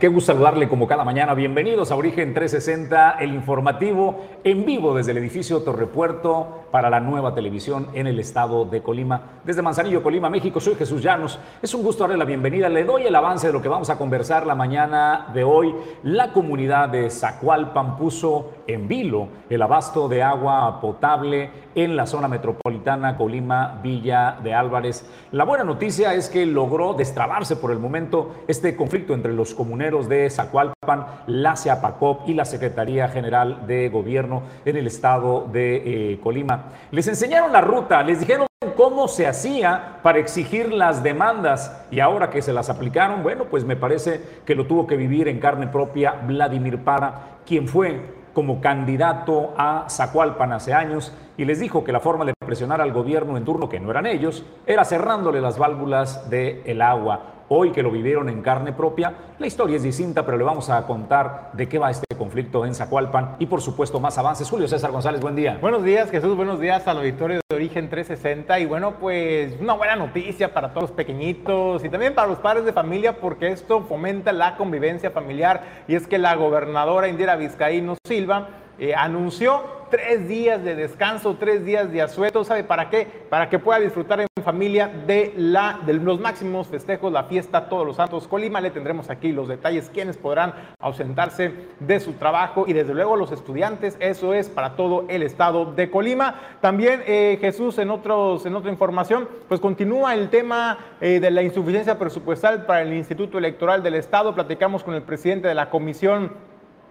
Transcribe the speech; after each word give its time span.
Qué 0.00 0.08
gusto 0.08 0.32
saludarle 0.32 0.70
como 0.70 0.86
cada 0.86 1.04
mañana. 1.04 1.34
Bienvenidos 1.34 1.90
a 1.90 1.96
Origen 1.96 2.32
360, 2.32 3.18
el 3.20 3.34
informativo 3.34 4.24
en 4.42 4.64
vivo 4.64 4.96
desde 4.96 5.10
el 5.10 5.18
edificio 5.18 5.60
Torrepuerto 5.64 6.62
para 6.70 6.88
la 6.88 6.98
nueva 6.98 7.34
televisión 7.34 7.88
en 7.92 8.06
el 8.06 8.18
estado 8.18 8.64
de 8.64 8.82
Colima. 8.82 9.40
Desde 9.44 9.60
Manzanillo, 9.60 10.02
Colima, 10.02 10.30
México, 10.30 10.60
soy 10.60 10.76
Jesús 10.76 11.02
Llanos. 11.02 11.38
Es 11.60 11.74
un 11.74 11.82
gusto 11.82 12.04
darle 12.04 12.16
la 12.16 12.24
bienvenida. 12.24 12.70
Le 12.70 12.84
doy 12.84 13.02
el 13.02 13.14
avance 13.14 13.48
de 13.48 13.52
lo 13.52 13.60
que 13.60 13.68
vamos 13.68 13.90
a 13.90 13.98
conversar 13.98 14.46
la 14.46 14.54
mañana 14.54 15.26
de 15.34 15.44
hoy. 15.44 15.74
La 16.04 16.32
comunidad 16.32 16.88
de 16.88 17.10
Zacualpan 17.10 17.98
puso 17.98 18.52
en 18.66 18.88
vilo 18.88 19.28
el 19.50 19.60
abasto 19.60 20.08
de 20.08 20.22
agua 20.22 20.80
potable 20.80 21.50
en 21.74 21.96
la 21.96 22.06
zona 22.06 22.28
metropolitana 22.28 23.18
Colima, 23.18 23.78
Villa 23.82 24.38
de 24.42 24.54
Álvarez. 24.54 25.06
La 25.32 25.44
buena 25.44 25.64
noticia 25.64 26.14
es 26.14 26.30
que 26.30 26.46
logró 26.46 26.94
destrabarse 26.94 27.56
por 27.56 27.70
el 27.70 27.78
momento 27.78 28.36
este 28.48 28.74
conflicto 28.74 29.12
entre 29.12 29.34
los 29.34 29.54
comuneros 29.66 30.08
de 30.08 30.30
Zacualpan, 30.30 31.06
la 31.26 31.56
CEAPACOP 31.56 32.28
y 32.28 32.34
la 32.34 32.44
Secretaría 32.44 33.08
General 33.08 33.66
de 33.66 33.88
Gobierno 33.88 34.44
en 34.64 34.76
el 34.76 34.86
estado 34.86 35.48
de 35.52 36.12
eh, 36.12 36.20
Colima. 36.20 36.66
Les 36.92 37.08
enseñaron 37.08 37.52
la 37.52 37.62
ruta, 37.62 38.00
les 38.04 38.20
dijeron 38.20 38.46
cómo 38.76 39.08
se 39.08 39.26
hacía 39.26 39.98
para 40.04 40.20
exigir 40.20 40.72
las 40.72 41.02
demandas 41.02 41.84
y 41.90 41.98
ahora 41.98 42.30
que 42.30 42.42
se 42.42 42.52
las 42.52 42.70
aplicaron, 42.70 43.24
bueno, 43.24 43.46
pues 43.50 43.64
me 43.64 43.74
parece 43.74 44.20
que 44.46 44.54
lo 44.54 44.68
tuvo 44.68 44.86
que 44.86 44.96
vivir 44.96 45.26
en 45.26 45.40
carne 45.40 45.66
propia 45.66 46.12
Vladimir 46.12 46.84
Para, 46.84 47.38
quien 47.44 47.66
fue 47.66 48.14
como 48.32 48.60
candidato 48.60 49.52
a 49.58 49.86
Zacualpan 49.90 50.52
hace 50.52 50.74
años 50.74 51.12
y 51.36 51.44
les 51.44 51.58
dijo 51.58 51.82
que 51.82 51.90
la 51.90 51.98
forma 51.98 52.24
de 52.24 52.34
presionar 52.38 52.80
al 52.80 52.92
gobierno 52.92 53.36
en 53.36 53.44
turno, 53.44 53.68
que 53.68 53.80
no 53.80 53.90
eran 53.90 54.06
ellos, 54.06 54.44
era 54.64 54.84
cerrándole 54.84 55.40
las 55.40 55.58
válvulas 55.58 56.30
del 56.30 56.80
agua. 56.82 57.35
Hoy 57.48 57.70
que 57.70 57.80
lo 57.80 57.92
vivieron 57.92 58.28
en 58.28 58.42
carne 58.42 58.72
propia, 58.72 59.14
la 59.38 59.46
historia 59.46 59.76
es 59.76 59.84
distinta, 59.84 60.26
pero 60.26 60.36
le 60.36 60.42
vamos 60.42 60.68
a 60.68 60.84
contar 60.84 61.50
de 61.52 61.68
qué 61.68 61.78
va 61.78 61.92
este 61.92 62.16
conflicto 62.16 62.66
en 62.66 62.74
Zacualpan 62.74 63.36
y 63.38 63.46
por 63.46 63.60
supuesto 63.60 64.00
más 64.00 64.18
avances. 64.18 64.50
Julio 64.50 64.66
César 64.66 64.90
González, 64.90 65.20
buen 65.20 65.36
día. 65.36 65.56
Buenos 65.60 65.84
días 65.84 66.10
Jesús, 66.10 66.36
buenos 66.36 66.58
días 66.58 66.88
al 66.88 66.98
auditorio 66.98 67.40
de 67.48 67.54
Origen 67.54 67.88
360 67.88 68.58
y 68.58 68.66
bueno, 68.66 68.94
pues 68.98 69.56
una 69.60 69.74
buena 69.74 69.94
noticia 69.94 70.52
para 70.52 70.70
todos 70.70 70.90
los 70.90 70.96
pequeñitos 70.96 71.84
y 71.84 71.88
también 71.88 72.16
para 72.16 72.26
los 72.26 72.38
padres 72.38 72.64
de 72.64 72.72
familia 72.72 73.20
porque 73.20 73.52
esto 73.52 73.82
fomenta 73.82 74.32
la 74.32 74.56
convivencia 74.56 75.12
familiar 75.12 75.84
y 75.86 75.94
es 75.94 76.08
que 76.08 76.18
la 76.18 76.34
gobernadora 76.34 77.06
Indira 77.06 77.36
Vizcaíno 77.36 77.96
Silva 78.04 78.48
eh, 78.78 78.94
anunció 78.94 79.76
tres 79.90 80.28
días 80.28 80.62
de 80.62 80.74
descanso, 80.74 81.36
tres 81.38 81.64
días 81.64 81.90
de 81.92 82.02
asueto, 82.02 82.44
¿sabe 82.44 82.64
para 82.64 82.90
qué? 82.90 83.06
Para 83.30 83.48
que 83.48 83.58
pueda 83.58 83.78
disfrutar 83.78 84.20
en 84.20 84.26
familia 84.42 84.88
de, 85.06 85.32
la, 85.36 85.80
de 85.84 85.94
los 85.94 86.20
máximos 86.20 86.68
festejos, 86.68 87.12
la 87.12 87.24
fiesta 87.24 87.68
Todos 87.68 87.86
los 87.86 87.96
Santos 87.96 88.28
Colima. 88.28 88.60
Le 88.60 88.70
tendremos 88.70 89.10
aquí 89.10 89.32
los 89.32 89.48
detalles, 89.48 89.90
quienes 89.92 90.16
podrán 90.16 90.54
ausentarse 90.78 91.52
de 91.80 92.00
su 92.00 92.12
trabajo 92.12 92.64
y 92.66 92.72
desde 92.72 92.94
luego 92.94 93.16
los 93.16 93.32
estudiantes, 93.32 93.96
eso 93.98 94.34
es 94.34 94.48
para 94.48 94.76
todo 94.76 95.04
el 95.08 95.22
estado 95.22 95.72
de 95.72 95.90
Colima. 95.90 96.34
También 96.60 97.02
eh, 97.06 97.38
Jesús, 97.40 97.78
en, 97.78 97.90
otros, 97.90 98.46
en 98.46 98.54
otra 98.54 98.70
información, 98.70 99.28
pues 99.48 99.60
continúa 99.60 100.14
el 100.14 100.28
tema 100.30 100.78
eh, 101.00 101.18
de 101.18 101.30
la 101.30 101.42
insuficiencia 101.42 101.98
presupuestal 101.98 102.66
para 102.66 102.82
el 102.82 102.92
Instituto 102.92 103.38
Electoral 103.38 103.82
del 103.82 103.94
Estado. 103.94 104.34
Platicamos 104.34 104.84
con 104.84 104.94
el 104.94 105.02
presidente 105.02 105.48
de 105.48 105.54
la 105.54 105.70
Comisión 105.70 106.32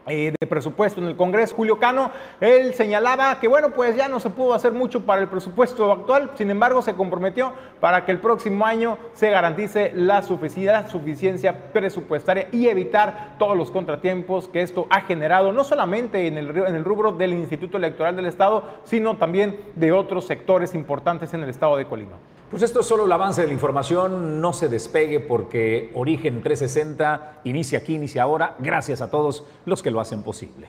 eh, 0.07 0.33
de 0.39 0.47
presupuesto 0.47 1.01
en 1.01 1.07
el 1.07 1.15
Congreso, 1.15 1.55
Julio 1.55 1.79
Cano, 1.79 2.11
él 2.39 2.73
señalaba 2.73 3.39
que 3.39 3.47
bueno, 3.47 3.71
pues 3.71 3.95
ya 3.95 4.07
no 4.07 4.19
se 4.19 4.29
pudo 4.29 4.53
hacer 4.53 4.71
mucho 4.71 5.01
para 5.01 5.21
el 5.21 5.27
presupuesto 5.27 5.91
actual, 5.91 6.31
sin 6.35 6.51
embargo 6.51 6.81
se 6.81 6.93
comprometió 6.93 7.53
para 7.79 8.05
que 8.05 8.11
el 8.11 8.19
próximo 8.19 8.65
año 8.65 8.97
se 9.13 9.29
garantice 9.29 9.91
la 9.95 10.21
suficiencia 10.21 11.71
presupuestaria 11.73 12.47
y 12.51 12.67
evitar 12.67 13.35
todos 13.39 13.57
los 13.57 13.71
contratiempos 13.71 14.47
que 14.47 14.61
esto 14.61 14.87
ha 14.89 15.01
generado, 15.01 15.51
no 15.51 15.63
solamente 15.63 16.27
en 16.27 16.37
el, 16.37 16.49
en 16.55 16.75
el 16.75 16.83
rubro 16.83 17.11
del 17.11 17.33
Instituto 17.33 17.77
Electoral 17.77 18.15
del 18.15 18.27
Estado, 18.27 18.63
sino 18.83 19.17
también 19.17 19.59
de 19.75 19.91
otros 19.91 20.25
sectores 20.25 20.75
importantes 20.75 21.33
en 21.33 21.43
el 21.43 21.49
Estado 21.49 21.77
de 21.77 21.85
Colima. 21.85 22.17
Pues 22.49 22.61
esto 22.61 22.81
es 22.81 22.85
solo 22.85 23.05
el 23.05 23.11
avance 23.11 23.41
de 23.41 23.47
la 23.47 23.53
información, 23.53 24.39
no 24.39 24.53
se 24.53 24.69
despegue 24.69 25.19
porque 25.19 25.91
Origen 25.95 26.43
360 26.43 27.41
inicia 27.43 27.79
aquí, 27.79 27.95
inicia 27.95 28.23
ahora, 28.23 28.55
gracias 28.59 29.01
a 29.01 29.09
todos 29.09 29.43
los 29.65 29.81
que 29.81 29.91
lo 29.91 29.99
hacen 29.99 30.21
posible. 30.21 30.67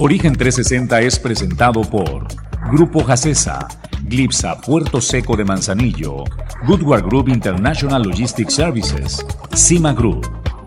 Origen 0.00 0.34
360 0.34 1.00
es 1.02 1.20
presentado 1.20 1.82
por 1.82 2.26
Grupo 2.72 3.04
Jacesa, 3.04 3.68
Glipsa 4.02 4.60
Puerto 4.60 5.00
Seco 5.00 5.36
de 5.36 5.44
Manzanillo, 5.44 6.24
Goodward 6.66 7.04
Group 7.04 7.28
International 7.28 8.02
Logistics 8.02 8.54
Services, 8.54 9.24
Cima 9.54 9.92
Group, 9.92 10.26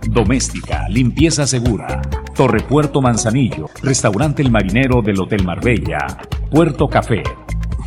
Doméstica, 0.10 0.88
Limpieza 0.88 1.46
Segura, 1.46 2.02
Torre 2.36 2.62
Puerto 2.62 3.02
Manzanillo, 3.02 3.70
Restaurante 3.84 4.42
El 4.42 4.50
Marinero 4.50 5.02
del 5.02 5.20
Hotel 5.20 5.44
Marbella, 5.44 6.08
Puerto 6.50 6.88
Café, 6.88 7.24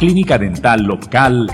Clínica 0.00 0.38
Dental 0.38 0.80
Local. 0.82 1.46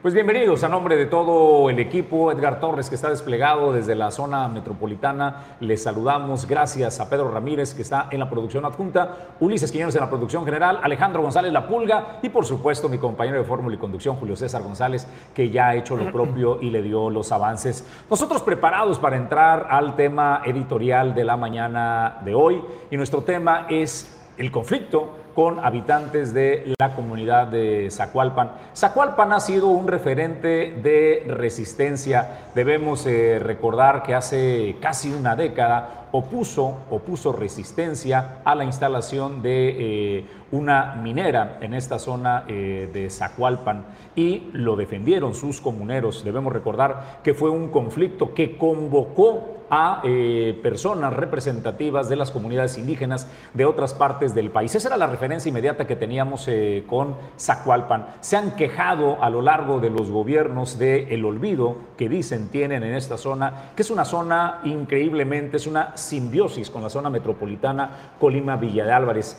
Pues 0.00 0.14
bienvenidos 0.14 0.62
a 0.62 0.68
nombre 0.68 0.94
de 0.94 1.06
todo 1.06 1.68
el 1.68 1.80
equipo, 1.80 2.30
Edgar 2.30 2.60
Torres 2.60 2.88
que 2.88 2.94
está 2.94 3.10
desplegado 3.10 3.72
desde 3.72 3.96
la 3.96 4.12
zona 4.12 4.46
metropolitana. 4.46 5.56
Les 5.58 5.82
saludamos. 5.82 6.46
Gracias 6.46 7.00
a 7.00 7.10
Pedro 7.10 7.32
Ramírez 7.32 7.74
que 7.74 7.82
está 7.82 8.06
en 8.12 8.20
la 8.20 8.30
producción 8.30 8.64
adjunta, 8.64 9.34
Ulises 9.40 9.72
Quiñones 9.72 9.96
en 9.96 10.02
la 10.02 10.08
producción 10.08 10.44
general, 10.44 10.78
Alejandro 10.84 11.20
González 11.20 11.52
La 11.52 11.66
Pulga. 11.66 12.20
Y 12.22 12.28
por 12.28 12.46
supuesto 12.46 12.88
mi 12.88 12.98
compañero 12.98 13.38
de 13.38 13.44
fórmula 13.44 13.74
y 13.74 13.78
conducción 13.78 14.14
Julio 14.14 14.36
César 14.36 14.62
González 14.62 15.08
que 15.34 15.50
ya 15.50 15.70
ha 15.70 15.74
hecho 15.74 15.96
lo 15.96 16.12
propio 16.12 16.62
y 16.62 16.70
le 16.70 16.80
dio 16.80 17.10
los 17.10 17.32
avances. 17.32 17.84
Nosotros 18.08 18.42
preparados 18.42 19.00
para 19.00 19.16
entrar 19.16 19.66
al 19.68 19.96
tema 19.96 20.42
editorial 20.44 21.12
de 21.12 21.24
la 21.24 21.36
mañana 21.36 22.18
de 22.24 22.36
hoy. 22.36 22.62
Y 22.92 22.96
nuestro 22.96 23.22
tema 23.22 23.66
es 23.68 24.16
el 24.36 24.52
conflicto 24.52 25.16
con 25.38 25.64
habitantes 25.64 26.34
de 26.34 26.74
la 26.80 26.96
comunidad 26.96 27.46
de 27.46 27.92
Zacualpan. 27.92 28.50
Zacualpan 28.74 29.32
ha 29.32 29.38
sido 29.38 29.68
un 29.68 29.86
referente 29.86 30.72
de 30.82 31.22
resistencia. 31.28 32.48
Debemos 32.56 33.06
eh, 33.06 33.38
recordar 33.38 34.02
que 34.02 34.16
hace 34.16 34.78
casi 34.80 35.14
una 35.14 35.36
década 35.36 36.08
opuso, 36.10 36.78
opuso 36.90 37.32
resistencia 37.32 38.38
a 38.44 38.56
la 38.56 38.64
instalación 38.64 39.40
de 39.40 39.76
eh, 40.18 40.26
una 40.50 40.96
minera 40.96 41.58
en 41.60 41.72
esta 41.72 42.00
zona 42.00 42.42
eh, 42.48 42.90
de 42.92 43.08
Zacualpan 43.08 43.84
y 44.16 44.50
lo 44.54 44.74
defendieron 44.74 45.36
sus 45.36 45.60
comuneros. 45.60 46.24
Debemos 46.24 46.52
recordar 46.52 47.20
que 47.22 47.34
fue 47.34 47.50
un 47.50 47.68
conflicto 47.68 48.34
que 48.34 48.56
convocó 48.58 49.57
a 49.70 50.00
eh, 50.04 50.58
personas 50.62 51.12
representativas 51.12 52.08
de 52.08 52.16
las 52.16 52.30
comunidades 52.30 52.78
indígenas 52.78 53.28
de 53.54 53.64
otras 53.64 53.94
partes 53.94 54.34
del 54.34 54.50
país. 54.50 54.74
Esa 54.74 54.88
era 54.88 54.96
la 54.96 55.06
referencia 55.06 55.48
inmediata 55.48 55.86
que 55.86 55.96
teníamos 55.96 56.46
eh, 56.48 56.84
con 56.86 57.16
Zacualpan. 57.38 58.06
Se 58.20 58.36
han 58.36 58.56
quejado 58.56 59.22
a 59.22 59.30
lo 59.30 59.42
largo 59.42 59.80
de 59.80 59.90
los 59.90 60.10
gobiernos 60.10 60.78
del 60.78 61.08
el 61.12 61.24
olvido 61.24 61.76
que 61.96 62.08
dicen 62.08 62.48
tienen 62.48 62.82
en 62.82 62.94
esta 62.94 63.18
zona, 63.18 63.70
que 63.74 63.82
es 63.82 63.90
una 63.90 64.04
zona 64.04 64.60
increíblemente, 64.64 65.56
es 65.56 65.66
una 65.66 65.96
simbiosis 65.96 66.70
con 66.70 66.82
la 66.82 66.90
zona 66.90 67.10
metropolitana 67.10 68.14
Colima-Villa 68.18 68.84
de 68.84 68.92
Álvarez 68.92 69.36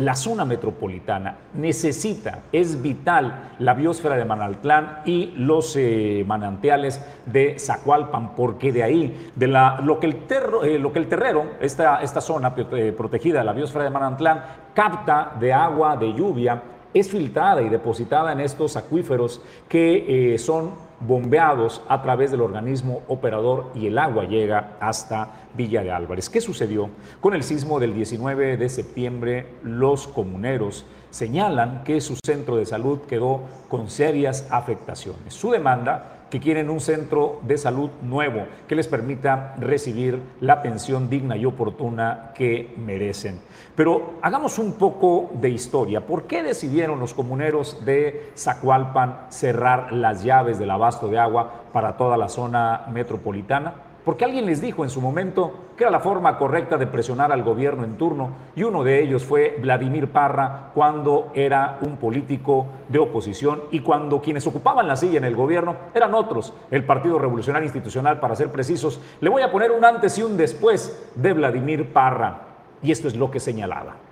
la 0.00 0.14
zona 0.14 0.44
metropolitana 0.44 1.36
necesita, 1.54 2.40
es 2.52 2.80
vital 2.80 3.50
la 3.58 3.74
biosfera 3.74 4.16
de 4.16 4.24
Manaltlán 4.24 5.00
y 5.04 5.32
los 5.36 5.76
eh, 5.76 6.24
manantiales 6.26 7.04
de 7.26 7.58
Zacualpan, 7.58 8.34
porque 8.34 8.72
de 8.72 8.82
ahí, 8.82 9.30
de 9.36 9.46
la, 9.46 9.80
lo, 9.82 10.00
que 10.00 10.06
el 10.06 10.16
eh, 10.64 10.78
lo 10.78 10.92
que 10.92 10.98
el 10.98 11.08
terrero, 11.08 11.52
esta, 11.60 12.02
esta 12.02 12.20
zona 12.20 12.54
eh, 12.72 12.94
protegida 12.96 13.44
la 13.44 13.52
biosfera 13.52 13.84
de 13.84 13.90
Manantlán, 13.90 14.42
capta 14.74 15.32
de 15.38 15.52
agua, 15.52 15.96
de 15.96 16.14
lluvia, 16.14 16.62
es 16.92 17.08
filtrada 17.08 17.62
y 17.62 17.68
depositada 17.68 18.32
en 18.32 18.40
estos 18.40 18.76
acuíferos 18.76 19.42
que 19.68 20.36
son 20.38 20.72
bombeados 21.00 21.82
a 21.88 22.02
través 22.02 22.30
del 22.30 22.42
organismo 22.42 23.02
operador 23.08 23.72
y 23.74 23.86
el 23.86 23.98
agua 23.98 24.24
llega 24.24 24.76
hasta 24.80 25.28
Villa 25.54 25.82
de 25.82 25.90
Álvarez. 25.90 26.28
¿Qué 26.28 26.40
sucedió? 26.40 26.90
Con 27.20 27.34
el 27.34 27.42
sismo 27.42 27.80
del 27.80 27.94
19 27.94 28.56
de 28.56 28.68
septiembre, 28.68 29.54
los 29.62 30.06
comuneros 30.06 30.84
señalan 31.10 31.82
que 31.84 32.00
su 32.00 32.16
centro 32.24 32.56
de 32.56 32.66
salud 32.66 33.00
quedó 33.08 33.42
con 33.68 33.90
serias 33.90 34.46
afectaciones. 34.50 35.34
Su 35.34 35.50
demanda 35.50 36.19
que 36.30 36.40
quieren 36.40 36.70
un 36.70 36.80
centro 36.80 37.40
de 37.42 37.58
salud 37.58 37.90
nuevo 38.02 38.46
que 38.68 38.76
les 38.76 38.88
permita 38.88 39.54
recibir 39.58 40.22
la 40.40 40.62
pensión 40.62 41.10
digna 41.10 41.36
y 41.36 41.44
oportuna 41.44 42.32
que 42.34 42.72
merecen. 42.78 43.40
Pero 43.74 44.14
hagamos 44.22 44.58
un 44.58 44.74
poco 44.74 45.30
de 45.34 45.50
historia. 45.50 46.06
¿Por 46.06 46.24
qué 46.24 46.42
decidieron 46.42 47.00
los 47.00 47.14
comuneros 47.14 47.84
de 47.84 48.30
Zacualpan 48.36 49.26
cerrar 49.30 49.92
las 49.92 50.22
llaves 50.22 50.58
del 50.58 50.70
abasto 50.70 51.08
de 51.08 51.18
agua 51.18 51.64
para 51.72 51.96
toda 51.96 52.16
la 52.16 52.28
zona 52.28 52.86
metropolitana? 52.92 53.89
Porque 54.04 54.24
alguien 54.24 54.46
les 54.46 54.60
dijo 54.60 54.84
en 54.84 54.90
su 54.90 55.00
momento 55.00 55.52
que 55.76 55.84
era 55.84 55.90
la 55.90 56.00
forma 56.00 56.38
correcta 56.38 56.76
de 56.76 56.86
presionar 56.86 57.32
al 57.32 57.42
gobierno 57.42 57.84
en 57.84 57.96
turno 57.96 58.30
y 58.56 58.62
uno 58.62 58.84
de 58.84 59.02
ellos 59.02 59.24
fue 59.24 59.58
Vladimir 59.60 60.08
Parra 60.08 60.70
cuando 60.74 61.30
era 61.34 61.78
un 61.82 61.96
político 61.96 62.66
de 62.88 62.98
oposición 62.98 63.62
y 63.70 63.80
cuando 63.80 64.20
quienes 64.20 64.46
ocupaban 64.46 64.88
la 64.88 64.96
silla 64.96 65.18
en 65.18 65.24
el 65.24 65.36
gobierno 65.36 65.76
eran 65.94 66.14
otros, 66.14 66.52
el 66.70 66.84
Partido 66.84 67.18
Revolucionario 67.18 67.66
Institucional 67.66 68.20
para 68.20 68.36
ser 68.36 68.50
precisos. 68.50 69.00
Le 69.20 69.30
voy 69.30 69.42
a 69.42 69.50
poner 69.50 69.70
un 69.70 69.84
antes 69.84 70.18
y 70.18 70.22
un 70.22 70.36
después 70.36 71.10
de 71.14 71.32
Vladimir 71.32 71.92
Parra 71.92 72.40
y 72.82 72.92
esto 72.92 73.08
es 73.08 73.16
lo 73.16 73.30
que 73.30 73.40
señalaba 73.40 74.09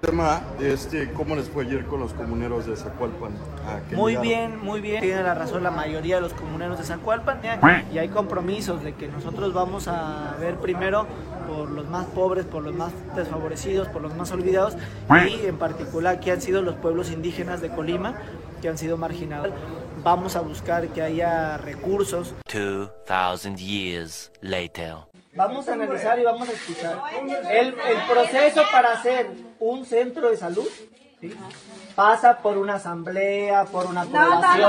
tema 0.00 0.42
este, 0.60 1.12
cómo 1.12 1.34
les 1.34 1.48
fue 1.48 1.64
ayer 1.64 1.84
con 1.86 2.00
los 2.00 2.12
comuneros 2.12 2.66
de 2.66 2.76
Zacualpan. 2.76 3.32
Muy 3.92 4.16
bien, 4.16 4.58
muy 4.62 4.80
bien. 4.80 5.00
Tiene 5.02 5.22
la 5.22 5.34
razón 5.34 5.62
la 5.62 5.70
mayoría 5.70 6.16
de 6.16 6.20
los 6.22 6.34
comuneros 6.34 6.78
de 6.78 6.84
Zacualpan 6.84 7.40
y 7.92 7.98
hay 7.98 8.08
compromisos 8.08 8.82
de 8.82 8.94
que 8.94 9.08
nosotros 9.08 9.52
vamos 9.52 9.88
a 9.88 10.36
ver 10.38 10.56
primero 10.56 11.06
por 11.48 11.70
los 11.70 11.88
más 11.88 12.06
pobres, 12.06 12.44
por 12.44 12.62
los 12.62 12.74
más 12.74 12.92
desfavorecidos, 13.16 13.88
por 13.88 14.02
los 14.02 14.14
más 14.14 14.30
olvidados 14.30 14.76
y 15.28 15.46
en 15.46 15.56
particular 15.56 16.20
que 16.20 16.30
han 16.30 16.40
sido 16.40 16.62
los 16.62 16.76
pueblos 16.76 17.10
indígenas 17.10 17.60
de 17.60 17.70
Colima 17.70 18.14
que 18.60 18.68
han 18.68 18.78
sido 18.78 18.96
marginados. 18.96 19.50
Vamos 20.04 20.36
a 20.36 20.40
buscar 20.40 20.88
que 20.88 21.02
haya 21.02 21.58
recursos. 21.58 22.34
2000 22.46 23.56
years 23.56 24.30
later. 24.40 25.07
Vamos 25.38 25.68
a 25.68 25.72
analizar 25.74 26.18
y 26.18 26.24
vamos 26.24 26.48
a 26.48 26.52
escuchar. 26.52 26.98
El, 27.48 27.68
el 27.68 28.02
proceso 28.08 28.62
para 28.72 28.92
hacer 28.94 29.30
un 29.60 29.86
centro 29.86 30.30
de 30.30 30.36
salud 30.36 30.66
pasa 31.94 32.38
por 32.38 32.58
una 32.58 32.74
asamblea, 32.74 33.64
por 33.66 33.86
una 33.86 34.02
población. 34.02 34.60
No, 34.60 34.68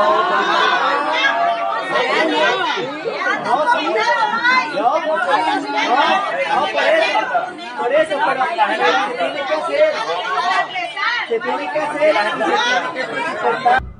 no, 4.69 4.99
no, 4.99 5.05
por 6.71 6.83
eso, 6.83 7.17
por 7.79 7.91
eso, 7.93 8.15
pero 8.27 8.45
se 8.45 9.17
tiene 9.17 9.41
que 9.47 9.53
hacer, 9.55 9.93
se 11.27 11.39
tiene 11.39 11.71
que 11.73 11.79
hacer, 11.79 12.15
se 12.15 12.35
tiene 12.35 12.93
que 12.93 13.03
presentar. 13.07 13.98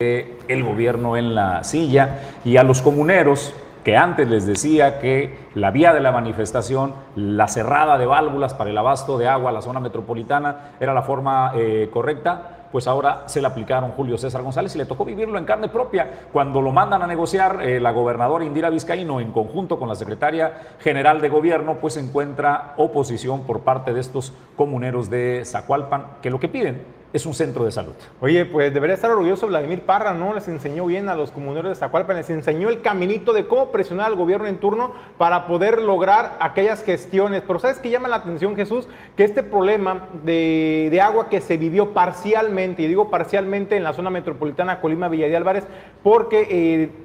El 0.00 0.62
gobierno 0.62 1.16
en 1.16 1.34
la 1.34 1.64
silla 1.64 2.20
y 2.44 2.56
a 2.56 2.62
los 2.62 2.82
comuneros 2.82 3.52
que 3.82 3.96
antes 3.96 4.28
les 4.28 4.46
decía 4.46 5.00
que 5.00 5.36
la 5.56 5.72
vía 5.72 5.92
de 5.92 5.98
la 5.98 6.12
manifestación, 6.12 6.94
la 7.16 7.48
cerrada 7.48 7.98
de 7.98 8.06
válvulas 8.06 8.54
para 8.54 8.70
el 8.70 8.78
abasto 8.78 9.18
de 9.18 9.26
agua 9.26 9.50
a 9.50 9.52
la 9.52 9.60
zona 9.60 9.80
metropolitana 9.80 10.74
era 10.78 10.94
la 10.94 11.02
forma 11.02 11.50
eh, 11.56 11.90
correcta, 11.92 12.68
pues 12.70 12.86
ahora 12.86 13.24
se 13.26 13.40
le 13.40 13.48
aplicaron 13.48 13.90
Julio 13.90 14.16
César 14.18 14.42
González 14.42 14.72
y 14.76 14.78
le 14.78 14.86
tocó 14.86 15.04
vivirlo 15.04 15.36
en 15.36 15.44
carne 15.44 15.68
propia. 15.68 16.28
Cuando 16.32 16.62
lo 16.62 16.70
mandan 16.70 17.02
a 17.02 17.08
negociar, 17.08 17.60
eh, 17.62 17.80
la 17.80 17.90
gobernadora 17.90 18.44
Indira 18.44 18.70
Vizcaíno, 18.70 19.18
en 19.18 19.32
conjunto 19.32 19.80
con 19.80 19.88
la 19.88 19.96
secretaria 19.96 20.76
general 20.78 21.20
de 21.20 21.28
gobierno, 21.28 21.78
pues 21.80 21.96
encuentra 21.96 22.74
oposición 22.76 23.42
por 23.42 23.62
parte 23.62 23.92
de 23.92 23.98
estos 23.98 24.32
comuneros 24.54 25.10
de 25.10 25.42
Zacualpan, 25.44 26.18
que 26.22 26.30
lo 26.30 26.38
que 26.38 26.46
piden 26.46 26.97
es 27.12 27.24
un 27.24 27.34
centro 27.34 27.64
de 27.64 27.72
salud. 27.72 27.94
Oye, 28.20 28.44
pues 28.44 28.72
debería 28.74 28.94
estar 28.94 29.10
orgulloso 29.10 29.46
Vladimir 29.46 29.82
Parra, 29.82 30.12
¿no? 30.12 30.34
Les 30.34 30.46
enseñó 30.48 30.84
bien 30.86 31.08
a 31.08 31.14
los 31.14 31.30
comuneros 31.30 31.70
de 31.70 31.74
Zacualpan, 31.74 32.16
les 32.16 32.28
enseñó 32.28 32.68
el 32.68 32.82
caminito 32.82 33.32
de 33.32 33.46
cómo 33.46 33.70
presionar 33.72 34.06
al 34.06 34.16
gobierno 34.16 34.46
en 34.46 34.58
turno 34.58 34.92
para 35.16 35.46
poder 35.46 35.80
lograr 35.80 36.36
aquellas 36.40 36.82
gestiones. 36.84 37.42
Pero 37.46 37.58
¿sabes 37.58 37.78
qué 37.78 37.90
llama 37.90 38.08
la 38.08 38.16
atención, 38.16 38.56
Jesús? 38.56 38.88
Que 39.16 39.24
este 39.24 39.42
problema 39.42 40.08
de, 40.22 40.98
agua 41.02 41.28
que 41.28 41.40
se 41.40 41.56
vivió 41.56 41.94
parcialmente, 41.94 42.82
y 42.82 42.88
digo 42.88 43.10
parcialmente 43.10 43.76
en 43.76 43.84
la 43.84 43.94
zona 43.94 44.10
metropolitana 44.10 44.80
Colima, 44.80 45.08
Villa 45.08 45.28
de 45.28 45.36
Álvarez, 45.36 45.64
porque 46.02 46.46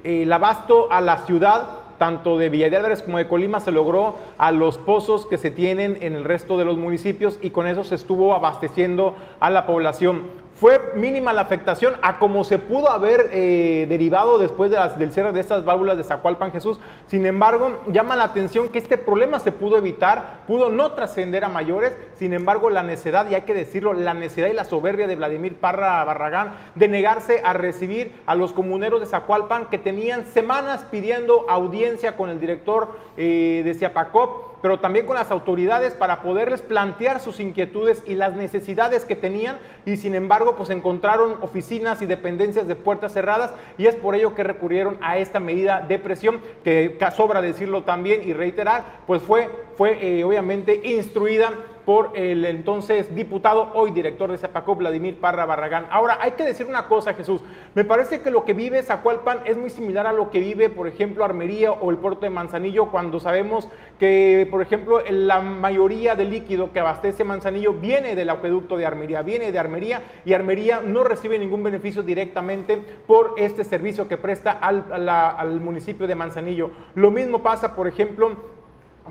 eh, 0.04 0.22
el 0.22 0.32
abasto 0.32 0.90
a 0.90 1.00
la 1.00 1.18
ciudad 1.18 1.83
tanto 1.98 2.38
de 2.38 2.48
Villa 2.48 2.70
como 3.04 3.18
de 3.18 3.28
Colima 3.28 3.60
se 3.60 3.72
logró 3.72 4.16
a 4.38 4.52
los 4.52 4.78
pozos 4.78 5.26
que 5.26 5.38
se 5.38 5.50
tienen 5.50 5.98
en 6.00 6.14
el 6.14 6.24
resto 6.24 6.58
de 6.58 6.64
los 6.64 6.76
municipios 6.76 7.38
y 7.40 7.50
con 7.50 7.66
eso 7.66 7.84
se 7.84 7.94
estuvo 7.94 8.34
abasteciendo 8.34 9.14
a 9.40 9.50
la 9.50 9.66
población. 9.66 10.43
Fue 10.64 10.80
mínima 10.94 11.34
la 11.34 11.42
afectación 11.42 11.92
a 12.00 12.18
como 12.18 12.42
se 12.42 12.58
pudo 12.58 12.90
haber 12.90 13.28
eh, 13.34 13.84
derivado 13.86 14.38
después 14.38 14.70
de 14.70 14.78
las, 14.78 14.98
del 14.98 15.12
cierre 15.12 15.30
de 15.30 15.40
estas 15.40 15.62
válvulas 15.62 15.98
de 15.98 16.04
Zacualpan 16.04 16.52
Jesús. 16.52 16.80
Sin 17.06 17.26
embargo, 17.26 17.82
llama 17.88 18.16
la 18.16 18.24
atención 18.24 18.70
que 18.70 18.78
este 18.78 18.96
problema 18.96 19.40
se 19.40 19.52
pudo 19.52 19.76
evitar, 19.76 20.40
pudo 20.46 20.70
no 20.70 20.92
trascender 20.92 21.44
a 21.44 21.50
mayores. 21.50 21.94
Sin 22.18 22.32
embargo, 22.32 22.70
la 22.70 22.82
necedad, 22.82 23.28
y 23.30 23.34
hay 23.34 23.42
que 23.42 23.52
decirlo, 23.52 23.92
la 23.92 24.14
necedad 24.14 24.48
y 24.48 24.54
la 24.54 24.64
soberbia 24.64 25.06
de 25.06 25.16
Vladimir 25.16 25.56
Parra 25.56 26.02
Barragán 26.02 26.54
de 26.74 26.88
negarse 26.88 27.42
a 27.44 27.52
recibir 27.52 28.22
a 28.24 28.34
los 28.34 28.54
comuneros 28.54 29.00
de 29.00 29.06
Zacualpan 29.06 29.66
que 29.66 29.76
tenían 29.76 30.24
semanas 30.24 30.86
pidiendo 30.90 31.44
audiencia 31.50 32.16
con 32.16 32.30
el 32.30 32.40
director 32.40 32.96
eh, 33.18 33.60
de 33.66 33.74
Ciapacop 33.74 34.53
pero 34.64 34.80
también 34.80 35.04
con 35.04 35.16
las 35.16 35.30
autoridades 35.30 35.92
para 35.92 36.22
poderles 36.22 36.62
plantear 36.62 37.20
sus 37.20 37.38
inquietudes 37.38 38.02
y 38.06 38.14
las 38.14 38.34
necesidades 38.34 39.04
que 39.04 39.14
tenían 39.14 39.58
y 39.84 39.98
sin 39.98 40.14
embargo 40.14 40.56
pues 40.56 40.70
encontraron 40.70 41.36
oficinas 41.42 42.00
y 42.00 42.06
dependencias 42.06 42.66
de 42.66 42.74
puertas 42.74 43.12
cerradas 43.12 43.52
y 43.76 43.88
es 43.88 43.94
por 43.94 44.14
ello 44.14 44.34
que 44.34 44.42
recurrieron 44.42 44.96
a 45.02 45.18
esta 45.18 45.38
medida 45.38 45.82
de 45.82 45.98
presión 45.98 46.40
que 46.64 46.96
sobra 47.14 47.42
decirlo 47.42 47.82
también 47.82 48.26
y 48.26 48.32
reiterar 48.32 49.02
pues 49.06 49.20
fue, 49.20 49.50
fue 49.76 49.98
eh, 50.00 50.24
obviamente 50.24 50.80
instruida 50.82 51.52
por 51.84 52.12
el 52.14 52.44
entonces 52.44 53.14
diputado, 53.14 53.70
hoy 53.74 53.90
director 53.90 54.30
de 54.30 54.38
Zapacop, 54.38 54.78
Vladimir 54.78 55.18
Parra 55.20 55.44
Barragán. 55.44 55.86
Ahora, 55.90 56.18
hay 56.20 56.32
que 56.32 56.44
decir 56.44 56.66
una 56.66 56.86
cosa, 56.86 57.14
Jesús. 57.14 57.40
Me 57.74 57.84
parece 57.84 58.20
que 58.20 58.30
lo 58.30 58.44
que 58.44 58.54
vive 58.54 58.82
Zacualpan 58.82 59.40
es 59.44 59.56
muy 59.56 59.70
similar 59.70 60.06
a 60.06 60.12
lo 60.12 60.30
que 60.30 60.40
vive, 60.40 60.70
por 60.70 60.86
ejemplo, 60.86 61.24
Armería 61.24 61.72
o 61.72 61.90
el 61.90 61.98
puerto 61.98 62.22
de 62.22 62.30
Manzanillo, 62.30 62.90
cuando 62.90 63.20
sabemos 63.20 63.68
que, 63.98 64.48
por 64.50 64.62
ejemplo, 64.62 65.00
la 65.10 65.40
mayoría 65.40 66.14
del 66.14 66.30
líquido 66.30 66.72
que 66.72 66.80
abastece 66.80 67.24
Manzanillo 67.24 67.74
viene 67.74 68.14
del 68.14 68.30
acueducto 68.30 68.76
de 68.76 68.86
Armería, 68.86 69.22
viene 69.22 69.52
de 69.52 69.58
Armería 69.58 70.02
y 70.24 70.32
Armería 70.32 70.80
no 70.80 71.04
recibe 71.04 71.38
ningún 71.38 71.62
beneficio 71.62 72.02
directamente 72.02 72.78
por 73.06 73.34
este 73.36 73.64
servicio 73.64 74.08
que 74.08 74.16
presta 74.16 74.52
al, 74.52 75.08
al 75.08 75.60
municipio 75.60 76.06
de 76.06 76.14
Manzanillo. 76.14 76.70
Lo 76.94 77.10
mismo 77.10 77.42
pasa, 77.42 77.74
por 77.74 77.86
ejemplo, 77.86 78.54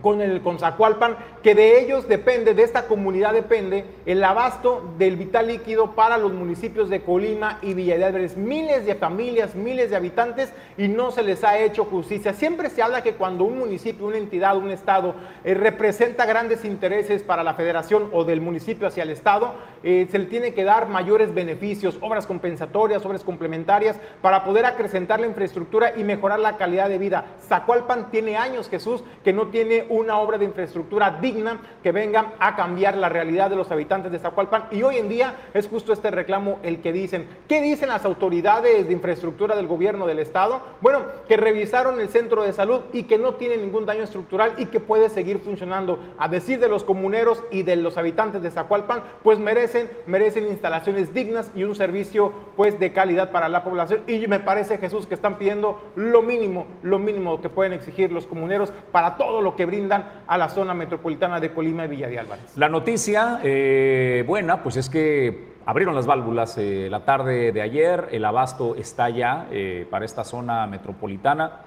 con 0.01 0.22
el 0.22 0.42
Zacualpan, 0.60 1.18
que 1.44 1.54
de 1.54 1.80
ellos 1.80 2.07
depende, 2.07 2.54
de 2.54 2.63
esta 2.63 2.88
comunidad 2.88 3.34
depende 3.34 3.86
el 4.06 4.24
abasto 4.24 4.94
del 4.98 5.18
vital 5.18 5.48
líquido 5.48 5.94
para 5.94 6.18
los 6.18 6.34
municipios 6.34 6.90
de 6.90 7.01
Colima 7.01 7.60
y 7.62 7.74
Villa 7.74 7.98
de 7.98 8.06
Álvarez. 8.06 8.36
Miles 8.36 8.86
de 8.86 8.95
familias, 8.95 9.56
miles 9.56 9.92
de 9.92 9.95
habitantes 9.95 10.51
y 10.78 10.88
no 10.88 11.12
se 11.12 11.22
les 11.22 11.44
ha 11.44 11.60
hecho 11.60 11.86
justicia. 11.86 12.33
Siempre 12.33 12.69
se 12.69 12.81
habla 12.81 13.04
que 13.04 13.14
cuando 13.14 13.44
un 13.44 13.59
municipio, 13.59 14.07
una 14.07 14.18
entidad, 14.18 14.57
un 14.57 14.71
estado 14.71 15.16
eh, 15.44 15.54
representa 15.54 16.26
grandes 16.26 16.66
intereses 16.66 17.21
para 17.21 17.44
la 17.44 17.54
federación 17.54 18.09
o 18.14 18.23
del 18.23 18.42
municipio 18.42 18.88
hacia 18.88 19.04
el 19.04 19.12
estado, 19.12 19.54
eh, 19.83 20.07
se 20.09 20.18
le 20.18 20.26
tiene 20.26 20.54
que 20.54 20.64
dar 20.64 20.88
mayores 20.88 21.33
beneficios, 21.33 21.97
obras 22.02 22.26
compensatorias, 22.26 23.06
obras 23.06 23.23
complementarias 23.23 23.97
para 24.21 24.44
poder 24.44 24.66
acrecentar 24.66 25.19
la 25.19 25.28
infraestructura 25.28 25.94
y 25.95 26.04
mejorar 26.04 26.40
la 26.40 26.57
calidad 26.57 26.90
de 26.90 26.97
vida. 26.97 27.26
Zacualpan 27.47 28.09
tiene 28.09 28.38
años, 28.38 28.69
Jesús, 28.69 29.04
que 29.23 29.33
no 29.33 29.47
tiene 29.47 29.82
una 29.90 30.19
obra 30.19 30.37
de 30.37 30.45
infraestructura 30.45 31.18
digna 31.21 31.59
que 31.81 31.92
venga 31.92 32.33
a 32.40 32.56
cambiar 32.56 32.97
la 32.97 33.09
realidad 33.09 33.49
de 33.49 33.56
los 33.56 33.71
habitantes 33.71 34.11
de 34.11 34.19
Zacualpan. 34.19 34.66
Y 34.71 34.83
hoy 34.83 34.97
en 34.97 35.09
día 35.09 35.35
es 35.54 35.68
justo 35.68 35.94
este 35.94 36.11
reclamo 36.11 36.59
el 36.63 36.81
que 36.81 36.94
dicen. 36.94 37.28
¿Qué 37.47 37.61
dicen 37.61 37.90
las 37.90 38.06
autoridades 38.06 38.87
de 38.87 38.94
infraestructura 38.94 39.56
del 39.56 39.68
gobierno 39.68 40.06
del 40.06 40.19
estado? 40.19 40.61
Bueno, 40.81 41.02
que 41.28 41.37
revisaron 41.37 41.99
el 41.99 42.09
centro 42.09 42.44
de 42.44 42.54
salud 42.54 42.81
y 42.94 43.04
que 43.04 43.18
no 43.18 43.35
tiene 43.35 43.57
ningún 43.57 43.85
daño 43.85 44.04
estructural 44.04 44.54
y 44.57 44.68
que 44.68 44.80
puede 44.80 45.09
seguir 45.09 45.40
funcionando. 45.40 45.99
A 46.18 46.28
decir 46.28 46.59
de 46.59 46.69
los 46.69 46.83
comuneros 46.83 47.44
y 47.52 47.63
de 47.63 47.75
los 47.75 47.97
habitantes 47.97 48.42
de 48.42 48.52
Zacualpan, 48.52 49.04
pues 49.23 49.40
merecen, 49.40 49.90
merecen 50.06 50.47
instalaciones 50.47 51.13
dignas 51.13 51.52
y 51.56 51.63
un 51.63 51.75
servicio 51.75 52.33
pues 52.56 52.80
de 52.80 52.94
calidad 52.94 53.31
para 53.31 53.49
la 53.49 53.63
población. 53.63 54.02
Y 54.07 54.28
me 54.28 54.40
parece, 54.40 54.78
Jesús, 54.78 55.07
que 55.07 55.16
están 55.16 55.37
pidiendo 55.37 55.81
lo 55.95 56.21
mínimo, 56.21 56.68
lo 56.81 56.99
mínimo 56.99 57.42
que 57.42 57.49
pueden 57.49 57.73
exigir 57.73 58.11
los 58.11 58.28
comuneros 58.28 58.71
para 58.92 59.18
todo 59.18 59.42
lo 59.42 59.56
que 59.56 59.66
brindan 59.73 60.06
a 60.27 60.37
la 60.37 60.49
zona 60.49 60.73
metropolitana 60.73 61.39
de 61.39 61.51
Colima 61.51 61.85
y 61.85 61.87
Villa 61.87 62.07
de 62.07 62.19
Álvarez. 62.19 62.57
La 62.57 62.69
noticia 62.69 63.39
eh, 63.44 64.23
buena, 64.27 64.61
pues 64.61 64.77
es 64.77 64.89
que 64.89 65.53
abrieron 65.65 65.95
las 65.95 66.06
válvulas 66.06 66.57
eh, 66.57 66.87
la 66.89 67.06
tarde 67.06 67.51
de 67.51 67.61
ayer, 67.61 68.09
el 68.11 68.23
abasto 68.25 68.75
está 68.75 69.09
ya 69.09 69.47
eh, 69.51 69.87
para 69.89 70.06
esta 70.06 70.23
zona 70.23 70.68
metropolitana. 70.68 71.61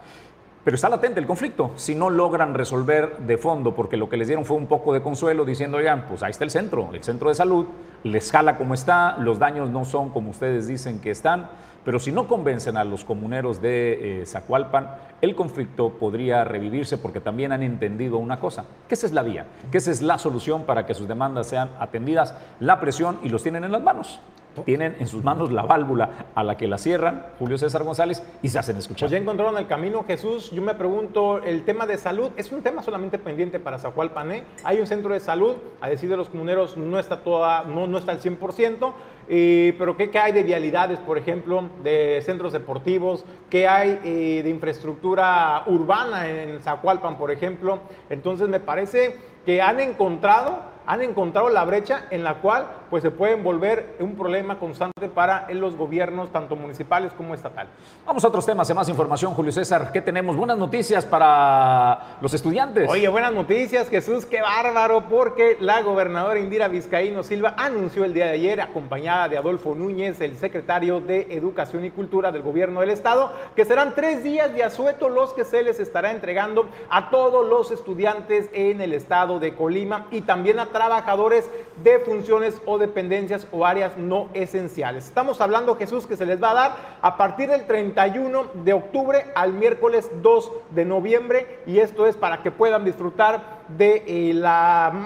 Pero 0.62 0.74
está 0.74 0.88
latente 0.88 1.20
el 1.20 1.26
conflicto 1.26 1.72
si 1.76 1.94
no 1.94 2.10
logran 2.10 2.52
resolver 2.54 3.18
de 3.18 3.38
fondo, 3.38 3.74
porque 3.74 3.96
lo 3.96 4.08
que 4.08 4.16
les 4.16 4.26
dieron 4.26 4.44
fue 4.44 4.56
un 4.56 4.66
poco 4.66 4.92
de 4.92 5.00
consuelo 5.00 5.44
diciendo, 5.44 5.76
oigan, 5.76 6.06
pues 6.08 6.24
ahí 6.24 6.32
está 6.32 6.42
el 6.42 6.50
centro, 6.50 6.90
el 6.92 7.04
centro 7.04 7.28
de 7.28 7.36
salud, 7.36 7.66
les 8.02 8.32
jala 8.32 8.56
como 8.56 8.74
está, 8.74 9.16
los 9.18 9.38
daños 9.38 9.70
no 9.70 9.84
son 9.84 10.10
como 10.10 10.30
ustedes 10.30 10.66
dicen 10.66 11.00
que 11.00 11.12
están, 11.12 11.48
Pero 11.86 12.00
si 12.00 12.10
no 12.10 12.26
convencen 12.26 12.76
a 12.76 12.82
los 12.82 13.04
comuneros 13.04 13.62
de 13.62 14.22
eh, 14.22 14.26
Zacualpan, 14.26 14.96
el 15.20 15.36
conflicto 15.36 15.90
podría 15.90 16.42
revivirse 16.42 16.98
porque 16.98 17.20
también 17.20 17.52
han 17.52 17.62
entendido 17.62 18.18
una 18.18 18.40
cosa, 18.40 18.64
que 18.88 18.94
es 18.94 19.12
la 19.12 19.22
vía, 19.22 19.46
que 19.70 19.78
es 19.78 20.02
la 20.02 20.18
solución 20.18 20.64
para 20.64 20.84
que 20.84 20.94
sus 20.94 21.06
demandas 21.06 21.46
sean 21.46 21.70
atendidas, 21.78 22.34
la 22.58 22.80
presión 22.80 23.20
y 23.22 23.28
los 23.28 23.44
tienen 23.44 23.62
en 23.62 23.70
las 23.70 23.82
manos 23.82 24.18
tienen 24.64 24.96
en 24.98 25.06
sus 25.06 25.22
manos 25.22 25.52
la 25.52 25.62
válvula 25.62 26.10
a 26.34 26.42
la 26.42 26.56
que 26.56 26.66
la 26.66 26.78
cierran, 26.78 27.26
Julio 27.38 27.58
César 27.58 27.82
González, 27.82 28.22
y 28.42 28.48
se 28.48 28.58
hacen 28.58 28.76
escuchar. 28.76 29.08
Pues 29.08 29.12
ya 29.12 29.18
encontraron 29.18 29.56
el 29.58 29.66
camino, 29.66 30.04
Jesús. 30.04 30.50
Yo 30.50 30.62
me 30.62 30.74
pregunto, 30.74 31.42
el 31.42 31.64
tema 31.64 31.86
de 31.86 31.98
salud 31.98 32.30
es 32.36 32.50
un 32.52 32.62
tema 32.62 32.82
solamente 32.82 33.18
pendiente 33.18 33.60
para 33.60 33.78
Zacualpan. 33.78 34.32
¿eh? 34.32 34.44
Hay 34.64 34.80
un 34.80 34.86
centro 34.86 35.12
de 35.12 35.20
salud, 35.20 35.56
a 35.80 35.88
decir 35.88 36.08
de 36.08 36.16
los 36.16 36.28
comuneros, 36.28 36.76
no 36.76 36.98
está, 36.98 37.20
toda, 37.20 37.64
no, 37.64 37.86
no 37.86 37.98
está 37.98 38.12
al 38.12 38.20
100%. 38.20 38.92
Pero 39.26 39.96
¿qué, 39.96 40.10
hay 40.18 40.32
de 40.32 40.42
vialidades, 40.42 40.98
por 41.00 41.18
ejemplo, 41.18 41.68
de 41.82 42.22
centros 42.24 42.52
deportivos? 42.52 43.24
¿Qué 43.50 43.66
hay 43.66 43.98
eh, 44.04 44.42
de 44.42 44.50
infraestructura 44.50 45.64
urbana 45.66 46.28
en 46.28 46.60
Zacualpan, 46.60 47.18
por 47.18 47.30
ejemplo? 47.30 47.80
Entonces 48.08 48.48
me 48.48 48.60
parece 48.60 49.16
que 49.44 49.60
han 49.60 49.80
encontrado 49.80 50.76
han 50.86 51.02
encontrado 51.02 51.48
la 51.48 51.64
brecha 51.64 52.06
en 52.10 52.22
la 52.22 52.34
cual 52.36 52.68
pues 52.90 53.02
se 53.02 53.10
pueden 53.10 53.42
volver 53.42 53.96
un 54.00 54.14
problema 54.14 54.58
constante 54.58 55.08
para 55.08 55.46
los 55.52 55.76
gobiernos 55.76 56.30
tanto 56.32 56.56
municipales 56.56 57.12
como 57.16 57.34
estatales. 57.34 57.72
Vamos 58.04 58.24
a 58.24 58.28
otros 58.28 58.46
temas, 58.46 58.68
de 58.68 58.74
más 58.74 58.88
información, 58.88 59.34
Julio 59.34 59.52
César. 59.52 59.90
¿Qué 59.92 60.00
tenemos? 60.00 60.36
Buenas 60.36 60.58
noticias 60.58 61.04
para 61.04 62.16
los 62.20 62.32
estudiantes. 62.34 62.88
Oye, 62.88 63.08
buenas 63.08 63.32
noticias, 63.32 63.88
Jesús, 63.88 64.26
qué 64.26 64.40
bárbaro, 64.40 65.08
porque 65.08 65.56
la 65.60 65.82
gobernadora 65.82 66.38
Indira 66.38 66.68
Vizcaíno 66.68 67.22
Silva 67.22 67.54
anunció 67.56 68.04
el 68.04 68.14
día 68.14 68.26
de 68.26 68.32
ayer, 68.32 68.60
acompañada 68.60 69.28
de 69.28 69.38
Adolfo 69.38 69.74
Núñez, 69.74 70.20
el 70.20 70.36
secretario 70.36 71.00
de 71.00 71.26
Educación 71.30 71.84
y 71.84 71.90
Cultura 71.90 72.32
del 72.32 72.42
gobierno 72.42 72.80
del 72.80 72.90
estado, 72.90 73.32
que 73.54 73.64
serán 73.64 73.94
tres 73.94 74.22
días 74.22 74.54
de 74.54 74.64
asueto 74.64 75.08
los 75.08 75.32
que 75.32 75.44
se 75.44 75.62
les 75.62 75.80
estará 75.80 76.10
entregando 76.10 76.68
a 76.90 77.10
todos 77.10 77.46
los 77.48 77.70
estudiantes 77.70 78.48
en 78.52 78.80
el 78.80 78.92
estado 78.92 79.38
de 79.38 79.54
Colima 79.54 80.06
y 80.10 80.22
también 80.22 80.58
a 80.58 80.66
trabajadores 80.66 81.50
de 81.82 81.98
funciones 82.00 82.60
o 82.66 82.75
dependencias 82.78 83.46
o 83.50 83.66
áreas 83.66 83.96
no 83.96 84.28
esenciales. 84.34 85.06
Estamos 85.06 85.40
hablando, 85.40 85.76
Jesús, 85.76 86.06
que 86.06 86.16
se 86.16 86.26
les 86.26 86.42
va 86.42 86.50
a 86.50 86.54
dar 86.54 86.76
a 87.02 87.16
partir 87.16 87.48
del 87.48 87.66
31 87.66 88.50
de 88.54 88.72
octubre 88.72 89.26
al 89.34 89.52
miércoles 89.52 90.10
2 90.22 90.52
de 90.70 90.84
noviembre 90.84 91.60
y 91.66 91.78
esto 91.78 92.06
es 92.06 92.16
para 92.16 92.42
que 92.42 92.50
puedan 92.50 92.84
disfrutar 92.84 93.56
de 93.68 94.04
eh, 94.06 94.34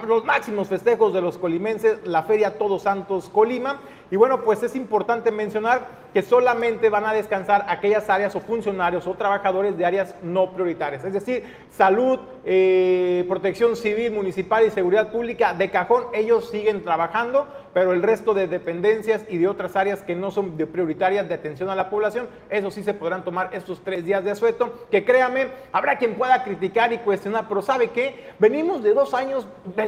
los 0.07 0.25
máximos 0.25 0.69
festejos 0.69 1.15
de 1.15 1.23
los 1.23 1.39
colimenses, 1.39 1.99
la 2.05 2.23
Feria 2.25 2.59
Todos 2.59 2.83
Santos 2.83 3.29
Colima. 3.31 3.81
Y 4.11 4.17
bueno, 4.17 4.43
pues 4.43 4.63
es 4.63 4.75
importante 4.75 5.31
mencionar 5.31 6.01
que 6.13 6.23
solamente 6.23 6.89
van 6.89 7.07
a 7.07 7.13
descansar 7.13 7.65
aquellas 7.69 8.11
áreas 8.11 8.35
o 8.35 8.41
funcionarios 8.41 9.07
o 9.07 9.15
trabajadores 9.15 9.79
de 9.79 9.87
áreas 9.87 10.15
no 10.23 10.53
prioritarias, 10.53 11.05
es 11.05 11.13
decir, 11.13 11.45
salud, 11.71 12.19
eh, 12.45 13.25
protección 13.29 13.77
civil, 13.77 14.13
municipal 14.13 14.67
y 14.67 14.71
seguridad 14.71 15.13
pública 15.13 15.55
de 15.55 15.71
cajón, 15.71 16.07
ellos 16.13 16.51
siguen 16.51 16.83
trabajando, 16.83 17.47
pero 17.73 17.93
el 17.93 18.03
resto 18.03 18.35
de 18.35 18.47
dependencias 18.47 19.25
y 19.29 19.39
de 19.39 19.49
otras 19.49 19.77
áreas 19.77 20.03
que 20.03 20.15
no 20.15 20.31
son 20.31 20.57
de 20.57 20.67
prioritarias 20.67 21.29
de 21.29 21.35
atención 21.35 21.71
a 21.71 21.75
la 21.75 21.91
población, 21.91 22.29
eso 22.49 22.71
sí 22.71 22.83
se 22.83 22.95
podrán 22.95 23.25
tomar 23.25 23.51
estos 23.53 23.83
tres 23.83 24.05
días 24.05 24.25
de 24.25 24.33
asueto, 24.33 24.87
que 24.91 25.05
créame, 25.05 25.49
habrá 25.73 25.99
quien 25.99 26.15
pueda 26.15 26.43
criticar 26.43 26.93
y 26.93 26.99
cuestionar, 26.99 27.47
pero 27.49 27.63
¿sabe 27.63 27.91
qué? 27.91 28.31
Venimos 28.39 28.83
de 28.83 28.95
dos 28.95 29.15
años 29.15 29.47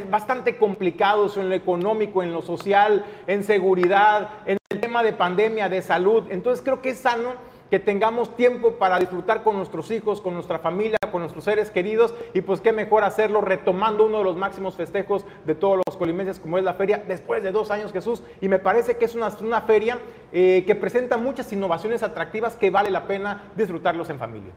bastante 0.09 0.57
complicados 0.57 1.37
en 1.37 1.49
lo 1.49 1.55
económico, 1.55 2.23
en 2.23 2.31
lo 2.31 2.41
social, 2.41 3.05
en 3.27 3.43
seguridad, 3.43 4.29
en 4.45 4.57
el 4.69 4.79
tema 4.79 5.03
de 5.03 5.13
pandemia, 5.13 5.69
de 5.69 5.81
salud, 5.81 6.23
entonces 6.29 6.63
creo 6.63 6.81
que 6.81 6.89
es 6.89 6.99
sano 6.99 7.53
que 7.73 7.79
tengamos 7.79 8.35
tiempo 8.35 8.73
para 8.73 8.99
disfrutar 8.99 9.41
con 9.41 9.57
nuestros 9.57 9.89
hijos, 9.89 10.21
con 10.21 10.35
nuestra 10.35 10.59
familia, 10.59 10.99
con 11.11 11.21
nuestros 11.21 11.43
seres 11.43 11.71
queridos 11.71 12.13
y 12.35 12.41
pues 12.41 12.61
qué 12.61 12.71
mejor 12.71 13.03
hacerlo 13.03 13.41
retomando 13.41 14.05
uno 14.05 14.19
de 14.19 14.23
los 14.25 14.37
máximos 14.37 14.75
festejos 14.75 15.25
de 15.45 15.55
todos 15.55 15.77
los 15.77 15.82
colimenses 15.97 16.39
como 16.39 16.57
es 16.57 16.63
la 16.63 16.73
feria 16.73 17.03
después 17.07 17.43
de 17.43 17.51
dos 17.51 17.71
años 17.71 17.91
Jesús 17.91 18.23
y 18.41 18.47
me 18.47 18.59
parece 18.59 18.97
que 18.97 19.05
es 19.05 19.15
una, 19.15 19.29
una 19.41 19.61
feria 19.61 19.99
eh, 20.31 20.63
que 20.65 20.75
presenta 20.75 21.17
muchas 21.17 21.51
innovaciones 21.53 22.03
atractivas 22.03 22.55
que 22.55 22.69
vale 22.69 22.89
la 22.89 23.05
pena 23.05 23.51
disfrutarlos 23.55 24.09
en 24.09 24.17
familia. 24.17 24.51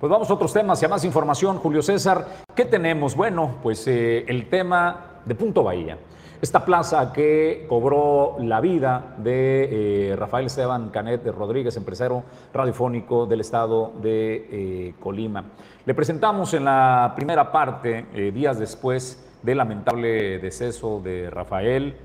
Pues 0.00 0.10
vamos 0.10 0.30
a 0.30 0.34
otros 0.34 0.52
temas 0.52 0.80
y 0.80 0.86
a 0.86 0.88
más 0.88 1.04
información, 1.04 1.58
Julio 1.58 1.82
César. 1.82 2.26
¿Qué 2.54 2.64
tenemos? 2.64 3.14
Bueno, 3.14 3.56
pues 3.62 3.86
eh, 3.88 4.24
el 4.28 4.48
tema 4.48 5.20
de 5.24 5.34
Punto 5.34 5.62
Bahía. 5.62 5.98
Esta 6.40 6.64
plaza 6.64 7.12
que 7.12 7.66
cobró 7.68 8.36
la 8.38 8.60
vida 8.60 9.16
de 9.18 10.12
eh, 10.12 10.16
Rafael 10.16 10.46
Esteban 10.46 10.90
Canet 10.90 11.26
Rodríguez, 11.26 11.76
empresario 11.76 12.22
radiofónico 12.54 13.26
del 13.26 13.40
estado 13.40 13.92
de 14.00 14.94
Colima. 15.00 15.44
Le 15.84 15.94
presentamos 15.94 16.54
en 16.54 16.64
la 16.64 17.12
primera 17.16 17.50
parte, 17.50 18.06
días 18.32 18.58
después 18.58 19.27
del 19.42 19.58
lamentable 19.58 20.38
deceso 20.38 21.00
de 21.00 21.30
Rafael, 21.30 21.96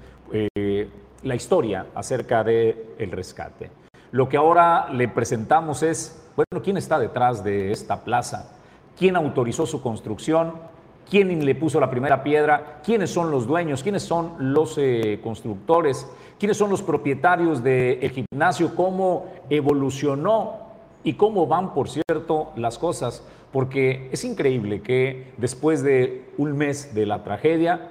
la 1.23 1.35
historia 1.35 1.87
acerca 1.95 2.43
del 2.43 2.95
el 2.97 3.11
rescate. 3.11 3.69
Lo 4.11 4.29
que 4.29 4.37
ahora 4.37 4.89
le 4.91 5.07
presentamos 5.07 5.83
es, 5.83 6.29
bueno, 6.35 6.63
¿quién 6.63 6.77
está 6.77 6.99
detrás 6.99 7.43
de 7.43 7.71
esta 7.71 8.03
plaza? 8.03 8.55
¿Quién 8.97 9.15
autorizó 9.15 9.65
su 9.65 9.81
construcción? 9.81 10.53
quién 11.09 11.45
le 11.45 11.55
puso 11.55 11.79
la 11.79 11.89
primera 11.89 12.23
piedra, 12.23 12.79
quiénes 12.83 13.11
son 13.11 13.31
los 13.31 13.47
dueños, 13.47 13.83
quiénes 13.83 14.03
son 14.03 14.33
los 14.39 14.77
eh, 14.77 15.19
constructores, 15.23 16.09
quiénes 16.39 16.57
son 16.57 16.69
los 16.69 16.81
propietarios 16.81 17.63
del 17.63 18.09
gimnasio, 18.09 18.75
cómo 18.75 19.27
evolucionó 19.49 20.57
y 21.03 21.13
cómo 21.13 21.45
van, 21.45 21.73
por 21.73 21.89
cierto, 21.89 22.51
las 22.55 22.77
cosas. 22.77 23.23
Porque 23.53 24.09
es 24.11 24.25
increíble 24.25 24.81
que 24.81 25.31
después 25.37 25.83
de 25.83 26.33
un 26.37 26.57
mes 26.57 26.93
de 26.93 27.05
la 27.05 27.23
tragedia, 27.23 27.87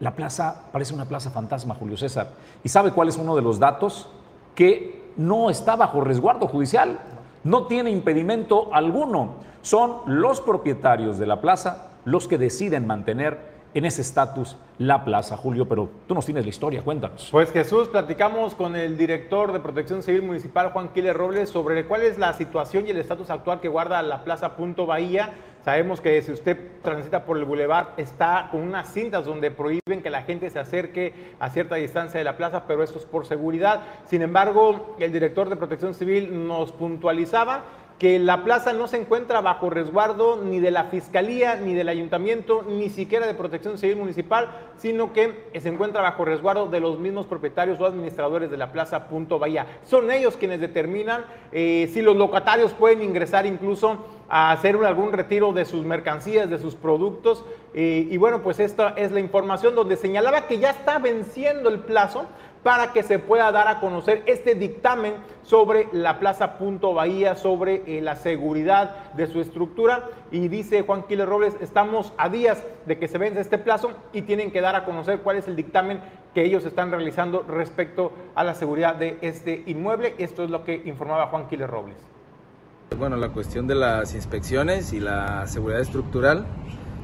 la 0.00 0.14
plaza 0.14 0.68
parece 0.72 0.92
una 0.92 1.06
plaza 1.06 1.30
fantasma, 1.30 1.76
Julio 1.76 1.96
César. 1.96 2.32
¿Y 2.64 2.68
sabe 2.68 2.90
cuál 2.90 3.08
es 3.08 3.16
uno 3.16 3.36
de 3.36 3.42
los 3.42 3.60
datos? 3.60 4.10
Que 4.56 5.12
no 5.16 5.50
está 5.50 5.76
bajo 5.76 6.00
resguardo 6.00 6.48
judicial, 6.48 6.98
no 7.44 7.66
tiene 7.68 7.90
impedimento 7.90 8.74
alguno. 8.74 9.36
Son 9.62 9.98
los 10.06 10.40
propietarios 10.40 11.16
de 11.16 11.26
la 11.26 11.40
plaza 11.40 11.88
los 12.04 12.26
que 12.26 12.36
deciden 12.36 12.86
mantener 12.86 13.57
en 13.74 13.84
ese 13.84 14.02
estatus 14.02 14.56
la 14.78 15.04
plaza, 15.04 15.36
Julio, 15.36 15.68
pero 15.68 15.88
tú 16.06 16.14
nos 16.14 16.24
tienes 16.24 16.44
la 16.44 16.50
historia, 16.50 16.82
cuéntanos. 16.82 17.28
Pues 17.30 17.50
Jesús, 17.50 17.88
platicamos 17.88 18.54
con 18.54 18.76
el 18.76 18.96
director 18.96 19.52
de 19.52 19.60
Protección 19.60 20.02
Civil 20.02 20.22
Municipal, 20.22 20.70
Juan 20.70 20.88
Quiles 20.90 21.14
Robles, 21.14 21.50
sobre 21.50 21.84
cuál 21.84 22.02
es 22.02 22.18
la 22.18 22.32
situación 22.32 22.86
y 22.86 22.90
el 22.90 22.98
estatus 22.98 23.30
actual 23.30 23.60
que 23.60 23.68
guarda 23.68 24.00
la 24.02 24.22
Plaza 24.24 24.56
Punto 24.56 24.86
Bahía. 24.86 25.32
Sabemos 25.64 26.00
que 26.00 26.22
si 26.22 26.32
usted 26.32 26.80
transita 26.82 27.24
por 27.24 27.36
el 27.36 27.44
bulevar 27.44 27.94
está 27.96 28.48
con 28.50 28.62
unas 28.62 28.92
cintas 28.92 29.24
donde 29.24 29.50
prohíben 29.50 30.02
que 30.02 30.10
la 30.10 30.22
gente 30.22 30.48
se 30.48 30.58
acerque 30.58 31.34
a 31.40 31.50
cierta 31.50 31.74
distancia 31.74 32.18
de 32.18 32.24
la 32.24 32.36
plaza, 32.36 32.64
pero 32.66 32.82
esto 32.82 32.98
es 32.98 33.04
por 33.04 33.26
seguridad. 33.26 33.82
Sin 34.06 34.22
embargo, 34.22 34.96
el 34.98 35.12
director 35.12 35.48
de 35.48 35.56
Protección 35.56 35.94
Civil 35.94 36.46
nos 36.46 36.72
puntualizaba 36.72 37.64
que 37.98 38.18
la 38.18 38.44
plaza 38.44 38.72
no 38.72 38.86
se 38.86 38.96
encuentra 38.96 39.40
bajo 39.40 39.70
resguardo 39.70 40.36
ni 40.36 40.60
de 40.60 40.70
la 40.70 40.84
Fiscalía, 40.84 41.56
ni 41.56 41.74
del 41.74 41.88
Ayuntamiento, 41.88 42.62
ni 42.62 42.90
siquiera 42.90 43.26
de 43.26 43.34
Protección 43.34 43.76
Civil 43.76 43.96
Municipal, 43.96 44.50
sino 44.76 45.12
que 45.12 45.48
se 45.60 45.68
encuentra 45.68 46.00
bajo 46.00 46.24
resguardo 46.24 46.68
de 46.68 46.78
los 46.78 47.00
mismos 47.00 47.26
propietarios 47.26 47.80
o 47.80 47.86
administradores 47.86 48.50
de 48.50 48.56
la 48.56 48.70
plaza 48.70 49.08
Punto 49.08 49.38
Bahía. 49.40 49.66
Son 49.84 50.10
ellos 50.10 50.36
quienes 50.36 50.60
determinan 50.60 51.24
eh, 51.50 51.90
si 51.92 52.00
los 52.00 52.16
locatarios 52.16 52.72
pueden 52.72 53.02
ingresar 53.02 53.46
incluso 53.46 54.04
a 54.28 54.52
hacer 54.52 54.76
algún 54.76 55.12
retiro 55.12 55.52
de 55.52 55.64
sus 55.64 55.84
mercancías, 55.84 56.48
de 56.48 56.58
sus 56.58 56.76
productos. 56.76 57.44
Eh, 57.74 58.06
y 58.10 58.16
bueno, 58.16 58.42
pues 58.42 58.60
esta 58.60 58.90
es 58.90 59.10
la 59.10 59.20
información 59.20 59.74
donde 59.74 59.96
señalaba 59.96 60.46
que 60.46 60.58
ya 60.58 60.70
está 60.70 60.98
venciendo 60.98 61.68
el 61.68 61.80
plazo 61.80 62.26
para 62.62 62.92
que 62.92 63.02
se 63.02 63.18
pueda 63.18 63.50
dar 63.52 63.68
a 63.68 63.80
conocer 63.80 64.22
este 64.26 64.54
dictamen 64.54 65.14
sobre 65.42 65.88
la 65.92 66.18
Plaza 66.18 66.58
Punto 66.58 66.92
Bahía, 66.92 67.36
sobre 67.36 67.82
eh, 67.86 68.00
la 68.02 68.16
seguridad 68.16 69.12
de 69.14 69.26
su 69.26 69.40
estructura. 69.40 70.08
Y 70.30 70.48
dice 70.48 70.82
Juan 70.82 71.04
Quiles 71.04 71.26
Robles, 71.26 71.56
estamos 71.60 72.12
a 72.18 72.28
días 72.28 72.62
de 72.86 72.98
que 72.98 73.08
se 73.08 73.18
vence 73.18 73.40
este 73.40 73.58
plazo 73.58 73.92
y 74.12 74.22
tienen 74.22 74.50
que 74.50 74.60
dar 74.60 74.76
a 74.76 74.84
conocer 74.84 75.20
cuál 75.20 75.36
es 75.36 75.48
el 75.48 75.56
dictamen 75.56 76.00
que 76.34 76.44
ellos 76.44 76.64
están 76.64 76.90
realizando 76.90 77.42
respecto 77.42 78.12
a 78.34 78.44
la 78.44 78.54
seguridad 78.54 78.96
de 78.96 79.18
este 79.22 79.62
inmueble. 79.66 80.14
Esto 80.18 80.44
es 80.44 80.50
lo 80.50 80.64
que 80.64 80.74
informaba 80.84 81.28
Juan 81.28 81.48
Quiles 81.48 81.70
Robles. 81.70 81.96
Bueno, 82.98 83.16
la 83.16 83.28
cuestión 83.30 83.66
de 83.66 83.74
las 83.74 84.14
inspecciones 84.14 84.92
y 84.92 85.00
la 85.00 85.46
seguridad 85.46 85.80
estructural. 85.80 86.46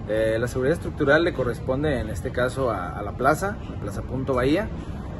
Eh, 0.08 0.37
la 0.38 0.49
seguridad 0.49 0.75
estructural 0.75 1.25
le 1.25 1.32
corresponde 1.32 1.99
en 1.99 2.11
este 2.11 2.30
caso 2.30 2.70
a, 2.70 2.90
a 2.90 3.02
la 3.02 3.12
plaza, 3.12 3.56
la 3.70 3.80
Plaza 3.80 4.02
Punto 4.02 4.34
Bahía 4.34 4.68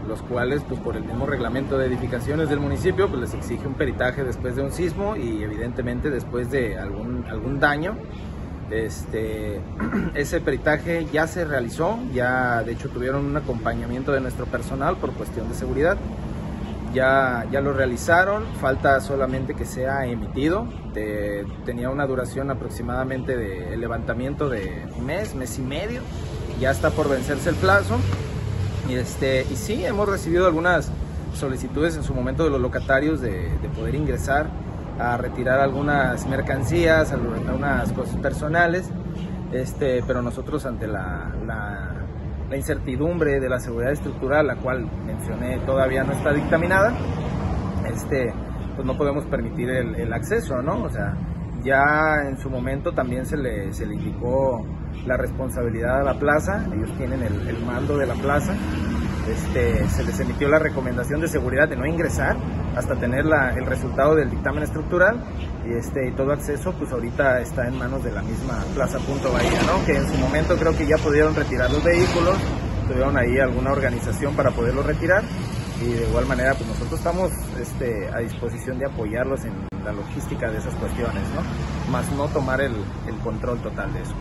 los 0.07 0.23
cuales 0.23 0.63
pues 0.69 0.81
por 0.81 0.97
el 0.97 1.05
mismo 1.05 1.27
reglamento 1.27 1.79
de 1.79 1.87
edificaciones 1.87 2.49
del 2.49 2.61
municipio 2.61 3.09
pues 3.09 3.21
les 3.21 3.35
exige 3.35 3.67
un 3.67 3.75
peritaje 3.75 4.25
después 4.25 4.57
de 4.57 4.63
un 4.63 4.73
sismo 4.73 5.17
y 5.17 5.43
evidentemente 5.43 6.11
después 6.11 6.51
de 6.51 6.79
algún, 6.79 7.25
algún 7.29 7.61
daño. 7.61 7.97
Este, 8.71 9.61
ese 10.15 10.41
peritaje 10.41 11.07
ya 11.13 11.27
se 11.27 11.45
realizó, 11.45 11.99
ya 12.13 12.63
de 12.63 12.73
hecho 12.73 12.89
tuvieron 12.89 13.25
un 13.25 13.37
acompañamiento 13.37 14.13
de 14.13 14.21
nuestro 14.21 14.47
personal 14.47 14.97
por 14.97 15.13
cuestión 15.13 15.49
de 15.49 15.55
seguridad. 15.55 15.97
ya, 16.95 17.45
ya 17.51 17.61
lo 17.61 17.73
realizaron, 17.73 18.45
falta 18.61 19.01
solamente 19.01 19.55
que 19.55 19.65
sea 19.65 20.07
emitido. 20.07 20.67
tenía 21.65 21.91
una 21.91 22.07
duración 22.07 22.51
aproximadamente 22.51 23.37
de 23.37 23.77
levantamiento 23.77 24.49
de 24.49 24.87
un 24.97 25.05
mes, 25.05 25.35
mes 25.35 25.59
y 25.59 25.63
medio. 25.63 26.03
Ya 26.61 26.71
está 26.71 26.91
por 26.91 27.09
vencerse 27.09 27.51
el 27.51 27.57
plazo. 27.57 27.97
Y, 28.89 28.95
este, 28.95 29.43
y 29.51 29.57
sí, 29.57 29.85
hemos 29.85 30.09
recibido 30.09 30.47
algunas 30.47 30.91
solicitudes 31.35 31.97
en 31.97 32.03
su 32.03 32.15
momento 32.15 32.45
de 32.45 32.51
los 32.51 32.61
locatarios 32.61 33.21
de, 33.21 33.51
poder 33.77 33.95
ingresar 33.95 34.49
a 34.99 35.17
retirar 35.17 35.61
algunas 35.61 36.27
mercancías, 36.27 37.13
algunas 37.13 37.93
cosas 37.93 38.17
personales. 38.17 38.89
Este, 39.53 40.03
pero 40.07 40.23
nosotros 40.23 40.67
ante 40.67 40.87
la 40.87 41.33
la 42.51 42.57
incertidumbre 42.57 43.41
de 43.41 43.49
la 43.49 43.59
seguridad 43.59 43.93
estructural, 43.93 44.47
la 44.47 44.57
cual 44.57 44.89
mencioné 45.07 45.59
todavía 45.67 46.05
no 46.05 46.13
está 46.13 46.33
dictaminada, 46.33 46.95
este, 47.93 48.33
pues 48.75 48.87
no 48.87 48.97
podemos 48.97 49.25
permitir 49.27 49.71
el, 49.71 50.13
acceso, 50.13 50.61
¿no? 50.63 50.83
O 50.83 50.91
sea, 50.91 51.17
ya 51.63 51.83
en 52.29 52.37
su 52.39 52.51
momento 52.51 52.93
también 52.93 53.25
se 53.25 53.37
le, 53.37 53.73
se 53.73 53.87
le 53.87 53.95
indicó 53.95 54.65
la 55.07 55.17
responsabilidad 55.17 56.01
a 56.01 56.03
la 56.03 56.19
plaza, 56.19 56.65
ellos 56.75 56.91
tienen 56.97 57.23
el, 57.23 57.59
mando 57.65 57.97
de 57.97 58.07
la 58.07 58.15
plaza, 58.15 58.55
este, 59.29 59.89
se 59.89 60.05
les 60.05 60.19
emitió 60.21 60.49
la 60.49 60.59
recomendación 60.59 61.21
de 61.21 61.29
seguridad 61.29 61.69
de 61.69 61.77
no 61.77 61.87
ingresar 61.87 62.37
hasta 62.77 62.95
tener 62.97 63.25
el 63.57 63.67
resultado 63.67 64.15
del 64.15 64.31
dictamen 64.31 64.63
estructural 64.63 65.23
y, 65.67 65.75
este, 65.75 66.13
todo 66.13 66.33
acceso 66.33 66.73
pues 66.79 66.93
ahorita 66.93 67.41
está 67.41 67.67
en 67.67 67.79
manos 67.79 68.05
de 68.05 68.13
la 68.13 68.23
misma 68.23 68.63
Plaza 68.75 68.99
Punto 68.99 69.33
Bahía, 69.33 69.61
que 69.87 69.97
en 69.97 70.09
su 70.09 70.17
momento 70.19 70.57
creo 70.57 70.77
que 70.77 70.87
ya 70.87 70.97
pudieron 70.99 71.35
retirar 71.35 71.71
los 71.71 71.83
vehículos, 71.83 72.37
tuvieron 72.89 73.17
ahí 73.17 73.39
alguna 73.39 73.73
organización 73.73 74.35
para 74.35 74.51
poderlos 74.51 74.85
retirar 74.85 75.23
y 75.83 75.87
de 75.87 76.09
igual 76.09 76.27
manera 76.27 76.55
pues 76.55 76.69
nosotros 76.69 76.99
estamos 76.99 77.31
este, 77.61 78.09
a 78.09 78.19
disposición 78.19 78.79
de 78.79 78.87
apoyarlos 78.87 79.45
en 79.45 79.53
la 79.85 79.93
logística 79.93 80.51
de 80.51 80.59
esas 80.59 80.75
cuestiones, 80.75 81.23
¿no? 81.35 81.91
más 81.91 82.11
no 82.13 82.27
tomar 82.29 82.61
el 82.61 82.75
control 83.23 83.59
total 83.61 83.93
de 83.93 84.03
eso. 84.03 84.15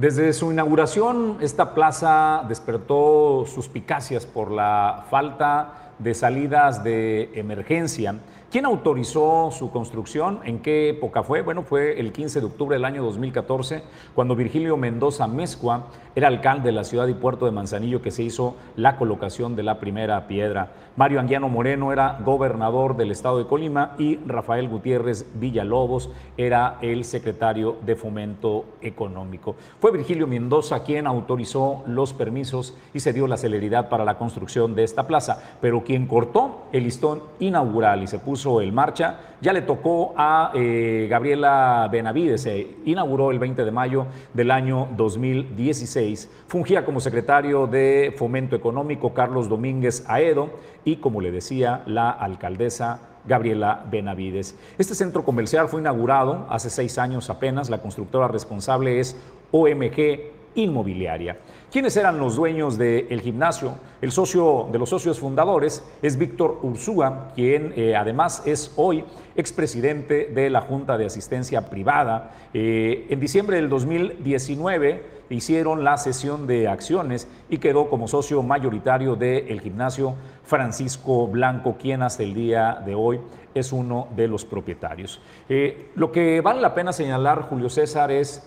Desde 0.00 0.32
su 0.32 0.50
inauguración, 0.50 1.36
esta 1.42 1.74
plaza 1.74 2.42
despertó 2.48 3.44
suspicacias 3.46 4.24
por 4.24 4.50
la 4.50 5.04
falta 5.10 5.92
de 5.98 6.14
salidas 6.14 6.82
de 6.82 7.30
emergencia 7.34 8.14
¿Quién 8.50 8.64
autorizó 8.64 9.52
su 9.52 9.70
construcción? 9.70 10.40
¿En 10.42 10.58
qué 10.58 10.88
época 10.88 11.22
fue? 11.22 11.42
Bueno, 11.42 11.62
fue 11.62 12.00
el 12.00 12.10
15 12.10 12.40
de 12.40 12.46
octubre 12.46 12.74
del 12.74 12.84
año 12.84 13.00
2014, 13.04 13.84
cuando 14.12 14.34
Virgilio 14.34 14.76
Mendoza 14.76 15.28
Mezcua 15.28 15.86
era 16.16 16.26
alcalde 16.26 16.64
de 16.64 16.72
la 16.72 16.82
ciudad 16.82 17.06
y 17.06 17.14
puerto 17.14 17.44
de 17.44 17.52
Manzanillo, 17.52 18.02
que 18.02 18.10
se 18.10 18.24
hizo 18.24 18.56
la 18.74 18.96
colocación 18.96 19.54
de 19.54 19.62
la 19.62 19.78
primera 19.78 20.26
piedra. 20.26 20.72
Mario 20.96 21.20
Anguiano 21.20 21.48
Moreno 21.48 21.92
era 21.92 22.18
gobernador 22.24 22.96
del 22.96 23.12
estado 23.12 23.38
de 23.38 23.46
Colima 23.46 23.94
y 23.98 24.16
Rafael 24.26 24.68
Gutiérrez 24.68 25.26
Villalobos 25.34 26.10
era 26.36 26.78
el 26.82 27.04
secretario 27.04 27.76
de 27.86 27.94
Fomento 27.94 28.64
Económico. 28.80 29.54
Fue 29.78 29.92
Virgilio 29.92 30.26
Mendoza 30.26 30.82
quien 30.82 31.06
autorizó 31.06 31.84
los 31.86 32.12
permisos 32.12 32.76
y 32.92 32.98
se 32.98 33.12
dio 33.12 33.28
la 33.28 33.36
celeridad 33.36 33.88
para 33.88 34.04
la 34.04 34.18
construcción 34.18 34.74
de 34.74 34.82
esta 34.82 35.06
plaza, 35.06 35.56
pero 35.60 35.84
quien 35.84 36.08
cortó 36.08 36.64
el 36.72 36.82
listón 36.82 37.22
inaugural 37.38 38.02
y 38.02 38.08
se 38.08 38.18
puso 38.18 38.39
el 38.60 38.72
marcha. 38.72 39.36
Ya 39.40 39.52
le 39.52 39.62
tocó 39.62 40.14
a 40.16 40.52
eh, 40.54 41.06
Gabriela 41.10 41.88
Benavides, 41.90 42.42
se 42.42 42.76
inauguró 42.84 43.30
el 43.30 43.38
20 43.38 43.64
de 43.64 43.70
mayo 43.70 44.06
del 44.34 44.50
año 44.50 44.88
2016. 44.96 46.30
Fungía 46.46 46.84
como 46.84 47.00
secretario 47.00 47.66
de 47.66 48.14
Fomento 48.16 48.56
Económico 48.56 49.14
Carlos 49.14 49.48
Domínguez 49.48 50.04
Aedo 50.08 50.50
y, 50.84 50.96
como 50.96 51.20
le 51.20 51.30
decía, 51.30 51.82
la 51.86 52.10
alcaldesa 52.10 53.00
Gabriela 53.24 53.84
Benavides. 53.90 54.56
Este 54.78 54.94
centro 54.94 55.24
comercial 55.24 55.68
fue 55.68 55.80
inaugurado 55.80 56.46
hace 56.48 56.70
seis 56.70 56.98
años 56.98 57.30
apenas. 57.30 57.70
La 57.70 57.82
constructora 57.82 58.28
responsable 58.28 59.00
es 59.00 59.16
OMG 59.50 60.32
Inmobiliaria. 60.54 61.38
¿Quiénes 61.70 61.96
eran 61.96 62.18
los 62.18 62.34
dueños 62.34 62.76
del 62.78 63.20
gimnasio? 63.20 63.76
El 64.02 64.10
socio 64.10 64.68
de 64.72 64.78
los 64.80 64.88
socios 64.88 65.20
fundadores 65.20 65.84
es 66.02 66.18
Víctor 66.18 66.58
Ursúa, 66.62 67.28
quien 67.36 67.72
eh, 67.76 67.94
además 67.94 68.42
es 68.44 68.72
hoy 68.74 69.04
expresidente 69.36 70.32
de 70.34 70.50
la 70.50 70.62
Junta 70.62 70.98
de 70.98 71.06
Asistencia 71.06 71.70
Privada. 71.70 72.32
Eh, 72.52 73.06
en 73.08 73.20
diciembre 73.20 73.58
del 73.58 73.68
2019 73.68 75.20
hicieron 75.30 75.84
la 75.84 75.96
sesión 75.96 76.48
de 76.48 76.66
acciones 76.66 77.28
y 77.48 77.58
quedó 77.58 77.88
como 77.88 78.08
socio 78.08 78.42
mayoritario 78.42 79.14
del 79.14 79.60
gimnasio 79.60 80.16
Francisco 80.42 81.28
Blanco, 81.28 81.76
quien 81.78 82.02
hasta 82.02 82.24
el 82.24 82.34
día 82.34 82.82
de 82.84 82.96
hoy 82.96 83.20
es 83.54 83.72
uno 83.72 84.08
de 84.16 84.26
los 84.26 84.44
propietarios. 84.44 85.22
Eh, 85.48 85.92
lo 85.94 86.10
que 86.10 86.40
vale 86.40 86.60
la 86.60 86.74
pena 86.74 86.92
señalar, 86.92 87.42
Julio 87.42 87.70
César, 87.70 88.10
es 88.10 88.42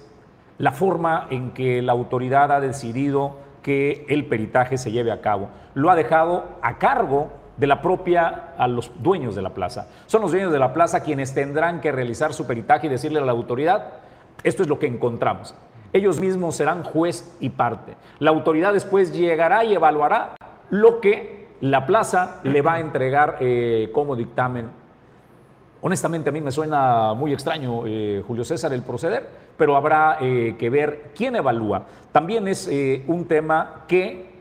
la 0.57 0.71
forma 0.71 1.27
en 1.29 1.51
que 1.51 1.81
la 1.81 1.91
autoridad 1.91 2.51
ha 2.51 2.59
decidido 2.59 3.37
que 3.61 4.05
el 4.09 4.25
peritaje 4.25 4.77
se 4.77 4.91
lleve 4.91 5.11
a 5.11 5.21
cabo. 5.21 5.49
Lo 5.73 5.89
ha 5.89 5.95
dejado 5.95 6.45
a 6.61 6.77
cargo 6.77 7.31
de 7.57 7.67
la 7.67 7.81
propia, 7.81 8.53
a 8.57 8.67
los 8.67 8.91
dueños 9.01 9.35
de 9.35 9.41
la 9.41 9.53
plaza. 9.53 9.87
Son 10.05 10.21
los 10.21 10.31
dueños 10.31 10.51
de 10.51 10.59
la 10.59 10.73
plaza 10.73 11.01
quienes 11.01 11.33
tendrán 11.33 11.81
que 11.81 11.91
realizar 11.91 12.33
su 12.33 12.45
peritaje 12.45 12.87
y 12.87 12.89
decirle 12.89 13.19
a 13.19 13.25
la 13.25 13.31
autoridad, 13.31 13.93
esto 14.43 14.63
es 14.63 14.69
lo 14.69 14.79
que 14.79 14.87
encontramos. 14.87 15.55
Ellos 15.93 16.19
mismos 16.19 16.55
serán 16.55 16.83
juez 16.83 17.35
y 17.39 17.49
parte. 17.49 17.95
La 18.19 18.31
autoridad 18.31 18.73
después 18.73 19.13
llegará 19.13 19.63
y 19.63 19.75
evaluará 19.75 20.35
lo 20.69 20.99
que 20.99 21.49
la 21.61 21.85
plaza 21.85 22.39
le 22.43 22.61
va 22.61 22.73
a 22.73 22.79
entregar 22.79 23.37
eh, 23.39 23.89
como 23.93 24.15
dictamen 24.15 24.71
Honestamente 25.86 26.30
a 26.30 26.32
mí 26.32 26.39
me 26.39 26.50
suena 26.50 27.13
muy 27.13 27.34
extraño, 27.34 27.86
eh, 27.86 28.24
Julio 28.26 28.46
César, 28.46 28.72
el 28.72 28.84
proceder, 28.84 29.28
pero 29.58 29.76
habrá 29.76 30.17
eh, 30.22 30.56
que 30.58 30.69
ver 30.69 31.12
quién 31.13 31.36
evalúa. 31.36 31.84
También 32.13 32.48
es 32.48 32.69
eh, 32.69 33.04
un 33.06 33.26
tema 33.26 33.84
que, 33.86 34.32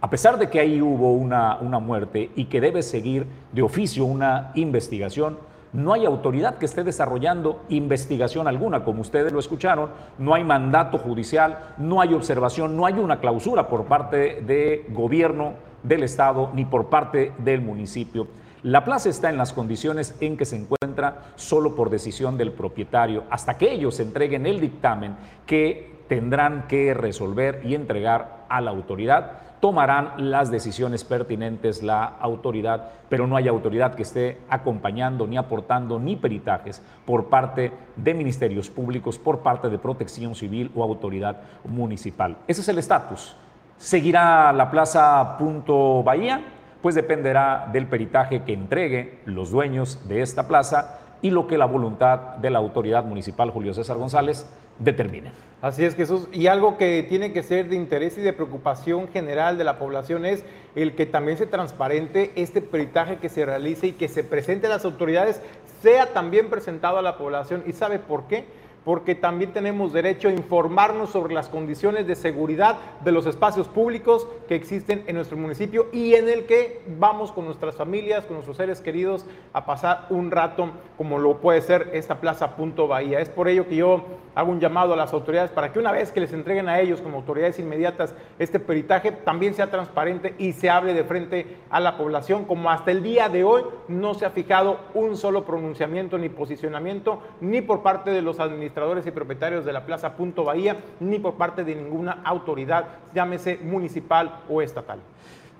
a 0.00 0.08
pesar 0.08 0.38
de 0.38 0.48
que 0.48 0.60
ahí 0.60 0.80
hubo 0.80 1.12
una, 1.12 1.56
una 1.56 1.80
muerte 1.80 2.30
y 2.36 2.44
que 2.44 2.60
debe 2.60 2.84
seguir 2.84 3.26
de 3.50 3.62
oficio 3.62 4.04
una 4.04 4.52
investigación, 4.54 5.38
no 5.72 5.92
hay 5.92 6.06
autoridad 6.06 6.58
que 6.58 6.66
esté 6.66 6.84
desarrollando 6.84 7.64
investigación 7.68 8.46
alguna, 8.46 8.84
como 8.84 9.00
ustedes 9.00 9.32
lo 9.32 9.40
escucharon, 9.40 9.90
no 10.18 10.34
hay 10.34 10.44
mandato 10.44 10.98
judicial, 10.98 11.74
no 11.78 12.00
hay 12.00 12.14
observación, 12.14 12.76
no 12.76 12.86
hay 12.86 12.94
una 12.94 13.18
clausura 13.18 13.66
por 13.66 13.86
parte 13.86 14.40
del 14.42 14.84
gobierno 14.94 15.54
del 15.82 16.04
Estado 16.04 16.50
ni 16.54 16.64
por 16.64 16.86
parte 16.86 17.32
del 17.38 17.60
municipio. 17.60 18.28
La 18.62 18.84
plaza 18.84 19.08
está 19.08 19.28
en 19.28 19.38
las 19.38 19.52
condiciones 19.52 20.14
en 20.20 20.36
que 20.36 20.44
se 20.44 20.54
encuentra 20.54 21.22
solo 21.34 21.74
por 21.74 21.90
decisión 21.90 22.38
del 22.38 22.52
propietario, 22.52 23.24
hasta 23.28 23.58
que 23.58 23.72
ellos 23.72 23.98
entreguen 23.98 24.46
el 24.46 24.60
dictamen 24.60 25.16
que 25.46 26.04
tendrán 26.06 26.68
que 26.68 26.94
resolver 26.94 27.60
y 27.64 27.74
entregar 27.74 28.44
a 28.48 28.60
la 28.60 28.70
autoridad. 28.70 29.32
Tomarán 29.58 30.30
las 30.30 30.52
decisiones 30.52 31.02
pertinentes 31.02 31.82
la 31.82 32.04
autoridad, 32.04 32.90
pero 33.08 33.26
no 33.26 33.34
hay 33.36 33.48
autoridad 33.48 33.96
que 33.96 34.02
esté 34.02 34.38
acompañando, 34.48 35.26
ni 35.26 35.36
aportando, 35.36 35.98
ni 35.98 36.14
peritajes 36.14 36.82
por 37.04 37.30
parte 37.30 37.72
de 37.96 38.14
ministerios 38.14 38.70
públicos, 38.70 39.18
por 39.18 39.40
parte 39.40 39.70
de 39.70 39.78
protección 39.78 40.36
civil 40.36 40.70
o 40.76 40.84
autoridad 40.84 41.40
municipal. 41.64 42.36
Ese 42.46 42.60
es 42.60 42.68
el 42.68 42.78
estatus. 42.78 43.36
¿Seguirá 43.76 44.52
la 44.52 44.70
plaza 44.70 45.36
Punto 45.36 46.04
Bahía? 46.04 46.44
Pues 46.82 46.94
dependerá 46.94 47.68
del 47.72 47.86
peritaje 47.86 48.42
que 48.42 48.52
entregue 48.52 49.20
los 49.24 49.50
dueños 49.50 50.06
de 50.08 50.20
esta 50.20 50.48
plaza 50.48 50.98
y 51.22 51.30
lo 51.30 51.46
que 51.46 51.56
la 51.56 51.66
voluntad 51.66 52.36
de 52.36 52.50
la 52.50 52.58
autoridad 52.58 53.04
municipal 53.04 53.50
Julio 53.50 53.72
César 53.72 53.96
González 53.96 54.46
determine. 54.78 55.30
Así 55.60 55.84
es, 55.84 55.94
Jesús. 55.94 56.28
Y 56.32 56.48
algo 56.48 56.76
que 56.76 57.04
tiene 57.08 57.32
que 57.32 57.44
ser 57.44 57.68
de 57.68 57.76
interés 57.76 58.18
y 58.18 58.20
de 58.20 58.32
preocupación 58.32 59.06
general 59.08 59.56
de 59.56 59.62
la 59.62 59.78
población 59.78 60.26
es 60.26 60.44
el 60.74 60.96
que 60.96 61.06
también 61.06 61.38
se 61.38 61.46
transparente 61.46 62.32
este 62.34 62.60
peritaje 62.60 63.18
que 63.18 63.28
se 63.28 63.46
realice 63.46 63.86
y 63.88 63.92
que 63.92 64.08
se 64.08 64.24
presente 64.24 64.66
a 64.66 64.70
las 64.70 64.84
autoridades, 64.84 65.40
sea 65.80 66.12
también 66.12 66.50
presentado 66.50 66.98
a 66.98 67.02
la 67.02 67.16
población. 67.16 67.62
¿Y 67.64 67.74
sabe 67.74 68.00
por 68.00 68.26
qué? 68.26 68.44
Porque 68.84 69.14
también 69.14 69.52
tenemos 69.52 69.92
derecho 69.92 70.28
a 70.28 70.32
informarnos 70.32 71.10
sobre 71.10 71.34
las 71.34 71.48
condiciones 71.48 72.06
de 72.06 72.14
seguridad 72.14 72.78
de 73.04 73.12
los 73.12 73.26
espacios 73.26 73.68
públicos 73.68 74.26
que 74.48 74.54
existen 74.54 75.04
en 75.06 75.16
nuestro 75.16 75.36
municipio 75.36 75.86
y 75.92 76.14
en 76.14 76.28
el 76.28 76.46
que 76.46 76.82
vamos 76.98 77.32
con 77.32 77.44
nuestras 77.44 77.76
familias, 77.76 78.24
con 78.24 78.34
nuestros 78.34 78.56
seres 78.56 78.80
queridos 78.80 79.24
a 79.52 79.64
pasar 79.64 80.06
un 80.10 80.30
rato 80.30 80.70
como 80.96 81.18
lo 81.18 81.38
puede 81.38 81.60
ser 81.62 81.90
esta 81.92 82.20
Plaza 82.20 82.56
Punto 82.56 82.88
Bahía. 82.88 83.20
Es 83.20 83.28
por 83.28 83.48
ello 83.48 83.68
que 83.68 83.76
yo 83.76 84.04
hago 84.34 84.50
un 84.50 84.60
llamado 84.60 84.92
a 84.92 84.96
las 84.96 85.12
autoridades 85.12 85.50
para 85.50 85.72
que 85.72 85.78
una 85.78 85.92
vez 85.92 86.12
que 86.12 86.20
les 86.20 86.32
entreguen 86.32 86.68
a 86.68 86.80
ellos 86.80 87.00
como 87.00 87.18
autoridades 87.18 87.58
inmediatas 87.58 88.14
este 88.38 88.58
peritaje, 88.58 89.12
también 89.12 89.54
sea 89.54 89.70
transparente 89.70 90.34
y 90.38 90.52
se 90.52 90.70
hable 90.70 90.94
de 90.94 91.04
frente 91.04 91.56
a 91.70 91.80
la 91.80 91.96
población, 91.96 92.44
como 92.44 92.70
hasta 92.70 92.90
el 92.90 93.02
día 93.02 93.28
de 93.28 93.44
hoy 93.44 93.62
no 93.88 94.14
se 94.14 94.26
ha 94.26 94.30
fijado 94.30 94.80
un 94.94 95.16
solo 95.16 95.44
pronunciamiento 95.44 96.18
ni 96.18 96.28
posicionamiento, 96.28 97.22
ni 97.40 97.60
por 97.60 97.82
parte 97.82 98.10
de 98.10 98.22
los 98.22 98.40
administradores 98.40 99.06
y 99.06 99.10
propietarios 99.10 99.64
de 99.64 99.72
la 99.72 99.84
Plaza 99.84 100.16
Punto 100.16 100.44
Bahía, 100.44 100.78
ni 101.00 101.18
por 101.18 101.34
parte 101.34 101.64
de 101.64 101.74
ninguna 101.74 102.20
autoridad, 102.24 102.86
llámese 103.14 103.58
municipal 103.62 104.40
o 104.48 104.62
estatal. 104.62 105.00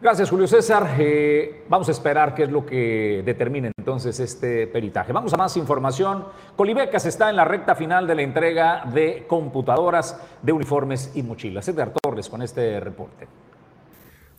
Gracias, 0.03 0.31
Julio 0.31 0.49
César. 0.49 0.97
Eh, 0.99 1.63
vamos 1.69 1.89
a 1.89 1.93
esperar 1.93 2.35
qué 2.35 2.43
es 2.43 2.51
lo 2.51 2.67
que 2.67 3.23
determine 3.25 3.71
entonces 3.79 4.19
este 4.19 4.67
peritaje. 4.67 5.13
Vamos 5.13 5.33
a 5.33 5.37
más 5.37 5.57
información. 5.57 6.25
Colibecas 6.57 7.07
está 7.07 7.31
en 7.31 7.37
la 7.37 7.45
recta 7.45 7.77
final 7.77 8.09
de 8.09 8.17
la 8.17 8.23
entrega 8.23 8.85
de 8.93 9.27
computadoras, 9.29 10.19
de 10.43 10.51
uniformes 10.51 11.13
y 11.15 11.23
mochilas. 11.23 11.69
Edgar 11.69 11.93
Torres 12.03 12.29
con 12.29 12.43
este 12.43 12.81
reporte. 12.81 13.29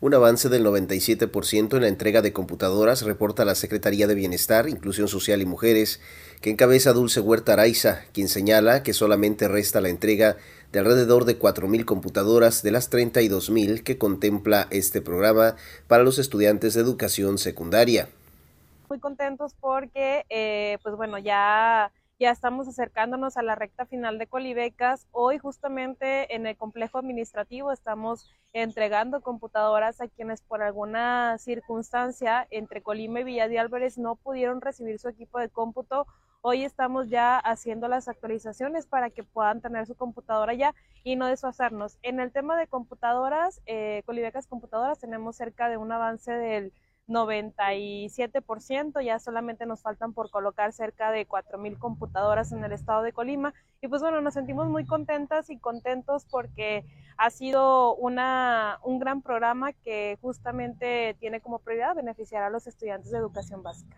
Un 0.02 0.13
avance 0.13 0.49
del 0.49 0.65
97% 0.65 1.78
en 1.78 1.82
la 1.82 1.88
entrega 1.88 2.21
de 2.21 2.34
computadoras 2.34 3.04
reporta 3.04 3.45
la 3.45 3.56
Secretaría 3.56 4.06
de 4.06 4.15
Bienestar, 4.15 4.67
Inclusión 4.67 5.08
Social 5.08 5.41
y 5.41 5.45
Mujeres, 5.45 6.02
que 6.41 6.49
encabeza 6.49 6.91
Dulce 6.91 7.21
Huerta 7.21 7.54
Araiza, 7.54 8.02
quien 8.12 8.28
señala 8.28 8.84
que 8.84 8.91
solamente 8.91 9.47
resta 9.47 9.80
la 9.80 9.88
entrega 9.88 10.36
de 10.73 10.79
alrededor 10.79 11.25
de 11.25 11.39
4.000 11.39 11.86
computadoras 11.86 12.63
de 12.63 12.71
las 12.71 12.91
32.000 12.91 13.83
que 13.83 13.99
contempla 13.99 14.67
este 14.71 15.01
programa 15.01 15.55
para 15.88 16.03
los 16.03 16.17
estudiantes 16.17 16.73
de 16.73 16.81
educación 16.81 17.38
secundaria. 17.38 18.09
Muy 18.89 18.99
contentos 18.99 19.53
porque, 19.62 20.25
eh, 20.29 20.79
pues 20.81 20.95
bueno, 20.95 21.19
ya 21.19 21.91
ya 22.23 22.31
estamos 22.31 22.69
acercándonos 22.69 23.36
a 23.36 23.43
la 23.43 23.53
recta 23.53 23.86
final 23.86 24.17
de 24.17 24.27
Colibecas. 24.27 25.07
Hoy 25.12 25.39
justamente 25.39 26.33
en 26.33 26.47
el 26.47 26.55
complejo 26.55 26.97
administrativo 26.97 27.73
estamos 27.73 28.31
entregando 28.53 29.19
computadoras 29.19 29.99
a 29.99 30.07
quienes 30.07 30.41
por 30.41 30.62
alguna 30.62 31.38
circunstancia 31.38 32.47
entre 32.49 32.81
Colima 32.81 33.19
y 33.19 33.23
Villa 33.25 33.49
de 33.49 33.59
Álvarez 33.59 33.97
no 33.97 34.15
pudieron 34.15 34.62
recibir 34.62 34.99
su 34.99 35.09
equipo 35.09 35.38
de 35.38 35.49
cómputo 35.49 36.07
Hoy 36.45 36.65
estamos 36.65 37.07
ya 37.07 37.38
haciendo 37.39 37.88
las 37.88 38.09
actualizaciones 38.09 38.86
para 38.86 39.09
que 39.09 39.23
puedan 39.23 39.62
tener 39.62 39.86
su 39.86 39.95
computadora 39.95 40.53
ya 40.53 40.75
y 41.01 41.15
no 41.15 41.27
desfasarnos. 41.27 41.97
En 42.01 42.19
el 42.19 42.33
tema 42.33 42.57
de 42.57 42.67
computadoras, 42.67 43.62
eh, 43.65 44.03
Colibecas 44.05 44.45
Computadoras, 44.45 44.99
tenemos 44.99 45.38
cerca 45.38 45.69
de 45.69 45.77
un 45.77 45.89
avance 45.93 46.33
del 46.33 46.73
97%, 47.08 49.02
ya 49.04 49.20
solamente 49.20 49.66
nos 49.66 49.82
faltan 49.82 50.13
por 50.13 50.30
colocar 50.30 50.72
cerca 50.72 51.12
de 51.12 51.28
4.000 51.28 51.78
computadoras 51.78 52.52
en 52.52 52.63
el 52.63 52.72
estado 52.72 53.04
de 53.04 53.12
Colima. 53.12 53.54
Y 53.82 53.88
pues 53.88 54.02
bueno, 54.02 54.22
nos 54.22 54.34
sentimos 54.34 54.68
muy 54.70 54.86
contentas 54.86 55.50
y 55.50 55.58
contentos 55.58 56.26
porque 56.30 56.86
ha 57.18 57.30
sido 57.30 57.96
una, 57.96 58.80
un 58.84 59.00
gran 59.00 59.22
programa 59.22 59.74
que 59.74 60.18
justamente 60.22 61.16
tiene 61.20 61.42
como 61.42 61.60
prioridad 61.60 61.96
beneficiar 61.96 62.44
a 62.44 62.50
los 62.50 62.68
estudiantes 62.68 63.12
de 63.12 63.18
educación 63.18 63.63
básica. 63.63 63.98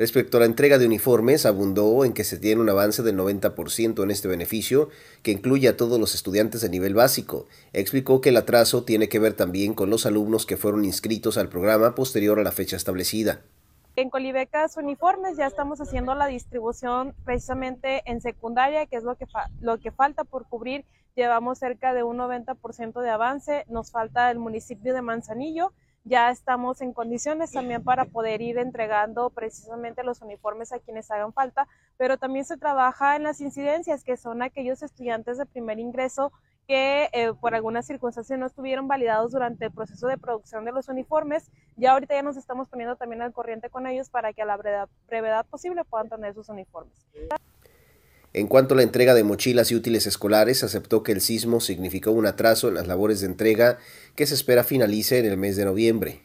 Respecto 0.00 0.38
a 0.38 0.40
la 0.40 0.46
entrega 0.46 0.78
de 0.78 0.86
uniformes, 0.86 1.44
abundó 1.44 2.06
en 2.06 2.14
que 2.14 2.24
se 2.24 2.38
tiene 2.38 2.62
un 2.62 2.70
avance 2.70 3.02
del 3.02 3.18
90% 3.18 4.02
en 4.02 4.10
este 4.10 4.28
beneficio, 4.28 4.88
que 5.22 5.30
incluye 5.30 5.68
a 5.68 5.76
todos 5.76 6.00
los 6.00 6.14
estudiantes 6.14 6.62
de 6.62 6.70
nivel 6.70 6.94
básico. 6.94 7.46
Explicó 7.74 8.22
que 8.22 8.30
el 8.30 8.38
atraso 8.38 8.84
tiene 8.84 9.10
que 9.10 9.18
ver 9.18 9.34
también 9.34 9.74
con 9.74 9.90
los 9.90 10.06
alumnos 10.06 10.46
que 10.46 10.56
fueron 10.56 10.86
inscritos 10.86 11.36
al 11.36 11.50
programa 11.50 11.94
posterior 11.94 12.38
a 12.38 12.42
la 12.42 12.50
fecha 12.50 12.76
establecida. 12.76 13.42
En 13.94 14.08
Colibecas 14.08 14.78
Uniformes 14.78 15.36
ya 15.36 15.46
estamos 15.46 15.82
haciendo 15.82 16.14
la 16.14 16.28
distribución 16.28 17.14
precisamente 17.26 18.00
en 18.06 18.22
secundaria, 18.22 18.86
que 18.86 18.96
es 18.96 19.02
lo 19.02 19.16
que, 19.16 19.26
lo 19.60 19.80
que 19.80 19.90
falta 19.90 20.24
por 20.24 20.46
cubrir. 20.46 20.86
Llevamos 21.14 21.58
cerca 21.58 21.92
de 21.92 22.04
un 22.04 22.16
90% 22.16 23.02
de 23.02 23.10
avance. 23.10 23.66
Nos 23.68 23.90
falta 23.90 24.30
el 24.30 24.38
municipio 24.38 24.94
de 24.94 25.02
Manzanillo 25.02 25.74
ya 26.04 26.30
estamos 26.30 26.80
en 26.80 26.92
condiciones 26.92 27.52
también 27.52 27.84
para 27.84 28.04
poder 28.06 28.40
ir 28.40 28.58
entregando 28.58 29.30
precisamente 29.30 30.02
los 30.02 30.22
uniformes 30.22 30.72
a 30.72 30.78
quienes 30.78 31.10
hagan 31.10 31.32
falta, 31.32 31.68
pero 31.96 32.16
también 32.18 32.44
se 32.44 32.56
trabaja 32.56 33.16
en 33.16 33.22
las 33.22 33.40
incidencias, 33.40 34.02
que 34.02 34.16
son 34.16 34.42
aquellos 34.42 34.82
estudiantes 34.82 35.38
de 35.38 35.46
primer 35.46 35.78
ingreso 35.78 36.32
que 36.66 37.10
eh, 37.12 37.32
por 37.40 37.54
alguna 37.54 37.82
circunstancia 37.82 38.36
no 38.36 38.46
estuvieron 38.46 38.86
validados 38.86 39.32
durante 39.32 39.66
el 39.66 39.72
proceso 39.72 40.06
de 40.06 40.16
producción 40.18 40.64
de 40.64 40.72
los 40.72 40.88
uniformes. 40.88 41.50
Ya 41.76 41.92
ahorita 41.92 42.14
ya 42.14 42.22
nos 42.22 42.36
estamos 42.36 42.68
poniendo 42.68 42.96
también 42.96 43.22
al 43.22 43.32
corriente 43.32 43.70
con 43.70 43.86
ellos 43.86 44.08
para 44.08 44.32
que 44.32 44.42
a 44.42 44.46
la 44.46 44.56
brevedad 44.56 45.46
posible 45.46 45.84
puedan 45.84 46.08
tener 46.08 46.32
sus 46.32 46.48
uniformes. 46.48 46.94
En 48.32 48.46
cuanto 48.46 48.74
a 48.74 48.76
la 48.76 48.84
entrega 48.84 49.14
de 49.14 49.24
mochilas 49.24 49.72
y 49.72 49.74
útiles 49.74 50.06
escolares, 50.06 50.62
aceptó 50.62 51.02
que 51.02 51.12
el 51.12 51.20
sismo 51.20 51.60
significó 51.60 52.12
un 52.12 52.26
atraso 52.26 52.68
en 52.68 52.74
las 52.74 52.86
labores 52.86 53.20
de 53.20 53.26
entrega 53.26 53.78
que 54.14 54.26
se 54.26 54.34
espera 54.34 54.62
finalice 54.62 55.18
en 55.18 55.26
el 55.26 55.36
mes 55.36 55.56
de 55.56 55.64
noviembre. 55.64 56.22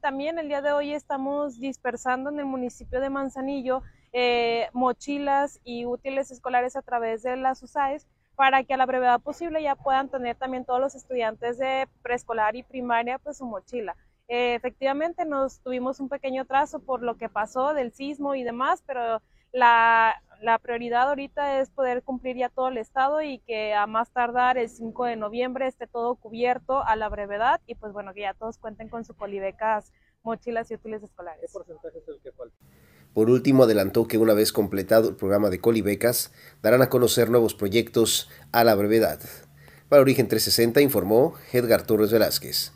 También 0.00 0.38
el 0.38 0.48
día 0.48 0.60
de 0.60 0.72
hoy 0.72 0.92
estamos 0.92 1.58
dispersando 1.58 2.30
en 2.30 2.38
el 2.38 2.44
municipio 2.44 3.00
de 3.00 3.10
Manzanillo 3.10 3.82
eh, 4.12 4.68
mochilas 4.72 5.60
y 5.64 5.86
útiles 5.86 6.30
escolares 6.30 6.76
a 6.76 6.82
través 6.82 7.22
de 7.22 7.36
las 7.36 7.62
USAIS 7.62 8.06
para 8.36 8.62
que 8.62 8.74
a 8.74 8.76
la 8.76 8.86
brevedad 8.86 9.20
posible 9.20 9.62
ya 9.62 9.74
puedan 9.76 10.08
tener 10.08 10.36
también 10.36 10.64
todos 10.64 10.80
los 10.80 10.94
estudiantes 10.94 11.58
de 11.58 11.88
preescolar 12.02 12.54
y 12.54 12.62
primaria 12.62 13.18
pues 13.18 13.38
su 13.38 13.46
mochila. 13.46 13.96
Eh, 14.28 14.54
efectivamente 14.54 15.24
nos 15.24 15.60
tuvimos 15.60 16.00
un 16.00 16.08
pequeño 16.08 16.42
atraso 16.42 16.80
por 16.80 17.02
lo 17.02 17.16
que 17.16 17.28
pasó 17.28 17.74
del 17.74 17.92
sismo 17.92 18.34
y 18.34 18.44
demás, 18.44 18.82
pero 18.86 19.20
la, 19.52 20.14
la 20.40 20.58
prioridad 20.58 21.08
ahorita 21.08 21.60
es 21.60 21.70
poder 21.70 22.02
cumplir 22.02 22.36
ya 22.36 22.48
todo 22.48 22.68
el 22.68 22.78
estado 22.78 23.22
y 23.22 23.38
que 23.40 23.74
a 23.74 23.86
más 23.86 24.10
tardar 24.10 24.58
el 24.58 24.68
5 24.68 25.04
de 25.04 25.16
noviembre 25.16 25.66
esté 25.66 25.86
todo 25.86 26.14
cubierto 26.16 26.84
a 26.84 26.96
la 26.96 27.08
brevedad 27.08 27.60
y 27.66 27.74
pues 27.74 27.92
bueno, 27.92 28.12
que 28.14 28.22
ya 28.22 28.34
todos 28.34 28.58
cuenten 28.58 28.88
con 28.88 29.04
su 29.04 29.14
colibecas, 29.14 29.92
mochilas 30.22 30.70
y 30.70 30.74
útiles 30.74 31.02
escolares. 31.02 31.40
¿Qué 31.40 31.52
porcentaje 31.52 31.98
es 31.98 32.08
el 32.08 32.20
que 32.20 32.32
falta? 32.32 32.56
Por 33.12 33.30
último, 33.30 33.62
adelantó 33.62 34.08
que 34.08 34.18
una 34.18 34.34
vez 34.34 34.52
completado 34.52 35.08
el 35.08 35.16
programa 35.16 35.48
de 35.48 35.60
Colibecas, 35.60 36.32
darán 36.62 36.82
a 36.82 36.88
conocer 36.88 37.30
nuevos 37.30 37.54
proyectos 37.54 38.28
a 38.50 38.64
la 38.64 38.74
brevedad. 38.74 39.20
Para 39.88 40.02
Origen 40.02 40.26
360 40.26 40.80
informó 40.80 41.34
Edgar 41.52 41.82
Torres 41.82 42.10
Velázquez. 42.10 42.72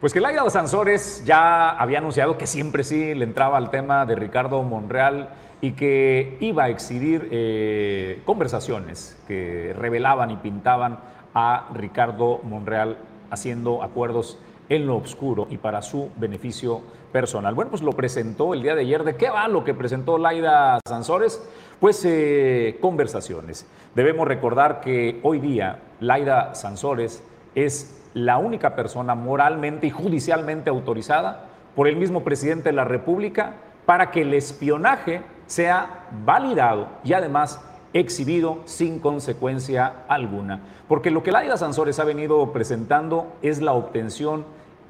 Pues 0.00 0.12
que 0.12 0.20
Laida 0.20 0.48
Sansores 0.50 1.24
ya 1.24 1.70
había 1.70 1.98
anunciado 1.98 2.36
que 2.36 2.46
siempre 2.46 2.84
sí 2.84 3.14
le 3.14 3.24
entraba 3.24 3.56
al 3.56 3.70
tema 3.70 4.04
de 4.04 4.14
Ricardo 4.14 4.62
Monreal 4.62 5.30
y 5.60 5.72
que 5.72 6.36
iba 6.40 6.64
a 6.64 6.68
exhibir 6.68 7.28
eh, 7.30 8.22
conversaciones 8.24 9.18
que 9.26 9.74
revelaban 9.76 10.30
y 10.30 10.36
pintaban 10.36 10.98
a 11.34 11.68
Ricardo 11.74 12.40
Monreal 12.44 12.98
haciendo 13.30 13.82
acuerdos 13.82 14.38
en 14.68 14.86
lo 14.86 14.96
oscuro 14.96 15.46
y 15.50 15.56
para 15.56 15.82
su 15.82 16.10
beneficio 16.16 16.82
personal. 17.12 17.54
Bueno, 17.54 17.70
pues 17.70 17.82
lo 17.82 17.92
presentó 17.92 18.54
el 18.54 18.62
día 18.62 18.74
de 18.74 18.82
ayer. 18.82 19.02
¿De 19.02 19.16
qué 19.16 19.30
va 19.30 19.48
lo 19.48 19.64
que 19.64 19.74
presentó 19.74 20.18
Laida 20.18 20.78
Sansores? 20.86 21.42
Pues 21.80 22.04
eh, 22.04 22.76
conversaciones. 22.80 23.66
Debemos 23.94 24.28
recordar 24.28 24.80
que 24.80 25.20
hoy 25.22 25.38
día 25.40 25.80
Laida 26.00 26.54
Sansores 26.54 27.22
es 27.54 27.94
la 28.14 28.38
única 28.38 28.74
persona 28.74 29.14
moralmente 29.14 29.86
y 29.86 29.90
judicialmente 29.90 30.70
autorizada 30.70 31.46
por 31.74 31.88
el 31.88 31.96
mismo 31.96 32.24
presidente 32.24 32.70
de 32.70 32.74
la 32.74 32.84
República 32.84 33.54
para 33.86 34.10
que 34.10 34.22
el 34.22 34.34
espionaje 34.34 35.22
sea 35.48 36.06
validado 36.24 36.88
y 37.02 37.14
además 37.14 37.60
exhibido 37.92 38.58
sin 38.66 39.00
consecuencia 39.00 40.04
alguna. 40.06 40.60
Porque 40.86 41.10
lo 41.10 41.22
que 41.22 41.32
Laida 41.32 41.56
Sansores 41.56 41.98
ha 41.98 42.04
venido 42.04 42.52
presentando 42.52 43.32
es 43.42 43.60
la 43.60 43.72
obtención 43.72 44.44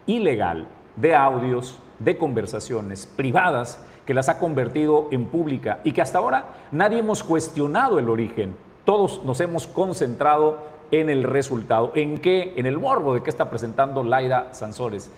ilegal 0.07 0.69
de 0.97 1.15
audios, 1.15 1.79
de 1.99 2.19
conversaciones 2.19 3.07
privadas 3.07 3.83
que 4.05 4.15
las 4.15 4.29
ha 4.29 4.39
convertido 4.39 5.09
en 5.11 5.27
pública 5.27 5.81
y 5.85 5.93
que 5.93 6.03
hasta 6.03 6.19
ahora 6.19 6.47
nadie 6.73 6.99
hemos 6.99 7.23
cuestionado 7.23 7.99
el 7.99 8.09
origen. 8.09 8.57
Todos 8.85 9.25
nos 9.25 9.41
hemos 9.41 9.67
concentrado 9.67 10.59
en 10.91 11.11
el 11.11 11.25
resultado. 11.25 11.93
¿En 11.95 12.19
qué? 12.19 12.55
En 12.57 12.67
el 12.67 12.79
morbo 12.79 13.15
de 13.15 13.23
qué 13.23 13.31
está 13.31 13.51
presentando 13.51 14.03
Laida 14.03 14.55
Sansores. 14.55 15.11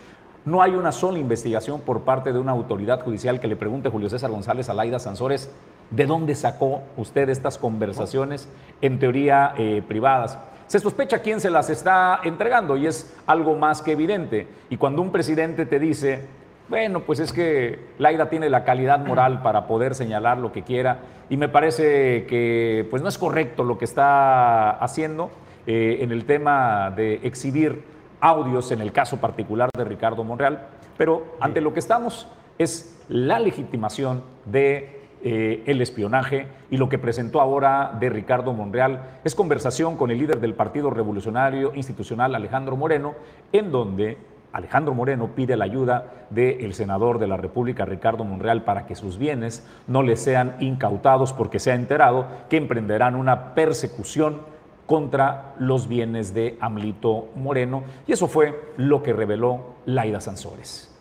No 0.44 0.62
hay 0.62 0.72
una 0.72 0.90
sola 0.90 1.18
investigación 1.18 1.82
por 1.82 2.02
parte 2.02 2.32
de 2.32 2.38
una 2.38 2.52
autoridad 2.52 3.02
judicial 3.02 3.40
que 3.40 3.48
le 3.48 3.56
pregunte 3.56 3.90
Julio 3.90 4.08
César 4.08 4.30
González 4.30 4.70
a 4.70 4.74
Laida 4.74 4.98
Sansores 4.98 5.50
de 5.90 6.06
dónde 6.06 6.34
sacó 6.34 6.82
usted 6.96 7.28
estas 7.28 7.58
conversaciones 7.58 8.48
en 8.80 8.98
teoría 8.98 9.54
eh, 9.58 9.82
privadas. 9.86 10.38
Se 10.66 10.78
sospecha 10.78 11.18
quién 11.18 11.40
se 11.40 11.50
las 11.50 11.68
está 11.68 12.20
entregando 12.24 12.76
y 12.76 12.86
es 12.86 13.14
algo 13.26 13.54
más 13.56 13.82
que 13.82 13.92
evidente. 13.92 14.48
Y 14.70 14.78
cuando 14.78 15.02
un 15.02 15.12
presidente 15.12 15.66
te 15.66 15.78
dice, 15.78 16.26
bueno, 16.70 17.00
pues 17.00 17.18
es 17.18 17.32
que 17.32 17.88
Laida 17.98 18.30
tiene 18.30 18.48
la 18.48 18.64
calidad 18.64 19.04
moral 19.04 19.42
para 19.42 19.66
poder 19.66 19.94
señalar 19.94 20.38
lo 20.38 20.52
que 20.52 20.62
quiera 20.62 21.00
y 21.28 21.36
me 21.36 21.48
parece 21.48 22.24
que 22.26 22.86
pues 22.88 23.02
no 23.02 23.08
es 23.08 23.18
correcto 23.18 23.62
lo 23.64 23.76
que 23.76 23.84
está 23.84 24.70
haciendo, 24.70 25.30
eh, 25.66 25.98
en 26.00 26.12
el 26.12 26.24
tema 26.24 26.90
de 26.96 27.20
exhibir 27.24 27.82
audios, 28.20 28.70
en 28.72 28.80
el 28.80 28.92
caso 28.92 29.18
particular 29.18 29.70
de 29.76 29.84
Ricardo 29.84 30.24
Monreal, 30.24 30.66
pero 30.96 31.36
ante 31.40 31.60
lo 31.60 31.72
que 31.72 31.80
estamos 31.80 32.28
es 32.58 32.96
la 33.08 33.38
legitimación 33.38 34.22
de 34.44 35.00
eh, 35.22 35.62
el 35.66 35.82
espionaje 35.82 36.46
y 36.70 36.78
lo 36.78 36.88
que 36.88 36.98
presentó 36.98 37.42
ahora 37.42 37.96
de 38.00 38.08
Ricardo 38.08 38.54
Monreal. 38.54 39.18
Es 39.22 39.34
conversación 39.34 39.96
con 39.96 40.10
el 40.10 40.18
líder 40.18 40.40
del 40.40 40.54
Partido 40.54 40.88
Revolucionario 40.88 41.72
Institucional, 41.74 42.34
Alejandro 42.34 42.76
Moreno, 42.76 43.14
en 43.52 43.70
donde 43.70 44.16
Alejandro 44.52 44.94
Moreno 44.94 45.30
pide 45.34 45.56
la 45.56 45.66
ayuda 45.66 46.26
del 46.30 46.74
senador 46.74 47.18
de 47.18 47.26
la 47.26 47.36
República, 47.36 47.84
Ricardo 47.84 48.24
Monreal, 48.24 48.62
para 48.64 48.86
que 48.86 48.94
sus 48.94 49.18
bienes 49.18 49.66
no 49.86 50.02
le 50.02 50.16
sean 50.16 50.56
incautados 50.58 51.32
porque 51.32 51.58
se 51.58 51.70
ha 51.70 51.74
enterado 51.74 52.26
que 52.48 52.56
emprenderán 52.56 53.14
una 53.14 53.54
persecución 53.54 54.40
contra 54.90 55.54
los 55.60 55.86
bienes 55.86 56.34
de 56.34 56.58
Amlito 56.60 57.28
Moreno. 57.36 57.84
Y 58.08 58.12
eso 58.12 58.26
fue 58.26 58.72
lo 58.76 59.04
que 59.04 59.12
reveló 59.12 59.76
Laida 59.86 60.20
Sansores. 60.20 60.92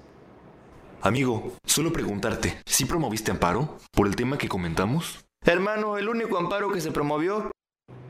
Amigo, 1.02 1.54
solo 1.66 1.92
preguntarte, 1.92 2.62
¿sí 2.68 2.86
promoviste 2.86 3.32
amparo 3.32 3.78
por 3.92 4.06
el 4.06 4.16
tema 4.16 4.38
que 4.38 4.48
comentamos? 4.48 5.26
Hermano, 5.44 5.98
el 5.98 6.08
único 6.08 6.38
amparo 6.38 6.72
que 6.72 6.82
se 6.82 6.92
promovió 6.92 7.50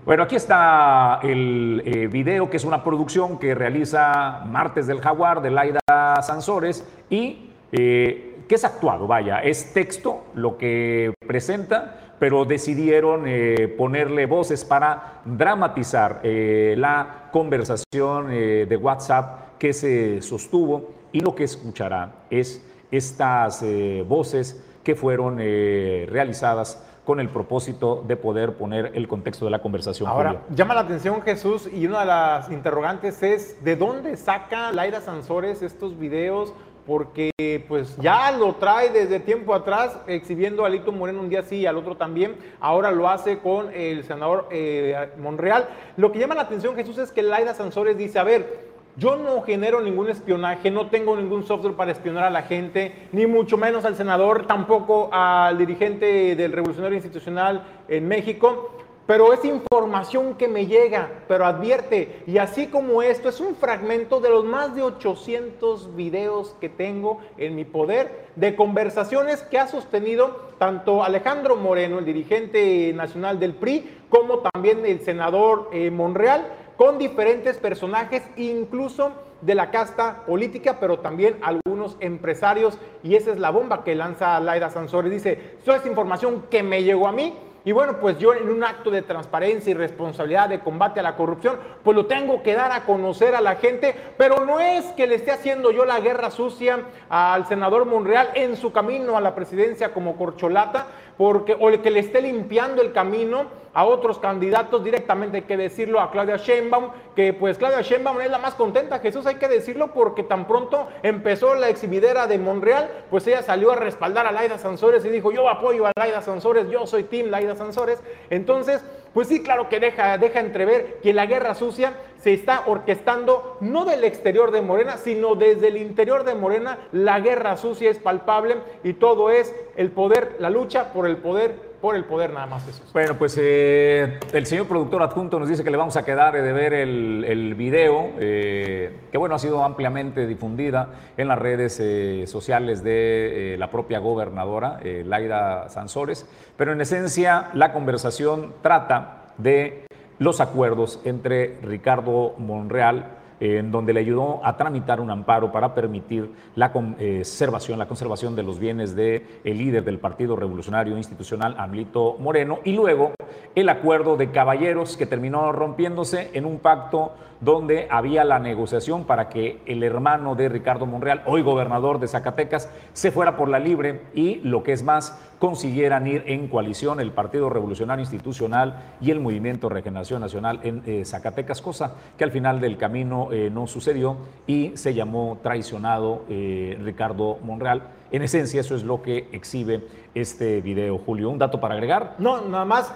bueno, 0.06 0.24
aquí 0.24 0.36
está 0.36 1.20
el 1.24 1.82
eh, 1.86 2.08
video, 2.08 2.50
que 2.50 2.58
es 2.58 2.66
una 2.66 2.84
producción 2.84 3.38
que 3.38 3.56
realiza 3.56 4.44
Martes 4.48 4.86
del 4.86 5.00
Jaguar 5.00 5.42
de 5.42 5.52
Laida 5.52 5.80
Sansores 6.22 6.84
y 7.10 7.52
eh, 7.72 8.42
que 8.50 8.56
es 8.56 8.66
actuado, 8.66 9.08
vaya, 9.08 9.40
es 9.40 9.72
texto 9.72 10.26
lo 10.34 10.58
que 10.58 11.14
presenta, 11.26 12.09
pero 12.20 12.46
decidieron 12.46 13.24
eh, 13.26 13.74
ponerle 13.78 14.26
voces 14.26 14.66
para 14.66 15.22
dramatizar 15.26 16.22
la 16.24 17.30
conversación 17.32 18.30
de 18.30 18.80
WhatsApp 18.82 19.58
que 19.58 19.74
se 19.74 20.22
sostuvo 20.22 20.92
y 21.12 21.22
lo 21.22 21.34
que 21.34 21.46
escuchará 21.46 22.12
es 22.30 22.66
estas 22.92 23.64
voces 24.06 24.64
que 24.84 24.96
fueron 24.96 25.38
realizadas 25.38 26.84
con 27.10 27.20
el 27.20 27.30
propósito 27.30 28.04
de 28.08 28.16
poder 28.16 28.54
poner 28.54 28.92
el 28.94 29.08
contexto 29.08 29.44
de 29.46 29.50
la 29.50 29.64
conversación. 29.64 30.08
Ahora, 30.08 30.44
llama 30.54 30.76
la 30.76 30.82
atención 30.82 31.24
Jesús 31.24 31.68
y 31.74 31.88
una 31.88 32.02
de 32.02 32.06
las 32.06 32.52
interrogantes 32.52 33.24
es, 33.24 33.64
¿de 33.64 33.76
dónde 33.76 34.16
saca 34.16 34.72
Laira 34.72 35.02
Sansores 35.02 35.64
estos 35.64 35.98
videos? 35.98 36.54
Porque 36.90 37.32
pues 37.68 37.96
ya 37.98 38.32
lo 38.32 38.56
trae 38.56 38.90
desde 38.90 39.20
tiempo 39.20 39.54
atrás 39.54 39.96
exhibiendo 40.08 40.66
a 40.66 40.70
Lito 40.70 40.92
Moreno 40.92 41.22
un 41.22 41.30
día 41.30 41.44
sí 41.44 41.58
y 41.58 41.66
al 41.68 41.78
otro 41.78 41.96
también. 41.96 42.36
Ahora 42.60 42.90
lo 42.90 43.08
hace 43.08 43.38
con 43.38 43.72
el 43.76 44.04
senador 44.06 44.48
eh, 44.50 45.10
Monreal. 45.20 45.70
Lo 45.98 46.12
que 46.12 46.18
llama 46.18 46.34
la 46.34 46.42
atención 46.42 46.76
Jesús 46.76 46.98
es 46.98 47.12
que 47.12 47.22
Laira 47.22 47.54
Sansores 47.54 47.96
dice, 47.96 48.18
a 48.18 48.24
ver, 48.24 48.72
yo 48.96 49.18
no 49.18 49.44
genero 49.44 49.82
ningún 49.82 50.10
espionaje, 50.10 50.72
no 50.72 50.88
tengo 50.88 51.16
ningún 51.16 51.46
software 51.46 51.76
para 51.76 51.92
espionar 51.92 52.24
a 52.24 52.32
la 52.32 52.42
gente, 52.42 53.08
ni 53.12 53.28
mucho 53.28 53.56
menos 53.56 53.86
al 53.86 53.96
senador, 53.96 54.48
tampoco 54.48 55.10
al 55.14 55.60
dirigente 55.60 56.36
del 56.36 56.52
Revolucionario 56.52 56.96
Institucional 56.96 57.68
en 57.88 58.08
México, 58.08 58.72
pero 59.10 59.34
es 59.34 59.44
información 59.44 60.36
que 60.36 60.48
me 60.48 60.68
llega, 60.68 61.10
pero 61.28 61.44
advierte, 61.44 62.22
y 62.28 62.38
así 62.38 62.68
como 62.68 63.02
esto 63.02 63.28
es 63.28 63.40
un 63.40 63.56
fragmento 63.56 64.20
de 64.20 64.30
los 64.30 64.46
más 64.46 64.76
de 64.76 64.84
800 64.84 65.96
videos 65.96 66.56
que 66.62 66.70
tengo 66.70 67.20
en 67.36 67.56
mi 67.56 67.66
poder 67.66 68.28
de 68.36 68.56
conversaciones 68.56 69.42
que 69.42 69.58
ha 69.58 69.66
sostenido 69.66 70.52
tanto 70.60 71.04
Alejandro 71.04 71.56
Moreno, 71.56 71.98
el 71.98 72.06
dirigente 72.06 72.94
nacional 72.94 73.40
del 73.40 73.56
PRI, 73.56 73.98
como 74.10 74.48
también 74.52 74.86
el 74.86 75.00
senador 75.00 75.72
eh, 75.74 75.90
Monreal, 75.90 76.46
con 76.78 77.00
diferentes 77.00 77.58
personajes, 77.58 78.22
incluso 78.38 79.14
de 79.42 79.56
la 79.56 79.72
casta 79.72 80.24
política, 80.28 80.78
pero 80.80 81.00
también 81.00 81.38
algunos 81.42 81.98
empresarios. 82.00 82.78
Y 83.02 83.16
esa 83.16 83.32
es 83.32 83.40
la 83.40 83.50
bomba 83.50 83.84
que 83.84 83.96
lanza 83.96 84.40
Laida 84.40 84.70
Sansores. 84.70 85.12
Dice, 85.12 85.56
esto 85.58 85.74
es 85.74 85.84
información 85.88 86.44
que 86.52 86.62
me 86.62 86.84
llegó 86.84 87.08
a 87.08 87.12
mí. 87.12 87.34
Y 87.70 87.72
bueno, 87.72 88.00
pues 88.02 88.18
yo 88.18 88.34
en 88.34 88.50
un 88.50 88.64
acto 88.64 88.90
de 88.90 89.04
transparencia 89.04 89.70
y 89.70 89.76
responsabilidad 89.76 90.50
de 90.50 90.60
combate 90.60 91.02
a 91.02 91.04
la 91.04 91.16
corrupción, 91.16 91.60
pues 91.84 91.96
lo 91.96 92.08
tengo 92.08 92.42
que 92.42 92.56
dar 92.56 92.72
a 92.72 92.84
conocer 92.84 93.36
a 93.36 93.42
la 93.42 93.58
gente, 93.58 93.94
pero 94.18 94.44
no 94.44 94.60
es 94.60 94.86
que 94.94 95.06
le 95.06 95.14
esté 95.14 95.30
haciendo 95.30 95.70
yo 95.70 95.86
la 95.86 96.00
guerra 96.00 96.32
sucia 96.32 96.80
al 97.10 97.46
senador 97.46 97.86
Monreal 97.86 98.32
en 98.34 98.56
su 98.56 98.72
camino 98.72 99.16
a 99.16 99.22
la 99.22 99.36
presidencia 99.36 99.94
como 99.94 100.18
corcholata, 100.18 100.88
porque 101.16 101.54
o 101.54 101.70
que 101.80 101.92
le 101.92 102.00
esté 102.00 102.24
limpiando 102.24 102.82
el 102.82 102.92
camino 102.92 103.46
a 103.74 103.86
otros 103.86 104.20
candidatos 104.20 104.84
directamente, 104.84 105.38
hay 105.38 105.44
que 105.44 105.58
decirlo 105.58 106.00
a 106.00 106.12
Claudia 106.12 106.38
Sheinbaum, 106.38 106.92
que 107.16 107.34
pues 107.34 107.58
Claudia 107.58 107.82
Sheinbaum 107.82 108.22
es 108.22 108.32
la 108.32 108.38
más 108.38 108.56
contenta, 108.56 109.00
Jesús, 109.00 109.26
hay 109.26 109.36
que 109.36 109.48
decirlo, 109.48 109.94
porque 109.94 110.24
tan 110.24 110.48
pronto 110.48 110.88
empezó 111.04 111.56
la 111.56 111.70
exhibidera 111.70 112.28
de 112.28 112.38
Monreal, 112.38 112.90
pues 113.10 113.28
ella 113.28 113.42
salió 113.42 113.72
a 113.72 113.76
respaldar 113.76 114.26
a 114.28 114.32
Laida 114.32 114.58
Sansores 114.58 115.06
y 115.06 115.10
dijo, 115.10 115.32
yo 115.32 115.50
apoyo 115.50 115.86
a 115.86 115.92
Laida 115.96 116.22
Sansores, 116.22 116.70
yo 116.70 116.88
soy 116.88 117.04
Team 117.04 117.30
Laida 117.30 117.56
Sansores. 117.56 118.02
Entonces, 118.30 118.84
pues 119.14 119.28
sí, 119.28 119.42
claro 119.42 119.70
que 119.70 119.80
deja, 119.80 120.18
deja 120.18 120.40
entrever 120.40 121.00
que 121.02 121.14
la 121.14 121.26
guerra 121.26 121.56
sucia 121.56 121.94
se 122.20 122.34
está 122.34 122.64
orquestando 122.68 123.58
no 123.62 123.86
del 123.86 124.04
exterior 124.04 124.52
de 124.52 124.62
Morena, 124.62 124.98
sino 124.98 125.36
desde 125.36 125.70
el 125.70 125.78
interior 125.78 126.24
de 126.24 126.36
Morena. 126.36 126.78
La 126.92 127.20
guerra 127.20 127.58
sucia 127.58 127.90
es 127.90 128.00
palpable 128.00 128.58
y 128.84 128.94
todo 128.94 129.30
es 129.30 129.56
el 129.78 129.92
poder, 129.92 130.36
la 130.40 130.50
lucha 130.50 130.94
por 130.94 131.08
el 131.08 131.18
poder 131.18 131.69
por 131.82 131.96
el 131.96 132.06
poder 132.06 132.32
nada 132.34 132.46
más 132.46 132.68
eso. 132.68 132.84
Bueno, 132.94 133.18
pues 133.18 133.38
eh, 133.40 134.20
el 134.34 134.46
señor 134.46 134.68
productor 134.68 135.02
adjunto 135.02 135.40
nos 135.40 135.48
dice 135.48 135.64
que 135.64 135.72
le 135.72 135.78
vamos 135.78 135.98
a 135.98 136.04
quedar 136.04 136.34
de 136.34 136.54
ver 136.54 136.74
el, 136.74 137.56
video, 137.56 138.12
eh, 138.20 139.00
que 139.12 139.18
bueno, 139.18 139.36
ha 139.36 139.40
sido 139.40 139.64
ampliamente 139.64 140.28
difundida 140.28 140.90
en 141.18 141.28
las 141.28 141.40
redes 141.40 141.80
eh, 141.80 142.26
sociales 142.28 142.84
de 142.84 143.56
la 143.58 143.72
propia 143.72 144.00
gobernadora, 144.00 144.80
Laida 144.84 145.70
Sansores, 145.70 146.26
pero 146.58 146.74
en 146.74 146.82
esencia 146.82 147.50
la 147.54 147.74
conversación 147.74 148.54
trata 148.62 149.34
de 149.38 149.86
los 150.20 150.42
acuerdos 150.42 151.00
entre 151.06 151.58
Ricardo 151.62 152.36
Monreal, 152.38 153.19
en 153.40 153.72
donde 153.72 153.94
le 153.94 154.02
ayudó 154.02 154.42
a 154.44 154.58
tramitar 154.58 155.00
un 155.00 155.10
amparo 155.10 155.52
para 155.52 155.74
permitir 155.74 156.30
la 156.56 156.72
conservación, 156.72 157.80
la 157.80 157.88
conservación 157.88 158.36
de 158.36 158.44
los 158.44 158.60
bienes 158.60 158.96
del 158.96 159.24
el 159.44 159.58
líder 159.58 159.84
del 159.84 160.00
Partido 160.00 160.36
Revolucionario 160.36 160.98
Institucional, 160.98 161.56
Amlito 161.58 162.18
Moreno, 162.20 162.60
y 162.64 162.74
luego 162.74 163.14
el 163.56 163.70
acuerdo 163.70 164.18
de 164.18 164.32
caballeros 164.32 164.98
que 164.98 165.06
terminó 165.06 165.52
rompiéndose 165.52 166.30
en 166.34 166.46
un 166.46 166.60
pacto 166.60 167.14
donde 167.42 167.88
había 167.90 168.24
la 168.24 168.40
negociación 168.40 169.06
para 169.06 169.30
que 169.30 169.62
el 169.66 169.84
hermano 169.84 170.36
de 170.36 170.50
Ricardo 170.50 170.86
Monreal, 170.86 171.24
hoy 171.26 171.42
gobernador 171.42 172.00
de 172.00 172.08
Zacatecas, 172.08 172.70
se 172.94 173.12
fuera 173.12 173.38
por 173.38 173.50
la 173.50 173.60
libre 173.60 174.02
y 174.14 174.36
lo 174.36 174.64
que 174.64 174.74
es 174.74 174.84
más, 174.84 175.18
consiguieran 175.40 176.06
ir 176.06 176.24
en 176.28 176.50
coalición 176.50 177.00
el 177.00 177.12
Partido 177.12 177.50
Revolucionario 177.50 178.02
Institucional 178.02 178.94
y 179.00 179.12
el 179.12 179.22
Movimiento 179.22 179.70
Regeneración 179.70 180.22
Nacional 180.22 180.60
en 180.64 180.84
eh, 180.86 181.06
Zacatecas, 181.06 181.62
cosa 181.62 181.94
que 182.18 182.26
al 182.26 182.32
final 182.32 182.60
del 182.60 182.78
camino 182.78 183.30
eh, 183.32 183.50
no 183.50 183.68
sucedió 183.68 184.18
y 184.46 184.74
se 184.76 184.94
llamó 184.94 185.40
traicionado 185.42 186.26
eh, 186.30 186.78
Ricardo 186.84 187.38
Monreal. 187.42 187.84
En 188.12 188.24
esencia, 188.24 188.60
eso 188.60 188.76
es 188.76 188.84
lo 188.84 189.02
que 189.02 189.30
exhibe 189.32 189.82
este 190.20 190.62
video, 190.62 190.98
Julio. 190.98 191.30
¿Un 191.30 191.40
dato 191.40 191.60
para 191.60 191.74
agregar? 191.76 192.16
No, 192.18 192.42
nada 192.42 192.66
más, 192.66 192.94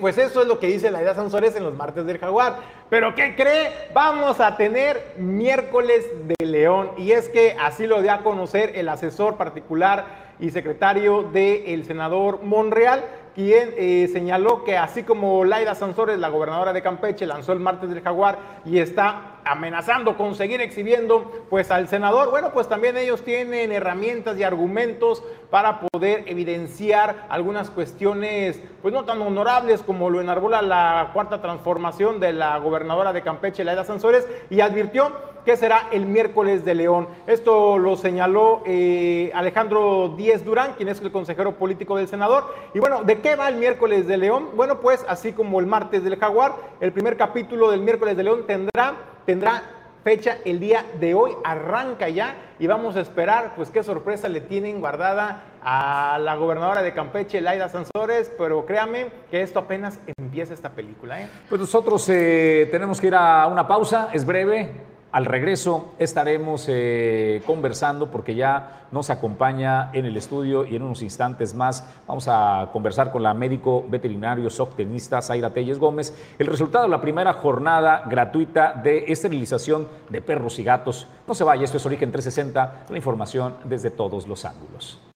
pues 0.00 0.18
eso 0.18 0.42
es 0.42 0.48
lo 0.48 0.58
que 0.58 0.66
dice 0.66 0.90
la 0.90 1.02
idea 1.02 1.14
Sansores 1.14 1.54
en 1.56 1.64
los 1.64 1.74
martes 1.74 2.06
del 2.06 2.18
Jaguar. 2.18 2.56
Pero 2.88 3.14
¿qué 3.14 3.34
cree? 3.34 3.70
Vamos 3.94 4.40
a 4.40 4.56
tener 4.56 5.14
miércoles 5.16 6.06
de 6.24 6.46
León. 6.46 6.90
Y 6.98 7.12
es 7.12 7.28
que 7.28 7.56
así 7.60 7.86
lo 7.86 8.02
dio 8.02 8.12
a 8.12 8.18
conocer 8.18 8.72
el 8.74 8.88
asesor 8.88 9.36
particular 9.36 10.32
y 10.38 10.50
secretario 10.50 11.22
del 11.22 11.84
senador 11.84 12.42
Monreal, 12.42 13.04
quien 13.34 13.70
eh, 13.76 14.08
señaló 14.12 14.64
que 14.64 14.76
así 14.76 15.04
como 15.04 15.44
Laida 15.44 15.74
Sansores, 15.74 16.18
la 16.18 16.28
gobernadora 16.28 16.72
de 16.72 16.82
Campeche, 16.82 17.26
lanzó 17.26 17.52
el 17.52 17.60
martes 17.60 17.88
del 17.88 18.02
jaguar 18.02 18.38
y 18.64 18.78
está 18.78 19.31
amenazando 19.44 20.16
con 20.16 20.34
seguir 20.34 20.60
exhibiendo 20.60 21.46
pues 21.50 21.70
al 21.70 21.88
senador, 21.88 22.30
bueno, 22.30 22.52
pues 22.52 22.68
también 22.68 22.96
ellos 22.96 23.22
tienen 23.22 23.72
herramientas 23.72 24.38
y 24.38 24.44
argumentos 24.44 25.22
para 25.50 25.80
poder 25.80 26.24
evidenciar 26.26 27.26
algunas 27.28 27.70
cuestiones 27.70 28.60
pues 28.80 28.92
no 28.92 29.04
tan 29.04 29.20
honorables 29.22 29.82
como 29.82 30.10
lo 30.10 30.20
enarbola 30.20 30.62
la 30.62 31.10
cuarta 31.12 31.40
transformación 31.40 32.20
de 32.20 32.32
la 32.32 32.58
gobernadora 32.58 33.12
de 33.12 33.22
Campeche, 33.22 33.64
Laida 33.64 33.84
Sansores, 33.84 34.26
y 34.50 34.60
advirtió 34.60 35.12
que 35.44 35.56
será 35.56 35.88
el 35.90 36.06
miércoles 36.06 36.64
de 36.64 36.74
León. 36.74 37.08
Esto 37.26 37.78
lo 37.78 37.96
señaló 37.96 38.62
eh, 38.64 39.30
Alejandro 39.34 40.14
Díez 40.16 40.44
Durán, 40.44 40.74
quien 40.74 40.88
es 40.88 41.00
el 41.00 41.10
consejero 41.10 41.56
político 41.56 41.96
del 41.96 42.08
senador. 42.08 42.54
Y 42.74 42.78
bueno, 42.78 43.02
¿de 43.02 43.20
qué 43.20 43.36
va 43.36 43.48
el 43.48 43.56
miércoles 43.56 44.06
de 44.06 44.16
León? 44.16 44.50
Bueno, 44.54 44.80
pues 44.80 45.04
así 45.08 45.32
como 45.32 45.60
el 45.60 45.66
martes 45.66 46.04
del 46.04 46.16
Jaguar, 46.18 46.54
el 46.80 46.92
primer 46.92 47.16
capítulo 47.16 47.70
del 47.70 47.80
miércoles 47.80 48.16
de 48.16 48.22
León 48.22 48.44
tendrá, 48.46 48.96
tendrá 49.24 49.62
fecha 50.02 50.38
el 50.44 50.58
día 50.58 50.84
de 50.98 51.14
hoy, 51.14 51.32
arranca 51.44 52.08
ya 52.08 52.34
y 52.58 52.66
vamos 52.66 52.96
a 52.96 53.00
esperar 53.00 53.52
pues 53.54 53.70
qué 53.70 53.82
sorpresa 53.82 54.28
le 54.28 54.40
tienen 54.40 54.80
guardada 54.80 55.44
a 55.62 56.18
la 56.20 56.34
gobernadora 56.36 56.82
de 56.82 56.92
Campeche, 56.92 57.40
Laida 57.40 57.68
Sansores, 57.68 58.32
pero 58.36 58.66
créame 58.66 59.10
que 59.30 59.42
esto 59.42 59.60
apenas 59.60 60.00
empieza 60.18 60.54
esta 60.54 60.70
película. 60.70 61.22
¿eh? 61.22 61.28
Pues 61.48 61.60
nosotros 61.60 62.08
eh, 62.08 62.68
tenemos 62.70 63.00
que 63.00 63.08
ir 63.08 63.14
a 63.14 63.46
una 63.46 63.66
pausa, 63.66 64.08
es 64.12 64.26
breve, 64.26 64.72
al 65.12 65.26
regreso 65.26 65.92
estaremos 65.98 66.64
eh, 66.68 67.42
conversando 67.46 68.10
porque 68.10 68.34
ya 68.34 68.86
nos 68.90 69.10
acompaña 69.10 69.90
en 69.92 70.06
el 70.06 70.16
estudio 70.16 70.64
y 70.64 70.74
en 70.74 70.82
unos 70.82 71.02
instantes 71.02 71.54
más 71.54 71.86
vamos 72.08 72.28
a 72.28 72.70
conversar 72.72 73.12
con 73.12 73.22
la 73.22 73.34
médico 73.34 73.84
veterinario 73.88 74.48
zootecnista 74.48 75.20
Zaira 75.20 75.50
Telles 75.50 75.78
Gómez 75.78 76.14
el 76.38 76.46
resultado 76.46 76.84
de 76.84 76.90
la 76.90 77.02
primera 77.02 77.34
jornada 77.34 78.04
gratuita 78.06 78.72
de 78.72 79.04
esterilización 79.08 79.86
de 80.08 80.22
perros 80.22 80.58
y 80.58 80.64
gatos. 80.64 81.06
No 81.28 81.34
se 81.34 81.44
vaya, 81.44 81.64
esto 81.64 81.76
es 81.76 81.84
Origen 81.84 82.10
360, 82.10 82.86
la 82.88 82.96
información 82.96 83.56
desde 83.64 83.90
todos 83.90 84.26
los 84.26 84.46
ángulos. 84.46 85.11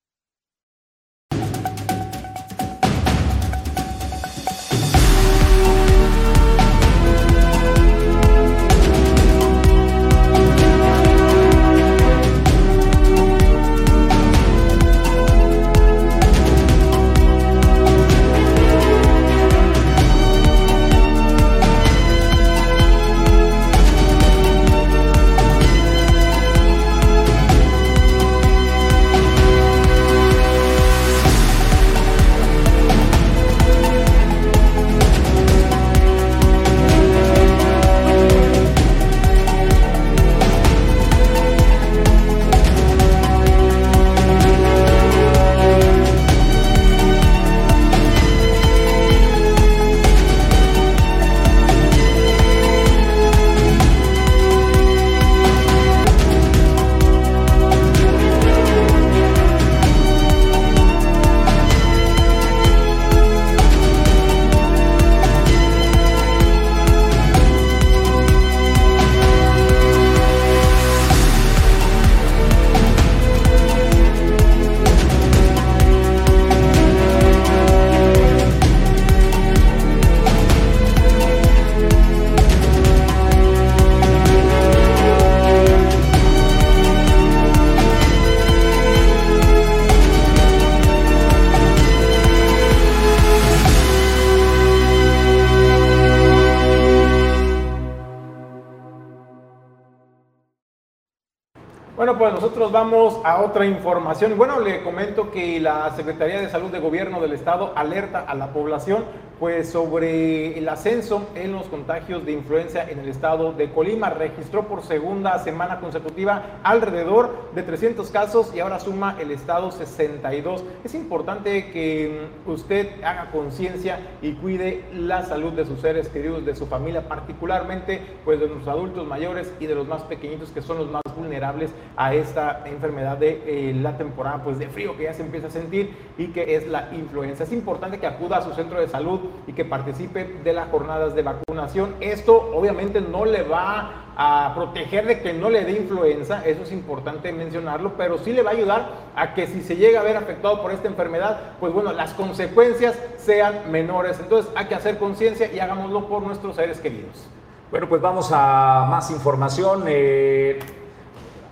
Vamos 102.77 103.19
a 103.25 103.41
otra 103.41 103.65
información. 103.65 104.37
Bueno, 104.37 104.61
le 104.61 104.83
comento 104.83 105.31
que 105.31 105.59
la 105.61 105.97
Secretaría 105.97 106.43
de 106.43 106.51
Salud 106.51 106.71
de 106.71 106.79
Gobierno 106.79 107.23
del 107.23 107.33
Estado 107.33 107.73
alerta 107.75 108.21
a 108.21 108.35
la 108.35 108.49
población 108.49 109.07
pues 109.39 109.71
sobre 109.71 110.57
el 110.59 110.69
ascenso 110.69 111.29
en 111.35 111.53
los 111.53 111.67
contagios 111.67 112.25
de 112.25 112.33
influenza 112.33 112.89
en 112.89 113.01
el 113.01 113.09
estado 113.09 113.53
de 113.53 113.71
Colima. 113.71 114.11
Registró 114.11 114.67
por 114.67 114.83
segunda 114.83 115.39
semana 115.39 115.81
consecutiva 115.81 116.61
alrededor 116.63 117.51
de 117.55 117.63
300 117.63 118.11
casos 118.11 118.53
y 118.55 118.61
ahora 118.61 118.81
suma 118.81 119.17
el 119.21 119.31
estado 119.31 119.71
62. 119.71 120.65
Es 120.85 120.95
importante 120.95 121.71
que 121.71 122.29
usted 122.47 123.03
haga 123.05 123.31
conciencia 123.31 124.01
y 124.23 124.33
cuide 124.33 124.85
la 124.95 125.25
salud 125.25 125.53
de 125.53 125.67
sus 125.67 125.81
seres 125.81 126.09
queridos, 126.09 126.47
de 126.47 126.57
su 126.57 126.67
familia, 126.67 127.09
particularmente 127.09 128.01
pues 128.25 128.41
de 128.41 128.49
los 128.49 128.67
adultos 128.67 129.07
mayores 129.07 129.53
y 129.61 129.67
de 129.67 129.75
los 129.75 129.87
más 129.87 130.03
pequeñitos 130.03 130.51
que 130.51 130.63
son 130.63 130.79
los 130.79 130.91
más 130.91 131.03
vulnerables 131.15 131.71
a 131.97 132.15
esta 132.15 132.63
enfermedad 132.67 133.19
de 133.19 133.43
eh, 133.47 133.75
la 133.75 133.97
temporada 133.97 134.43
pues 134.43 134.59
de 134.59 134.69
frío 134.69 134.97
que 134.97 135.05
ya 135.05 135.15
se 135.15 135.23
empieza 135.23 135.49
a 135.49 135.51
sentir 135.51 135.95
y 136.17 136.29
que 136.29 136.57
es 136.57 136.67
la 136.67 136.89
influenza. 136.95 137.45
Es 137.45 137.53
importante 137.53 137.99
que 137.99 138.07
acuda 138.07 138.39
a 138.39 138.43
su 138.43 138.53
centro 138.53 138.81
de 138.81 138.89
salud 138.89 139.26
y 139.47 139.53
que 139.53 139.65
participe 139.65 140.25
de 140.43 140.53
las 140.53 140.69
jornadas 140.71 141.15
de 141.15 141.23
vacunación. 141.23 141.95
Esto 142.01 142.51
obviamente 142.55 143.01
no 143.01 143.25
le 143.25 143.43
va 143.43 144.13
a 144.17 144.53
proteger 144.55 145.07
de 145.07 145.21
que 145.21 145.35
no 145.35 145.51
le 145.51 145.65
dé 145.65 145.73
influenza, 145.73 146.43
eso 146.47 146.63
es 146.63 146.73
importante 146.73 147.33
mencionarlo, 147.33 147.93
pero 147.99 148.17
sí 148.17 148.33
le 148.33 148.43
va 148.43 148.51
a 148.51 148.55
ayudar 148.55 148.89
a 149.15 149.35
que 149.35 149.47
si 149.47 149.61
se 149.61 149.77
llega 149.77 150.01
a 150.01 150.03
ver 150.03 150.17
afectado 150.17 150.63
por 150.63 150.73
esta 150.73 150.89
enfermedad, 150.89 151.39
pues 151.61 151.73
bueno, 151.73 151.93
las 151.93 152.15
consecuencias 152.15 152.99
sean 153.19 153.71
menores. 153.71 154.19
Entonces 154.19 154.51
hay 154.57 154.67
que 154.67 154.75
hacer 154.75 154.99
conciencia 154.99 155.53
y 155.53 155.59
hagámoslo 155.59 156.09
por 156.09 156.23
nuestros 156.23 156.57
seres 156.57 156.81
queridos. 156.81 157.29
Bueno, 157.71 157.89
pues 157.89 158.01
vamos 158.01 158.31
a 158.33 158.87
más 158.89 159.11
información. 159.11 159.85
Eh, 159.87 160.59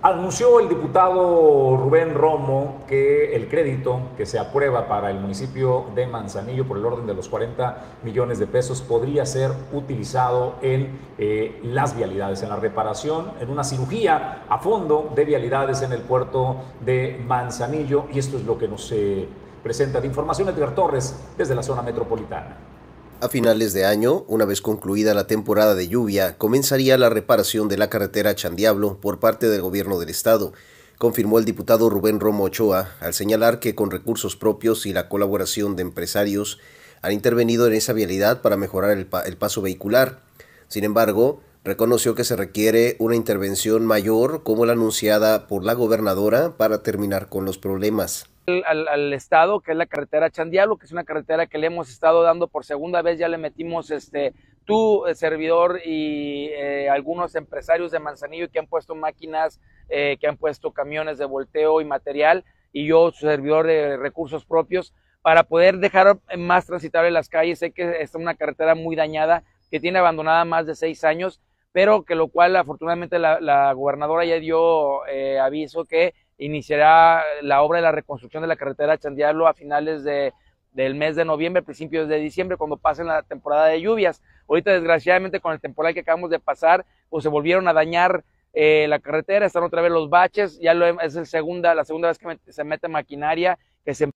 Anunció 0.05 0.59
el 0.59 0.69
diputado 0.69 1.77
Rubén 1.77 2.13
Romo 2.13 2.83
que 2.87 3.35
el 3.35 3.49
crédito 3.49 4.11
que 4.15 4.27
se 4.27 4.37
aprueba 4.37 4.87
para 4.87 5.09
el 5.09 5.19
municipio 5.19 5.85
de 5.95 6.05
Manzanillo 6.05 6.67
por 6.67 6.77
el 6.77 6.85
orden 6.85 7.07
de 7.07 7.15
los 7.15 7.27
40 7.27 7.97
millones 8.03 8.37
de 8.37 8.45
pesos 8.45 8.83
podría 8.83 9.25
ser 9.25 9.49
utilizado 9.73 10.57
en 10.61 10.99
eh, 11.17 11.59
las 11.63 11.97
vialidades, 11.97 12.43
en 12.43 12.49
la 12.49 12.55
reparación, 12.55 13.31
en 13.39 13.49
una 13.49 13.63
cirugía 13.63 14.43
a 14.47 14.59
fondo 14.59 15.11
de 15.15 15.25
vialidades 15.25 15.81
en 15.81 15.91
el 15.91 16.01
puerto 16.01 16.57
de 16.81 17.19
Manzanillo. 17.25 18.05
Y 18.13 18.19
esto 18.19 18.37
es 18.37 18.43
lo 18.43 18.59
que 18.59 18.67
nos 18.67 18.91
eh, 18.91 19.27
presenta 19.63 20.01
de 20.01 20.05
información 20.05 20.49
Edgar 20.49 20.75
Torres 20.75 21.19
desde 21.35 21.55
la 21.55 21.63
zona 21.63 21.81
metropolitana. 21.81 22.74
A 23.21 23.29
finales 23.29 23.71
de 23.71 23.85
año, 23.85 24.25
una 24.27 24.43
vez 24.43 24.61
concluida 24.61 25.13
la 25.13 25.25
temporada 25.25 25.73
de 25.73 25.87
lluvia, 25.87 26.37
comenzaría 26.37 26.97
la 26.97 27.09
reparación 27.09 27.69
de 27.69 27.77
la 27.77 27.89
carretera 27.89 28.35
Chandiablo 28.35 28.99
por 28.99 29.21
parte 29.21 29.47
del 29.47 29.61
gobierno 29.61 29.97
del 29.99 30.09
estado, 30.09 30.51
confirmó 30.97 31.39
el 31.39 31.45
diputado 31.45 31.89
Rubén 31.89 32.19
Romo 32.19 32.43
Ochoa 32.43 32.91
al 32.99 33.13
señalar 33.13 33.59
que 33.59 33.73
con 33.73 33.89
recursos 33.89 34.35
propios 34.35 34.85
y 34.85 34.91
la 34.91 35.07
colaboración 35.07 35.77
de 35.77 35.83
empresarios 35.83 36.59
han 37.01 37.13
intervenido 37.13 37.67
en 37.67 37.73
esa 37.73 37.93
vialidad 37.93 38.41
para 38.41 38.57
mejorar 38.57 38.91
el, 38.91 39.07
el 39.25 39.37
paso 39.37 39.61
vehicular. 39.61 40.21
Sin 40.67 40.83
embargo, 40.83 41.39
reconoció 41.65 42.15
que 42.15 42.23
se 42.23 42.35
requiere 42.35 42.95
una 42.99 43.15
intervención 43.15 43.85
mayor 43.85 44.43
como 44.43 44.65
la 44.65 44.73
anunciada 44.73 45.47
por 45.47 45.65
la 45.65 45.73
gobernadora 45.73 46.55
para 46.57 46.83
terminar 46.83 47.27
con 47.27 47.43
los 47.43 47.57
problemas 47.57 48.29
al, 48.65 49.13
estado, 49.13 49.59
que 49.59 49.71
es 49.71 49.77
la 49.77 49.87
carretera 49.87 50.29
Chandiablo, 50.29 50.77
que 50.77 50.85
es 50.85 50.91
una 50.91 51.03
carretera 51.03 51.47
que 51.47 51.57
le 51.57 51.67
hemos 51.67 51.89
estado 51.89 52.21
dando 52.21 52.47
por 52.47 52.63
segunda 52.63 53.01
vez, 53.01 53.17
ya 53.17 53.27
le 53.27 53.37
metimos 53.37 53.91
este 53.91 54.33
tu 54.65 55.05
eh, 55.05 55.15
servidor 55.15 55.79
y 55.85 56.49
eh, 56.51 56.89
algunos 56.89 57.35
empresarios 57.35 57.91
de 57.91 57.99
Manzanillo 57.99 58.49
que 58.49 58.59
han 58.59 58.67
puesto 58.67 58.95
máquinas, 58.95 59.59
eh, 59.89 60.17
que 60.19 60.27
han 60.27 60.37
puesto 60.37 60.71
camiones 60.71 61.17
de 61.17 61.25
volteo 61.25 61.81
y 61.81 61.85
material, 61.85 62.43
y 62.73 62.87
yo, 62.87 63.11
su 63.11 63.27
servidor 63.27 63.67
de 63.67 63.95
recursos 63.97 64.43
propios, 64.43 64.93
para 65.21 65.43
poder 65.43 65.77
dejar 65.77 66.17
más 66.37 66.65
transitable 66.65 67.11
las 67.11 67.29
calles. 67.29 67.59
Sé 67.59 67.71
que 67.71 68.01
es 68.01 68.15
una 68.15 68.35
carretera 68.35 68.75
muy 68.75 68.95
dañada, 68.95 69.43
que 69.69 69.79
tiene 69.79 69.99
abandonada 69.99 70.45
más 70.45 70.65
de 70.65 70.75
seis 70.75 71.03
años, 71.03 71.41
pero 71.75 72.05
que 72.05 72.15
lo 72.15 72.29
cual 72.29 72.55
afortunadamente 72.55 73.19
la, 73.19 73.73
gobernadora 73.73 74.23
ya 74.23 74.39
dio 74.39 75.01
aviso 75.41 75.83
que 75.83 76.13
iniciará 76.37 77.21
la 77.41 77.61
obra 77.63 77.79
de 77.79 77.83
la 77.83 77.91
reconstrucción 77.91 78.39
de 78.41 78.47
la 78.47 78.55
carretera 78.55 78.97
Chandiablo 78.97 79.45
a 79.45 79.53
finales 79.53 80.05
de, 80.05 80.31
del 80.71 80.95
mes 80.95 81.17
de 81.17 81.25
noviembre, 81.25 81.63
principios 81.63 82.07
de 82.07 82.17
diciembre, 82.17 82.55
cuando 82.55 82.77
pasen 82.77 83.07
la 83.07 83.23
temporada 83.23 83.65
de 83.67 83.81
lluvias. 83.81 84.21
Ahorita, 84.47 84.71
desgraciadamente, 84.71 85.41
con 85.41 85.51
el 85.51 85.59
temporal 85.59 85.93
que 85.93 85.99
acabamos 85.99 86.29
de 86.29 86.39
pasar, 86.39 86.85
pues 87.09 87.23
se 87.23 87.29
volvieron 87.29 87.67
a 87.67 87.73
dañar 87.73 88.23
eh, 88.53 88.85
la 88.87 88.99
carretera, 88.99 89.45
están 89.45 89.63
otra 89.63 89.81
vez 89.81 89.91
los 89.91 90.09
baches, 90.09 90.57
ya 90.61 90.73
lo, 90.73 91.01
es 91.01 91.17
el 91.17 91.25
segunda, 91.25 91.75
la 91.75 91.83
segunda 91.83 92.07
vez 92.07 92.17
que 92.17 92.53
se 92.53 92.63
mete 92.63 92.87
maquinaria 92.87 93.59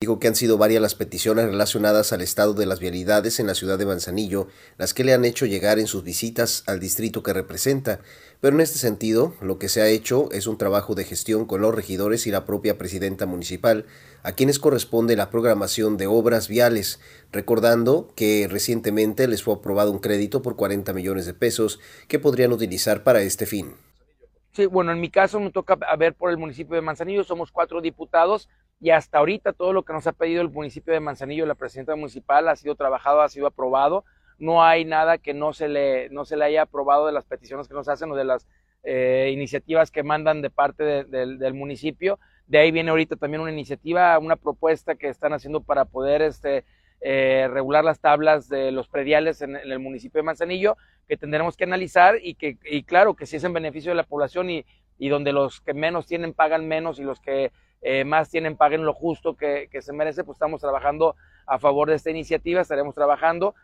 Dijo 0.00 0.18
que 0.18 0.26
han 0.26 0.34
sido 0.34 0.58
varias 0.58 0.82
las 0.82 0.96
peticiones 0.96 1.44
relacionadas 1.44 2.12
al 2.12 2.22
estado 2.22 2.54
de 2.54 2.66
las 2.66 2.80
vialidades 2.80 3.38
en 3.38 3.46
la 3.46 3.54
ciudad 3.54 3.78
de 3.78 3.86
Manzanillo, 3.86 4.48
las 4.78 4.94
que 4.94 5.04
le 5.04 5.14
han 5.14 5.24
hecho 5.24 5.46
llegar 5.46 5.78
en 5.78 5.86
sus 5.86 6.02
visitas 6.02 6.64
al 6.66 6.80
distrito 6.80 7.22
que 7.22 7.32
representa. 7.32 8.00
Pero 8.40 8.56
en 8.56 8.62
este 8.62 8.80
sentido, 8.80 9.32
lo 9.40 9.60
que 9.60 9.68
se 9.68 9.80
ha 9.80 9.86
hecho 9.86 10.28
es 10.32 10.48
un 10.48 10.58
trabajo 10.58 10.96
de 10.96 11.04
gestión 11.04 11.46
con 11.46 11.60
los 11.60 11.72
regidores 11.72 12.26
y 12.26 12.32
la 12.32 12.46
propia 12.46 12.78
presidenta 12.78 13.26
municipal, 13.26 13.86
a 14.24 14.32
quienes 14.32 14.58
corresponde 14.58 15.14
la 15.14 15.30
programación 15.30 15.96
de 15.96 16.08
obras 16.08 16.48
viales, 16.48 16.98
recordando 17.30 18.12
que 18.16 18.48
recientemente 18.50 19.28
les 19.28 19.44
fue 19.44 19.54
aprobado 19.54 19.92
un 19.92 20.00
crédito 20.00 20.42
por 20.42 20.56
40 20.56 20.92
millones 20.94 21.26
de 21.26 21.34
pesos 21.34 21.78
que 22.08 22.18
podrían 22.18 22.52
utilizar 22.52 23.04
para 23.04 23.22
este 23.22 23.46
fin. 23.46 23.74
Sí, 24.52 24.66
bueno, 24.66 24.90
en 24.90 25.00
mi 25.00 25.10
caso 25.10 25.38
me 25.38 25.52
toca 25.52 25.78
ver 25.96 26.14
por 26.14 26.30
el 26.30 26.36
municipio 26.36 26.74
de 26.74 26.82
Manzanillo, 26.82 27.22
somos 27.22 27.52
cuatro 27.52 27.80
diputados 27.80 28.48
y 28.80 28.90
hasta 28.90 29.18
ahorita 29.18 29.52
todo 29.52 29.74
lo 29.74 29.82
que 29.82 29.92
nos 29.92 30.06
ha 30.06 30.12
pedido 30.12 30.40
el 30.40 30.48
municipio 30.48 30.94
de 30.94 31.00
Manzanillo, 31.00 31.44
la 31.44 31.54
presidenta 31.54 31.94
municipal, 31.96 32.48
ha 32.48 32.56
sido 32.56 32.74
trabajado, 32.74 33.20
ha 33.20 33.28
sido 33.28 33.46
aprobado. 33.46 34.04
No 34.38 34.64
hay 34.64 34.86
nada 34.86 35.18
que 35.18 35.34
no 35.34 35.52
se 35.52 35.68
le, 35.68 36.08
no 36.08 36.24
se 36.24 36.36
le 36.36 36.46
haya 36.46 36.62
aprobado 36.62 37.06
de 37.06 37.12
las 37.12 37.26
peticiones 37.26 37.68
que 37.68 37.74
nos 37.74 37.88
hacen 37.90 38.10
o 38.10 38.16
de 38.16 38.24
las 38.24 38.46
eh, 38.82 39.30
iniciativas 39.34 39.90
que 39.90 40.02
mandan 40.02 40.40
de 40.40 40.48
parte 40.48 41.04
del 41.04 41.54
municipio. 41.54 42.18
De 42.46 42.58
ahí 42.58 42.70
viene 42.70 42.90
ahorita 42.90 43.16
también 43.16 43.42
una 43.42 43.52
iniciativa, 43.52 44.18
una 44.18 44.36
propuesta 44.36 44.94
que 44.94 45.08
están 45.08 45.34
haciendo 45.34 45.60
para 45.60 45.84
poder 45.84 46.22
este, 46.22 46.64
eh, 47.02 47.48
regular 47.52 47.84
las 47.84 48.00
tablas 48.00 48.48
de 48.48 48.72
los 48.72 48.88
prediales 48.88 49.42
en, 49.42 49.56
el 49.56 49.78
municipio 49.78 50.20
de 50.20 50.24
Manzanillo, 50.24 50.78
que 51.06 51.18
tendremos 51.18 51.58
que 51.58 51.64
analizar 51.64 52.16
y 52.22 52.34
que, 52.34 52.56
y 52.64 52.84
claro, 52.84 53.14
que 53.14 53.26
si 53.26 53.36
es 53.36 53.44
en 53.44 53.52
beneficio 53.52 53.90
de 53.90 53.96
la 53.96 54.04
población 54.04 54.48
y, 54.48 54.64
y 54.98 55.10
donde 55.10 55.32
los 55.32 55.60
que 55.60 55.74
menos 55.74 56.06
tienen 56.06 56.32
pagan 56.32 56.66
menos 56.66 56.98
y 56.98 57.02
los 57.02 57.20
que 57.20 57.52
eh, 57.82 58.04
más 58.04 58.28
tienen 58.30 58.56
paguen 58.56 58.84
lo 58.84 58.94
justo 58.94 59.36
que, 59.36 59.68
que, 59.70 59.82
se 59.82 59.92
merece, 59.92 60.24
pues 60.24 60.36
estamos 60.36 60.60
trabajando 60.60 61.16
a 61.46 61.58
favor 61.58 61.88
de 61.88 61.96
esta 61.96 62.10
iniciativa, 62.10 62.60
estaremos 62.60 62.94
trabajando. 62.94 63.54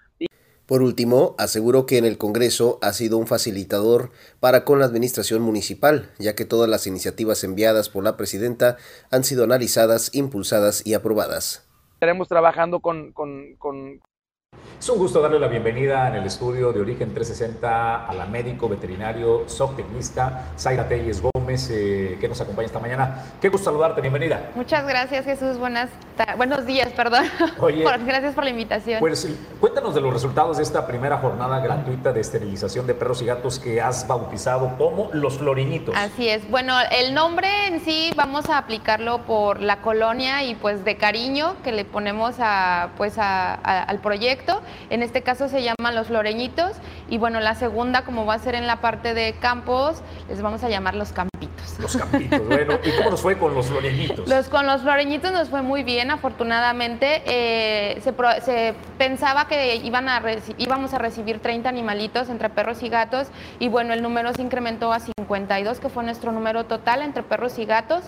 Por 0.66 0.82
último, 0.82 1.36
aseguró 1.38 1.86
que 1.86 1.96
en 1.98 2.04
el 2.04 2.18
Congreso 2.18 2.80
ha 2.82 2.92
sido 2.92 3.18
un 3.18 3.28
facilitador 3.28 4.10
para 4.40 4.64
con 4.64 4.80
la 4.80 4.86
administración 4.86 5.42
municipal, 5.42 6.10
ya 6.18 6.34
que 6.34 6.44
todas 6.44 6.68
las 6.68 6.88
iniciativas 6.88 7.44
enviadas 7.44 7.88
por 7.88 8.02
la 8.02 8.16
presidenta 8.16 8.76
han 9.12 9.22
sido 9.22 9.44
analizadas, 9.44 10.12
impulsadas 10.12 10.84
y 10.84 10.94
aprobadas 10.94 11.66
estaremos 11.96 12.28
trabajando 12.28 12.80
con, 12.80 13.12
con, 13.12 13.56
con, 13.56 14.00
es 14.78 14.90
un 14.90 14.98
gusto 14.98 15.20
darle 15.20 15.40
la 15.40 15.48
bienvenida 15.48 16.06
en 16.08 16.16
el 16.16 16.26
estudio 16.26 16.72
de 16.72 16.80
Origen 16.80 17.12
360 17.12 18.06
a 18.06 18.14
la 18.14 18.26
médico 18.26 18.68
veterinario, 18.68 19.44
zootecnista 19.48 20.52
Zaira 20.58 20.86
Telles 20.86 21.22
Gómez, 21.22 21.70
eh, 21.70 22.18
que 22.20 22.28
nos 22.28 22.40
acompaña 22.40 22.66
esta 22.66 22.78
mañana. 22.78 23.24
Qué 23.40 23.48
gusto 23.48 23.64
saludarte, 23.64 24.00
bienvenida. 24.00 24.50
Muchas 24.54 24.86
gracias, 24.86 25.24
Jesús. 25.24 25.58
Buenas 25.58 25.88
buenos 26.36 26.66
días, 26.66 26.88
perdón. 26.92 27.24
gracias 28.06 28.34
por 28.34 28.44
la 28.44 28.50
invitación. 28.50 29.00
Pues 29.00 29.28
cuéntanos 29.60 29.94
de 29.94 30.00
los 30.00 30.12
resultados 30.12 30.56
de 30.56 30.62
esta 30.62 30.86
primera 30.86 31.18
jornada 31.18 31.60
gratuita 31.60 32.12
de 32.12 32.20
esterilización 32.20 32.86
de 32.86 32.94
perros 32.94 33.22
y 33.22 33.26
gatos 33.26 33.58
que 33.58 33.80
has 33.80 34.06
bautizado 34.06 34.76
como 34.78 35.10
los 35.12 35.38
floriñitos. 35.38 35.94
Así 35.96 36.28
es. 36.28 36.48
Bueno, 36.50 36.74
el 36.90 37.14
nombre 37.14 37.48
en 37.66 37.80
sí 37.84 38.12
vamos 38.16 38.48
a 38.48 38.58
aplicarlo 38.58 39.22
por 39.22 39.60
la 39.60 39.82
colonia 39.82 40.44
y 40.44 40.54
pues 40.54 40.84
de 40.84 40.96
cariño 40.96 41.56
que 41.62 41.72
le 41.72 41.84
ponemos 41.84 42.36
a, 42.38 42.90
pues 42.96 43.14
al 43.18 43.98
proyecto. 44.00 44.45
En 44.90 45.02
este 45.02 45.22
caso 45.22 45.48
se 45.48 45.62
llaman 45.62 45.94
los 45.94 46.08
floreñitos 46.08 46.72
y 47.08 47.18
bueno, 47.18 47.40
la 47.40 47.54
segunda, 47.54 48.04
como 48.04 48.26
va 48.26 48.34
a 48.34 48.38
ser 48.38 48.54
en 48.54 48.66
la 48.66 48.80
parte 48.80 49.14
de 49.14 49.34
campos, 49.40 50.02
les 50.28 50.42
vamos 50.42 50.62
a 50.62 50.68
llamar 50.68 50.94
los 50.94 51.12
campitos. 51.12 51.45
Los 51.78 51.96
campitos, 51.96 52.46
bueno. 52.46 52.78
¿Y 52.84 52.90
cómo 52.96 53.10
nos 53.10 53.20
fue 53.20 53.38
con 53.38 53.54
los 53.54 53.66
floreñitos? 53.66 54.28
Los, 54.28 54.48
con 54.48 54.66
los 54.66 54.82
floreñitos 54.82 55.32
nos 55.32 55.48
fue 55.48 55.62
muy 55.62 55.82
bien, 55.82 56.10
afortunadamente. 56.10 57.22
Eh, 57.26 58.00
se, 58.02 58.74
pensaba 58.98 59.48
que 59.48 59.76
íbamos 59.76 60.94
a 60.94 60.98
recibir 60.98 61.40
30 61.40 61.68
animalitos 61.68 62.28
entre 62.28 62.48
perros 62.50 62.82
y 62.82 62.88
gatos 62.88 63.28
y 63.58 63.68
bueno, 63.68 63.92
el 63.92 64.02
número 64.02 64.32
se 64.32 64.42
incrementó 64.42 64.92
a 64.92 65.00
50 65.00 65.16
52, 65.26 65.80
que 65.80 65.88
fue 65.88 66.04
nuestro 66.04 66.32
número 66.32 66.64
total 66.64 67.02
entre 67.02 67.22
perros 67.22 67.58
y 67.58 67.64
gatos. 67.64 68.04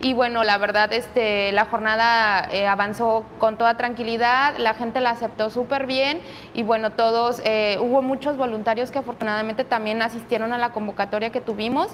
Y 0.00 0.14
bueno, 0.14 0.42
la 0.42 0.58
verdad, 0.58 0.92
este, 0.92 1.52
la 1.52 1.66
jornada 1.66 2.48
eh, 2.50 2.66
avanzó 2.66 3.24
con 3.38 3.56
toda 3.56 3.76
tranquilidad, 3.76 4.56
la 4.58 4.74
gente 4.74 5.00
la 5.00 5.10
aceptó 5.10 5.48
súper 5.48 5.86
bien 5.86 6.20
y 6.54 6.64
bueno, 6.64 6.90
todos, 6.90 7.40
eh, 7.44 7.78
hubo 7.80 8.02
muchos 8.02 8.36
voluntarios 8.36 8.90
que 8.90 8.98
afortunadamente 8.98 9.64
también 9.64 10.02
asistieron 10.02 10.52
a 10.52 10.58
la 10.58 10.72
convocatoria 10.72 11.30
que 11.30 11.40
tuvimos 11.40 11.88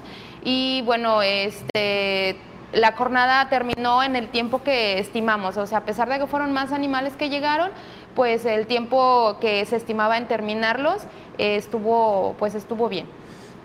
y 0.49 0.81
bueno, 0.81 1.21
este 1.21 2.37
la 2.73 2.93
jornada 2.93 3.49
terminó 3.51 4.03
en 4.03 4.17
el 4.17 4.29
tiempo 4.29 4.63
que 4.63 4.99
estimamos, 4.99 5.59
o 5.59 5.67
sea, 5.67 5.79
a 5.79 5.85
pesar 5.85 6.09
de 6.09 6.19
que 6.19 6.27
fueron 6.27 6.53
más 6.53 6.73
animales 6.73 7.15
que 7.17 7.29
llegaron, 7.29 7.71
pues 8.15 8.47
el 8.47 8.67
tiempo 8.67 9.37
que 9.43 9.65
se 9.67 9.77
estimaba 9.77 10.17
en 10.17 10.27
terminarlos 10.27 11.03
estuvo, 11.37 12.35
pues 12.39 12.55
estuvo 12.55 12.89
bien. 12.89 13.07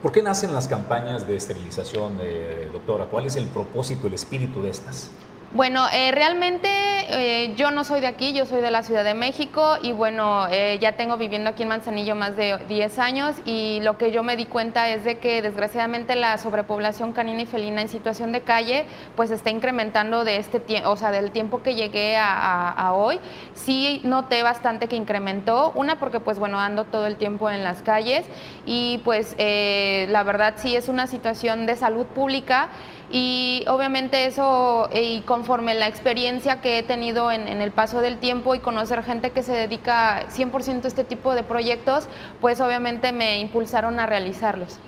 ¿Por 0.02 0.12
qué 0.12 0.22
nacen 0.22 0.54
las 0.54 0.68
campañas 0.68 1.26
de 1.26 1.38
esterilización, 1.38 2.20
eh, 2.22 2.70
doctora? 2.74 3.06
¿Cuál 3.06 3.28
es 3.28 3.38
el 3.38 3.48
propósito, 3.48 4.08
el 4.08 4.16
espíritu 4.16 4.62
de 4.62 4.70
estas? 4.70 5.10
Bueno, 5.54 5.86
eh, 5.94 6.12
realmente 6.12 6.68
eh, 6.68 7.54
yo 7.56 7.70
no 7.70 7.84
soy 7.84 8.02
de 8.02 8.08
aquí, 8.08 8.34
yo 8.34 8.48
soy 8.48 8.60
de 8.60 8.72
la 8.72 8.82
Ciudad 8.82 9.04
de 9.04 9.14
México 9.14 9.78
y 9.84 9.92
bueno, 9.92 10.48
eh, 10.50 10.80
ya 10.82 10.94
tengo 10.94 11.16
viviendo 11.16 11.52
aquí 11.52 11.62
en 11.62 11.70
Manzanillo 11.70 12.16
más 12.16 12.36
de 12.36 12.58
10 12.68 12.98
años 12.98 13.36
y 13.46 13.80
lo 13.82 14.00
que 14.00 14.12
yo 14.12 14.24
me 14.24 14.36
di 14.36 14.48
cuenta 14.48 14.90
es 14.90 15.04
de 15.04 15.20
que 15.20 15.44
desgraciadamente 15.44 16.16
la 16.16 16.40
sobrepoblación 16.40 17.14
canina 17.14 17.44
y 17.44 17.46
felina 17.46 17.84
en 17.84 17.88
situación 17.88 18.32
de 18.32 18.42
calle 18.42 18.88
pues 19.16 19.30
está 19.30 19.52
incrementando 19.52 20.24
de 20.24 20.38
este 20.38 20.60
tiempo, 20.60 20.90
o 20.90 20.98
sea, 20.98 21.12
del 21.12 21.30
tiempo 21.30 21.62
que 21.62 21.76
llegué 21.76 22.18
a, 22.18 22.72
a, 22.72 22.94
hoy. 22.94 23.20
Sí 23.54 24.02
noté 24.04 24.42
bastante 24.42 24.88
que 24.88 24.96
incrementó, 24.96 25.72
una 25.76 26.00
porque 26.00 26.20
pues 26.20 26.40
bueno, 26.40 26.60
ando 26.60 26.86
todo 26.86 27.06
el 27.06 27.16
tiempo 27.16 27.52
en 27.52 27.64
las 27.64 27.84
calles 27.84 28.26
y 28.66 29.02
pues 29.06 29.36
la 29.38 30.24
verdad 30.24 30.56
sí 30.58 30.76
es 30.76 30.88
una 30.88 31.06
situación 31.06 31.68
de 31.68 31.76
salud 31.76 32.08
pública 32.08 32.70
y 33.16 33.64
obviamente 33.68 34.26
eso, 34.26 34.90
y 34.92 35.22
conforme 35.22 35.76
la 35.76 35.88
experiencia 35.88 36.62
que 36.62 36.80
he 36.80 36.84
tenido 36.84 37.32
en, 37.32 37.48
el 37.48 37.70
paso 37.70 38.02
del 38.02 38.18
tiempo 38.18 38.56
y 38.56 38.60
conocer 38.60 39.04
gente 39.04 39.30
que 39.30 39.44
se 39.44 39.52
dedica 39.52 40.28
100% 40.30 40.86
a 40.86 40.88
este 40.88 41.04
tipo 41.04 41.36
de 41.36 41.44
proyectos, 41.44 42.10
pues 42.42 42.60
obviamente 42.60 43.12
me 43.12 43.40
impulsaron 43.40 44.00
a 44.00 44.08
realizarlos. 44.08 44.80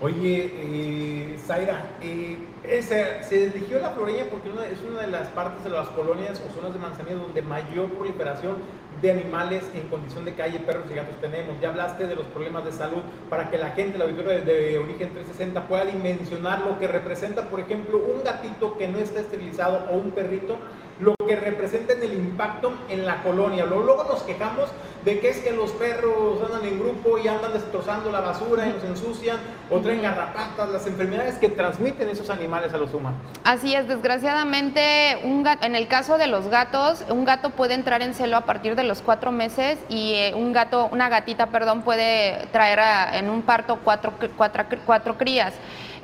Oye, 0.00 0.50
eh, 0.54 1.38
Zaira, 1.46 1.84
eh, 2.00 2.38
se 2.80 3.44
eligió 3.44 3.78
la 3.80 3.90
Floreña 3.90 4.24
porque 4.30 4.48
es 4.48 4.80
una 4.90 5.02
de 5.02 5.08
las 5.08 5.28
partes 5.28 5.62
de 5.62 5.68
las 5.68 5.88
colonias 5.88 6.42
o 6.48 6.54
zonas 6.54 6.72
de 6.72 6.78
Manzanillo 6.78 7.18
donde 7.18 7.42
mayor 7.42 7.90
proliferación 7.90 8.56
de 9.00 9.10
animales 9.10 9.64
en 9.74 9.88
condición 9.88 10.24
de 10.24 10.34
calle, 10.34 10.58
perros 10.60 10.84
y 10.90 10.94
gatos 10.94 11.20
tenemos. 11.20 11.60
Ya 11.60 11.68
hablaste 11.68 12.06
de 12.06 12.16
los 12.16 12.26
problemas 12.26 12.64
de 12.64 12.72
salud 12.72 13.02
para 13.28 13.50
que 13.50 13.58
la 13.58 13.70
gente, 13.70 13.98
la 13.98 14.04
auditoría 14.04 14.40
de, 14.40 14.78
origen 14.78 15.10
360 15.10 15.68
pueda 15.68 15.84
dimensionar 15.84 16.60
lo 16.60 16.78
que 16.78 16.88
representa, 16.88 17.48
por 17.48 17.60
ejemplo, 17.60 17.98
un 17.98 18.22
gatito 18.24 18.76
que 18.76 18.88
no 18.88 18.98
está 18.98 19.20
esterilizado 19.20 19.86
o 19.90 19.96
un 19.96 20.10
perrito 20.10 20.58
lo 21.00 21.14
que 21.26 21.36
representa 21.36 21.94
en 21.94 22.02
el 22.02 22.14
impacto 22.14 22.72
en 22.88 23.04
la 23.06 23.22
colonia. 23.22 23.64
Luego 23.64 24.04
nos 24.04 24.22
quejamos 24.22 24.68
de 25.04 25.20
que 25.20 25.28
es 25.28 25.38
que 25.38 25.52
los 25.52 25.70
perros 25.72 26.40
andan 26.42 26.64
en 26.66 26.78
grupo 26.78 27.18
y 27.18 27.28
andan 27.28 27.52
destrozando 27.52 28.10
la 28.10 28.20
basura 28.20 28.66
y 28.66 28.72
nos 28.72 28.84
ensucian 28.84 29.36
o 29.70 29.78
traen 29.80 30.02
garrapatas, 30.02 30.70
las 30.70 30.86
enfermedades 30.86 31.34
que 31.36 31.50
transmiten 31.50 32.08
esos 32.08 32.30
animales 32.30 32.72
a 32.72 32.78
los 32.78 32.94
humanos. 32.94 33.20
Así 33.44 33.74
es, 33.74 33.86
desgraciadamente, 33.86 35.18
un 35.24 35.44
en 35.60 35.74
el 35.76 35.88
caso 35.88 36.16
de 36.16 36.26
los 36.26 36.48
gatos, 36.48 37.04
un 37.10 37.26
gato 37.26 37.50
puede 37.50 37.74
entrar 37.74 38.00
en 38.00 38.14
celo 38.14 38.36
a 38.36 38.42
partir 38.42 38.76
de 38.76 38.84
los 38.84 39.02
cuatro 39.02 39.30
meses 39.30 39.78
y 39.90 40.14
eh, 40.14 40.32
un 40.34 40.54
gato, 40.54 40.88
una 40.90 41.10
gatita, 41.10 41.48
perdón, 41.48 41.82
puede 41.82 42.46
traer 42.50 42.80
en 43.12 43.28
un 43.28 43.42
parto 43.42 43.78
cuatro, 43.84 44.14
cuatro, 44.36 44.64
cuatro 44.86 45.18
crías. 45.18 45.52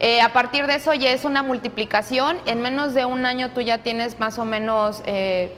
Eh, 0.03 0.23
a 0.23 0.33
partir 0.33 0.67
de 0.67 0.77
eso 0.77 0.95
ya 0.95 1.11
es 1.13 1.27
una 1.27 1.43
multiplicación. 1.43 2.39
En 2.47 2.63
menos 2.63 2.95
de 2.95 3.05
un 3.05 3.27
año 3.27 3.51
tú 3.51 3.61
ya 3.61 3.79
tienes 3.79 4.19
más 4.19 4.39
o 4.39 4.47
menos, 4.47 5.03
eh, 5.05 5.53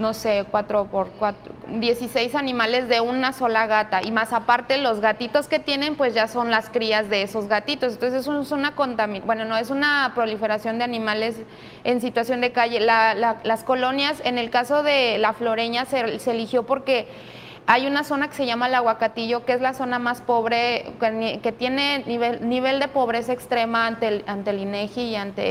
no 0.00 0.14
sé, 0.14 0.44
4 0.50 0.86
por 0.86 1.10
4, 1.10 1.52
16 1.78 2.34
animales 2.34 2.88
de 2.88 3.00
una 3.00 3.32
sola 3.32 3.68
gata. 3.68 4.02
Y 4.02 4.10
más 4.10 4.32
aparte 4.32 4.78
los 4.78 5.00
gatitos 5.00 5.46
que 5.46 5.60
tienen, 5.60 5.94
pues 5.94 6.12
ya 6.12 6.26
son 6.26 6.50
las 6.50 6.70
crías 6.70 7.08
de 7.08 7.22
esos 7.22 7.46
gatitos. 7.46 7.92
Entonces 7.92 8.26
es 8.26 8.50
una 8.50 8.74
bueno, 9.24 9.44
no 9.44 9.56
es 9.56 9.70
una 9.70 10.10
proliferación 10.12 10.78
de 10.78 10.84
animales 10.84 11.36
en 11.84 12.00
situación 12.00 12.40
de 12.40 12.50
calle. 12.50 12.80
las 12.80 13.62
colonias, 13.64 14.20
en 14.24 14.38
el 14.38 14.50
caso 14.50 14.82
de 14.82 15.18
la 15.18 15.34
floreña, 15.34 15.84
se 15.84 16.30
eligió 16.32 16.64
porque 16.64 17.06
hay 17.70 17.86
una 17.86 18.02
zona 18.02 18.28
que 18.28 18.34
se 18.34 18.46
llama 18.46 18.66
el 18.66 18.74
Aguacatillo, 18.74 19.44
que 19.44 19.52
es 19.52 19.60
la 19.60 19.74
zona 19.74 19.98
más 19.98 20.22
pobre, 20.22 20.94
que 21.42 21.52
tiene 21.52 22.02
nivel, 22.06 22.80
de 22.80 22.88
pobreza 22.88 23.34
extrema 23.34 23.86
ante 23.86 24.08
el, 24.08 24.24
ante 24.26 24.52
el 24.52 24.60
INEGI 24.60 25.02
y 25.02 25.16
ante, 25.16 25.42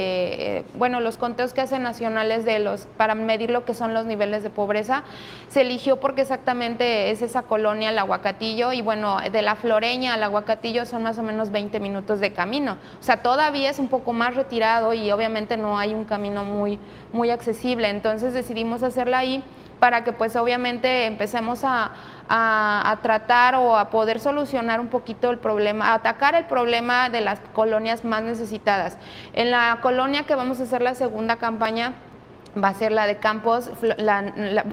eh, 0.58 0.66
bueno, 0.74 1.00
los 1.00 1.18
conteos 1.18 1.54
que 1.54 1.62
hacen 1.62 1.84
nacionales 1.84 2.44
de 2.44 2.58
los, 2.58 2.88
para 2.98 3.14
medir 3.14 3.52
lo 3.52 3.66
que 3.66 3.76
son 3.76 3.94
los 3.94 4.08
niveles 4.08 4.42
de 4.42 4.50
pobreza. 4.50 5.04
Se 5.50 5.62
eligió 5.62 6.00
porque 6.00 6.22
exactamente 6.22 7.12
es 7.12 7.22
esa 7.22 7.44
colonia, 7.44 7.92
el 7.92 8.00
Aguacatillo, 8.00 8.74
y 8.74 8.82
bueno, 8.82 9.18
de 9.32 9.42
la 9.44 9.56
Floreña 9.56 10.16
al 10.16 10.24
Aguacatillo 10.24 10.88
son 10.88 11.04
más 11.04 11.20
o 11.20 11.24
menos 11.24 11.52
20 11.52 11.80
minutos 11.80 12.20
de 12.20 12.34
camino. 12.34 12.80
O 13.00 13.04
sea, 13.04 13.22
todavía 13.22 13.70
es 13.70 13.78
un 13.78 13.90
poco 13.90 14.12
más 14.14 14.34
retirado 14.34 14.96
y 14.96 15.12
obviamente 15.12 15.56
no 15.56 15.78
hay 15.78 15.94
un 15.94 16.06
camino 16.06 16.44
muy, 16.44 16.80
muy 17.14 17.30
accesible. 17.30 17.90
Entonces 17.90 18.34
decidimos 18.34 18.82
hacerla 18.82 19.20
ahí 19.20 19.44
para 19.80 20.04
que 20.04 20.12
pues 20.14 20.36
obviamente 20.36 21.06
empecemos 21.06 21.62
a, 21.64 21.92
tratar 23.02 23.56
o 23.56 23.78
a 23.78 23.90
poder 23.90 24.20
solucionar 24.20 24.82
un 24.82 24.88
poquito 24.90 25.30
el 25.30 25.38
problema, 25.38 25.90
a 25.90 25.94
atacar 25.94 26.36
el 26.36 26.46
problema 26.46 27.10
de 27.10 27.22
las 27.22 27.40
colonias 27.54 28.04
más 28.04 28.22
necesitadas. 28.22 28.98
En 29.34 29.50
la 29.50 29.80
colonia 29.82 30.24
que 30.24 30.36
vamos 30.36 30.60
a 30.60 30.64
hacer 30.64 30.82
la 30.82 30.94
segunda 30.94 31.38
campaña, 31.38 31.94
va 32.64 32.70
a 32.70 32.74
ser 32.74 32.92
la 32.92 33.08
de 33.08 33.18
Campos, 33.18 33.70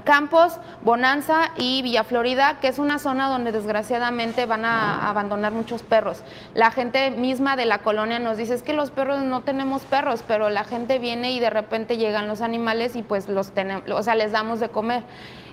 Campos, 0.03 0.59
Bonanza 0.83 1.51
y 1.57 1.81
Villa 1.81 2.03
Florida, 2.03 2.57
que 2.59 2.67
es 2.67 2.79
una 2.79 2.99
zona 2.99 3.29
donde 3.29 3.51
desgraciadamente 3.51 4.45
van 4.45 4.65
a 4.65 5.09
abandonar 5.09 5.51
muchos 5.51 5.83
perros. 5.83 6.23
La 6.53 6.71
gente 6.71 7.11
misma 7.11 7.55
de 7.55 7.65
la 7.65 7.79
colonia 7.79 8.19
nos 8.19 8.37
dice, 8.37 8.53
es 8.53 8.63
que 8.63 8.73
los 8.73 8.91
perros 8.91 9.23
no 9.23 9.41
tenemos 9.41 9.83
perros, 9.83 10.23
pero 10.27 10.49
la 10.49 10.63
gente 10.63 10.99
viene 10.99 11.31
y 11.31 11.39
de 11.39 11.49
repente 11.49 11.97
llegan 11.97 12.27
los 12.27 12.41
animales 12.41 12.95
y 12.95 13.03
pues 13.03 13.29
los 13.29 13.51
tenemos, 13.51 13.89
o 13.89 14.03
sea, 14.03 14.15
les 14.15 14.31
damos 14.31 14.59
de 14.59 14.69
comer. 14.69 15.03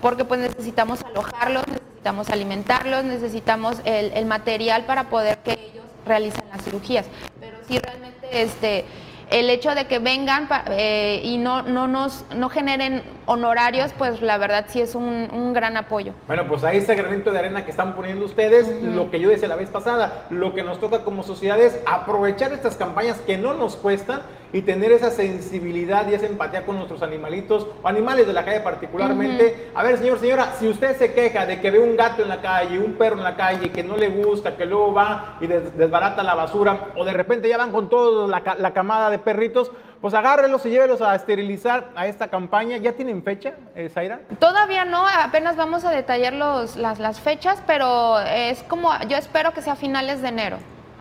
porque 0.00 0.24
pues 0.24 0.40
necesitamos 0.40 1.02
alojarlos, 1.02 1.66
necesitamos 1.66 2.30
alimentarlos, 2.30 3.04
necesitamos 3.04 3.76
el, 3.84 4.26
material 4.26 4.84
para 4.84 5.10
poder 5.10 5.38
que 5.38 5.52
ellos 5.52 5.84
realicen 6.06 6.44
las 6.52 6.64
cirugías. 6.64 7.06
Pero 7.38 7.58
sí 7.66 7.78
realmente 7.78 8.28
este 8.42 8.84
el 9.30 9.48
hecho 9.48 9.74
de 9.76 9.86
que 9.86 10.00
vengan 10.00 10.48
eh, 10.70 11.20
y 11.22 11.38
no, 11.38 11.62
no 11.62 11.86
nos 11.86 12.24
no 12.34 12.48
generen 12.48 13.02
honorarios, 13.30 13.92
pues 13.96 14.20
la 14.22 14.38
verdad 14.38 14.64
sí 14.68 14.80
es 14.80 14.96
un, 14.96 15.28
un 15.32 15.52
gran 15.52 15.76
apoyo. 15.76 16.12
Bueno, 16.26 16.46
pues 16.48 16.64
ahí 16.64 16.78
ese 16.78 16.96
granito 16.96 17.30
de 17.30 17.38
arena 17.38 17.64
que 17.64 17.70
están 17.70 17.94
poniendo 17.94 18.24
ustedes, 18.24 18.68
lo 18.82 19.08
que 19.10 19.20
yo 19.20 19.28
decía 19.30 19.46
la 19.46 19.54
vez 19.54 19.70
pasada, 19.70 20.24
lo 20.30 20.52
que 20.52 20.64
nos 20.64 20.80
toca 20.80 21.04
como 21.04 21.22
sociedad 21.22 21.60
es 21.60 21.78
aprovechar 21.86 22.52
estas 22.52 22.76
campañas 22.76 23.18
que 23.20 23.38
no 23.38 23.54
nos 23.54 23.76
cuestan 23.76 24.22
y 24.52 24.62
tener 24.62 24.90
esa 24.90 25.10
sensibilidad 25.12 26.08
y 26.08 26.14
esa 26.14 26.26
empatía 26.26 26.66
con 26.66 26.74
nuestros 26.74 27.02
animalitos 27.04 27.68
o 27.84 27.86
animales 27.86 28.26
de 28.26 28.32
la 28.32 28.44
calle 28.44 28.58
particularmente. 28.60 29.70
A 29.76 29.84
ver, 29.84 29.98
señor, 29.98 30.18
señora, 30.18 30.54
si 30.58 30.66
usted 30.68 30.96
se 30.96 31.12
queja 31.14 31.46
de 31.46 31.60
que 31.60 31.70
ve 31.70 31.78
un 31.78 31.96
gato 31.96 32.22
en 32.22 32.28
la 32.28 32.40
calle, 32.40 32.80
un 32.80 32.94
perro 32.94 33.16
en 33.18 33.22
la 33.24 33.36
calle, 33.36 33.70
que 33.70 33.84
no 33.84 33.96
le 33.96 34.08
gusta, 34.08 34.56
que 34.56 34.66
luego 34.66 34.92
va 34.92 35.36
y 35.40 35.46
des- 35.46 35.76
desbarata 35.78 36.24
la 36.24 36.34
basura 36.34 36.88
o 36.96 37.04
de 37.04 37.12
repente 37.12 37.48
ya 37.48 37.58
van 37.58 37.70
con 37.70 37.88
toda 37.88 38.26
la, 38.26 38.40
ca- 38.42 38.56
la 38.58 38.72
camada 38.72 39.08
de 39.08 39.20
perritos, 39.20 39.70
pues 40.00 40.14
agárrelos 40.14 40.64
y 40.66 40.70
llévelos 40.70 41.02
a 41.02 41.14
esterilizar 41.14 41.90
a 41.94 42.06
esta 42.06 42.28
campaña. 42.28 42.76
¿Ya 42.78 42.92
tienen 42.92 43.22
fecha, 43.22 43.52
eh, 43.74 43.88
Zaira? 43.92 44.20
Todavía 44.38 44.84
no, 44.84 45.06
apenas 45.06 45.56
vamos 45.56 45.84
a 45.84 45.90
detallar 45.90 46.32
los, 46.32 46.76
las, 46.76 46.98
las 46.98 47.20
fechas, 47.20 47.62
pero 47.66 48.18
es 48.20 48.62
como, 48.64 48.90
yo 49.08 49.16
espero 49.16 49.52
que 49.52 49.62
sea 49.62 49.74
a 49.74 49.76
finales 49.76 50.22
de 50.22 50.28
enero. 50.28 50.56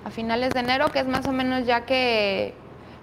A 0.06 0.10
finales 0.10 0.54
de 0.54 0.60
enero, 0.60 0.90
que 0.92 1.00
es 1.00 1.08
más 1.08 1.26
o 1.28 1.32
menos 1.32 1.66
ya 1.66 1.82
que 1.86 2.54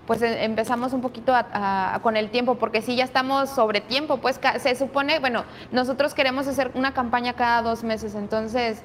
pues 0.07 0.23
eh, 0.23 0.45
empezamos 0.45 0.93
un 0.93 1.01
poquito 1.01 1.33
a- 1.35 1.99
con 2.03 2.17
el 2.17 2.31
tiempo, 2.31 2.55
porque 2.57 2.81
sí 2.81 2.95
ya 2.95 3.03
estamos 3.05 3.51
sobre 3.51 3.81
tiempo, 3.81 4.19
pues 4.19 4.39
se 4.59 4.75
supone, 4.77 5.19
bueno, 5.19 5.45
nosotros 5.73 6.15
queremos 6.15 6.47
hacer 6.47 6.71
una 6.75 6.95
campaña 6.95 7.33
cada 7.33 7.63
dos 7.63 7.83
meses, 7.83 8.15
entonces 8.15 8.83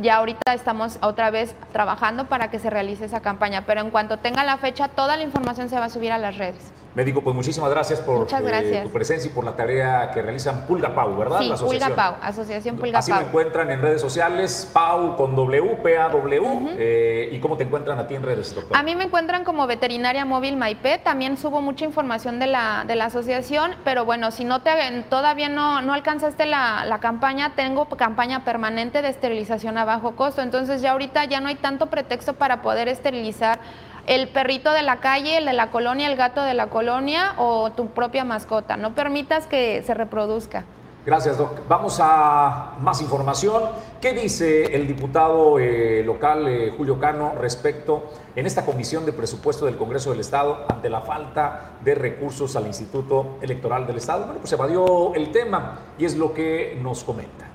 ya 0.00 0.16
ahorita 0.16 0.54
estamos 0.54 0.98
otra 1.02 1.30
vez 1.30 1.54
trabajando 1.72 2.26
para 2.26 2.50
que 2.50 2.58
se 2.58 2.70
realice 2.70 3.04
esa 3.04 3.20
campaña, 3.20 3.64
pero 3.66 3.80
en 3.80 3.90
cuanto 3.90 4.18
tenga 4.18 4.44
la 4.44 4.56
fecha, 4.56 4.88
toda 4.88 5.16
la 5.16 5.22
información 5.22 5.68
se 5.68 5.78
va 5.78 5.86
a 5.86 5.90
subir 5.90 6.12
a 6.12 6.18
las 6.18 6.38
redes. 6.38 6.72
Médico, 6.94 7.22
pues 7.22 7.34
muchísimas 7.34 7.70
gracias 7.70 7.98
por 8.00 8.28
eh, 8.30 8.80
tu 8.84 8.90
presencia 8.92 9.28
y 9.28 9.34
por 9.34 9.44
la 9.44 9.56
tarea 9.56 10.12
que 10.12 10.22
realizan 10.22 10.64
Pulga 10.64 10.94
Pau, 10.94 11.16
¿verdad? 11.16 11.40
Sí, 11.40 11.48
La 11.48 11.56
Pulga 11.56 11.86
asociación. 11.86 11.96
Pau, 11.96 12.14
Asociación 12.22 12.76
Pulga 12.76 12.98
Así 13.00 13.10
Pau. 13.10 13.20
me 13.20 13.26
encuentran 13.26 13.70
en 13.72 13.82
redes 13.82 14.00
sociales, 14.00 14.70
Pau 14.72 15.16
con 15.16 15.34
W, 15.34 15.76
P-A-W. 15.82 16.76
eh, 16.78 17.30
¿Y 17.32 17.40
cómo 17.40 17.56
te 17.56 17.64
encuentran 17.64 17.98
a 17.98 18.06
ti 18.06 18.14
en 18.14 18.22
redes, 18.22 18.54
doctor? 18.54 18.76
A 18.76 18.82
mí 18.84 18.94
me 18.94 19.04
encuentran 19.04 19.42
como 19.42 19.66
veterinaria 19.66 20.24
móvil 20.24 20.56
Maipé, 20.56 20.98
también 20.98 21.36
subo 21.36 21.60
mucha 21.60 21.84
información 21.84 22.38
de 22.38 22.46
la, 22.46 22.84
de 22.86 22.94
la 22.94 23.06
asociación, 23.06 23.74
pero 23.82 24.04
bueno, 24.04 24.30
si 24.30 24.44
no 24.44 24.62
te, 24.62 24.70
todavía 25.10 25.48
no, 25.48 25.82
no 25.82 25.94
alcanzaste 25.94 26.46
la, 26.46 26.84
la 26.84 27.00
campaña, 27.00 27.54
tengo 27.56 27.86
campaña 27.86 28.44
permanente 28.44 29.02
de 29.02 29.08
esterilización 29.08 29.78
a 29.78 29.84
bajo 29.84 30.14
costo, 30.14 30.42
entonces 30.42 30.80
ya 30.80 30.92
ahorita 30.92 31.24
ya 31.24 31.40
no 31.40 31.48
hay 31.48 31.56
tanto 31.56 31.86
pretexto 31.86 32.34
para 32.34 32.62
poder 32.62 32.86
esterilizar 32.86 33.58
el 34.06 34.28
perrito 34.28 34.72
de 34.72 34.82
la 34.82 34.96
calle, 34.96 35.38
el 35.38 35.46
de 35.46 35.52
la 35.52 35.70
colonia, 35.70 36.08
el 36.08 36.16
gato 36.16 36.42
de 36.42 36.54
la 36.54 36.68
colonia 36.68 37.34
o 37.38 37.72
tu 37.72 37.88
propia 37.88 38.24
mascota, 38.24 38.76
no 38.76 38.94
permitas 38.94 39.46
que 39.46 39.82
se 39.82 39.94
reproduzca. 39.94 40.64
Gracias, 41.06 41.36
Doc. 41.36 41.68
Vamos 41.68 41.98
a 42.00 42.76
más 42.80 43.02
información. 43.02 43.64
¿Qué 44.00 44.14
dice 44.14 44.74
el 44.74 44.86
diputado 44.86 45.58
eh, 45.58 46.02
local 46.02 46.48
eh, 46.48 46.72
Julio 46.74 46.98
Cano 46.98 47.34
respecto 47.38 48.10
en 48.34 48.46
esta 48.46 48.64
comisión 48.64 49.04
de 49.04 49.12
presupuesto 49.12 49.66
del 49.66 49.76
Congreso 49.76 50.12
del 50.12 50.20
Estado 50.20 50.64
ante 50.66 50.88
la 50.88 51.02
falta 51.02 51.72
de 51.82 51.94
recursos 51.94 52.56
al 52.56 52.66
Instituto 52.66 53.36
Electoral 53.42 53.86
del 53.86 53.98
Estado? 53.98 54.24
Bueno, 54.24 54.40
pues 54.40 54.52
evadió 54.54 55.14
el 55.14 55.30
tema 55.30 55.78
y 55.98 56.06
es 56.06 56.16
lo 56.16 56.32
que 56.32 56.78
nos 56.80 57.04
comenta. 57.04 57.50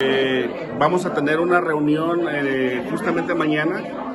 Eh, 0.00 0.72
vamos 0.78 1.04
a 1.04 1.12
tener 1.12 1.40
una 1.40 1.60
reunión 1.60 2.26
justamente 2.90 3.34
mañana 3.34 4.09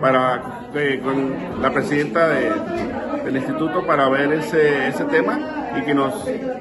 para 0.00 0.58
con 1.02 1.62
la 1.62 1.70
presidenta 1.72 2.28
del 2.28 3.36
instituto 3.36 3.86
para 3.86 4.08
ver 4.08 4.32
ese, 4.32 4.88
ese 4.88 5.04
tema 5.04 5.38
y 5.76 5.82
que 5.82 5.94
nos 5.94 6.14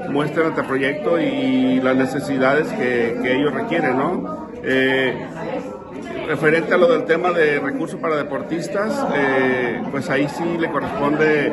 muestren 0.09 0.47
este 0.47 0.63
proyecto 0.63 1.19
y 1.19 1.79
las 1.81 1.95
necesidades 1.95 2.67
que, 2.73 3.17
ellos 3.33 3.53
requieren, 3.53 3.97
¿no? 3.97 4.49
Eh, 4.63 5.13
referente 6.27 6.73
a 6.73 6.77
lo 6.77 6.87
del 6.87 7.05
tema 7.05 7.31
de 7.31 7.59
recursos 7.59 7.99
para 7.99 8.17
deportistas, 8.17 9.05
eh, 9.15 9.81
pues 9.91 10.09
ahí 10.09 10.27
sí 10.29 10.57
le 10.57 10.69
corresponde 10.69 11.51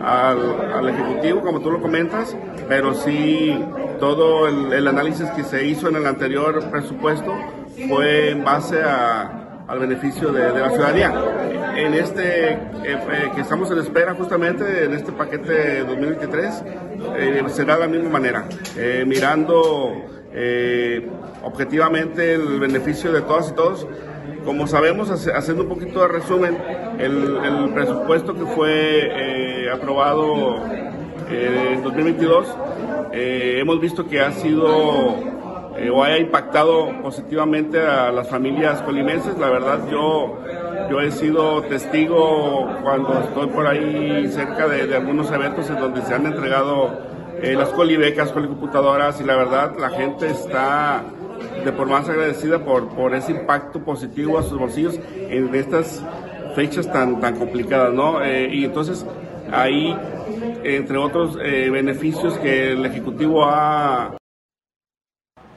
al, 0.00 0.88
Ejecutivo, 0.88 1.40
como 1.40 1.60
tú 1.60 1.70
lo 1.70 1.80
comentas, 1.80 2.36
pero 2.68 2.92
sí 2.94 3.58
todo 3.98 4.48
el 4.48 4.86
análisis 4.88 5.30
que 5.30 5.44
se 5.44 5.64
hizo 5.64 5.88
en 5.88 5.96
el 5.96 6.06
anterior 6.06 6.62
presupuesto 6.70 7.34
fue 7.88 8.30
en 8.30 8.44
base 8.44 8.82
a, 8.82 9.41
al 9.72 9.78
beneficio 9.78 10.30
de, 10.32 10.52
la 10.52 10.68
ciudadanía. 10.68 11.14
En 11.76 11.94
este 11.94 12.50
eh, 12.50 12.58
eh, 12.84 13.30
que 13.34 13.40
estamos 13.40 13.70
en 13.70 13.78
espera 13.78 14.14
justamente, 14.14 14.84
en 14.84 14.92
este 14.92 15.12
paquete 15.12 15.82
2023, 15.84 16.64
eh, 17.16 17.42
será 17.48 17.76
de 17.76 17.80
la 17.80 17.88
misma 17.88 18.10
manera, 18.10 18.44
mirando 19.06 20.04
objetivamente 21.42 22.34
el 22.34 22.60
beneficio 22.60 23.12
de 23.12 23.22
todas 23.22 23.48
y 23.48 23.54
todos. 23.54 23.86
Como 24.44 24.66
sabemos, 24.66 25.10
haciendo 25.10 25.62
un 25.62 25.68
poquito 25.70 26.00
de 26.00 26.08
resumen, 26.08 26.58
el, 26.98 27.38
el 27.42 27.72
presupuesto 27.72 28.34
que 28.34 28.44
fue 28.44 29.70
aprobado 29.72 30.66
en 31.30 31.82
2022, 31.82 32.46
hemos 33.12 33.80
visto 33.80 34.06
que 34.06 34.20
ha 34.20 34.32
sido 34.32 35.41
eh, 35.76 35.90
o 35.90 36.02
haya 36.02 36.18
impactado 36.18 36.90
positivamente 37.02 37.80
a 37.80 38.12
las 38.12 38.28
familias 38.28 38.82
colimenses. 38.82 39.38
La 39.38 39.48
verdad, 39.48 39.80
yo, 39.90 40.38
yo 40.90 41.00
he 41.00 41.10
sido 41.10 41.62
testigo 41.62 42.68
cuando 42.82 43.20
estoy 43.20 43.46
por 43.48 43.66
ahí 43.66 44.28
cerca 44.28 44.68
de, 44.68 44.94
algunos 44.94 45.30
eventos 45.30 45.70
en 45.70 45.76
donde 45.76 46.02
se 46.02 46.14
han 46.14 46.26
entregado 46.26 46.98
eh, 47.40 47.54
las 47.54 47.70
colibecas, 47.70 48.32
colicomputadoras 48.32 49.20
y 49.20 49.24
la 49.24 49.36
verdad 49.36 49.72
la 49.78 49.90
gente 49.90 50.28
está 50.28 51.02
de 51.64 51.72
por 51.72 51.88
más 51.88 52.08
agradecida 52.08 52.64
por, 52.64 52.88
por 52.90 53.14
ese 53.14 53.32
impacto 53.32 53.80
positivo 53.80 54.38
a 54.38 54.42
sus 54.42 54.58
bolsillos 54.58 55.00
en 55.16 55.54
estas 55.54 56.04
fechas 56.54 56.92
tan, 56.92 57.20
tan 57.20 57.36
complicadas, 57.36 57.92
¿no? 57.92 58.22
Eh, 58.22 58.48
y 58.52 58.64
entonces 58.64 59.06
ahí, 59.50 59.96
entre 60.62 60.98
otros 60.98 61.36
beneficios 61.36 62.38
que 62.38 62.72
el 62.72 62.86
Ejecutivo 62.86 63.44
ha 63.44 64.16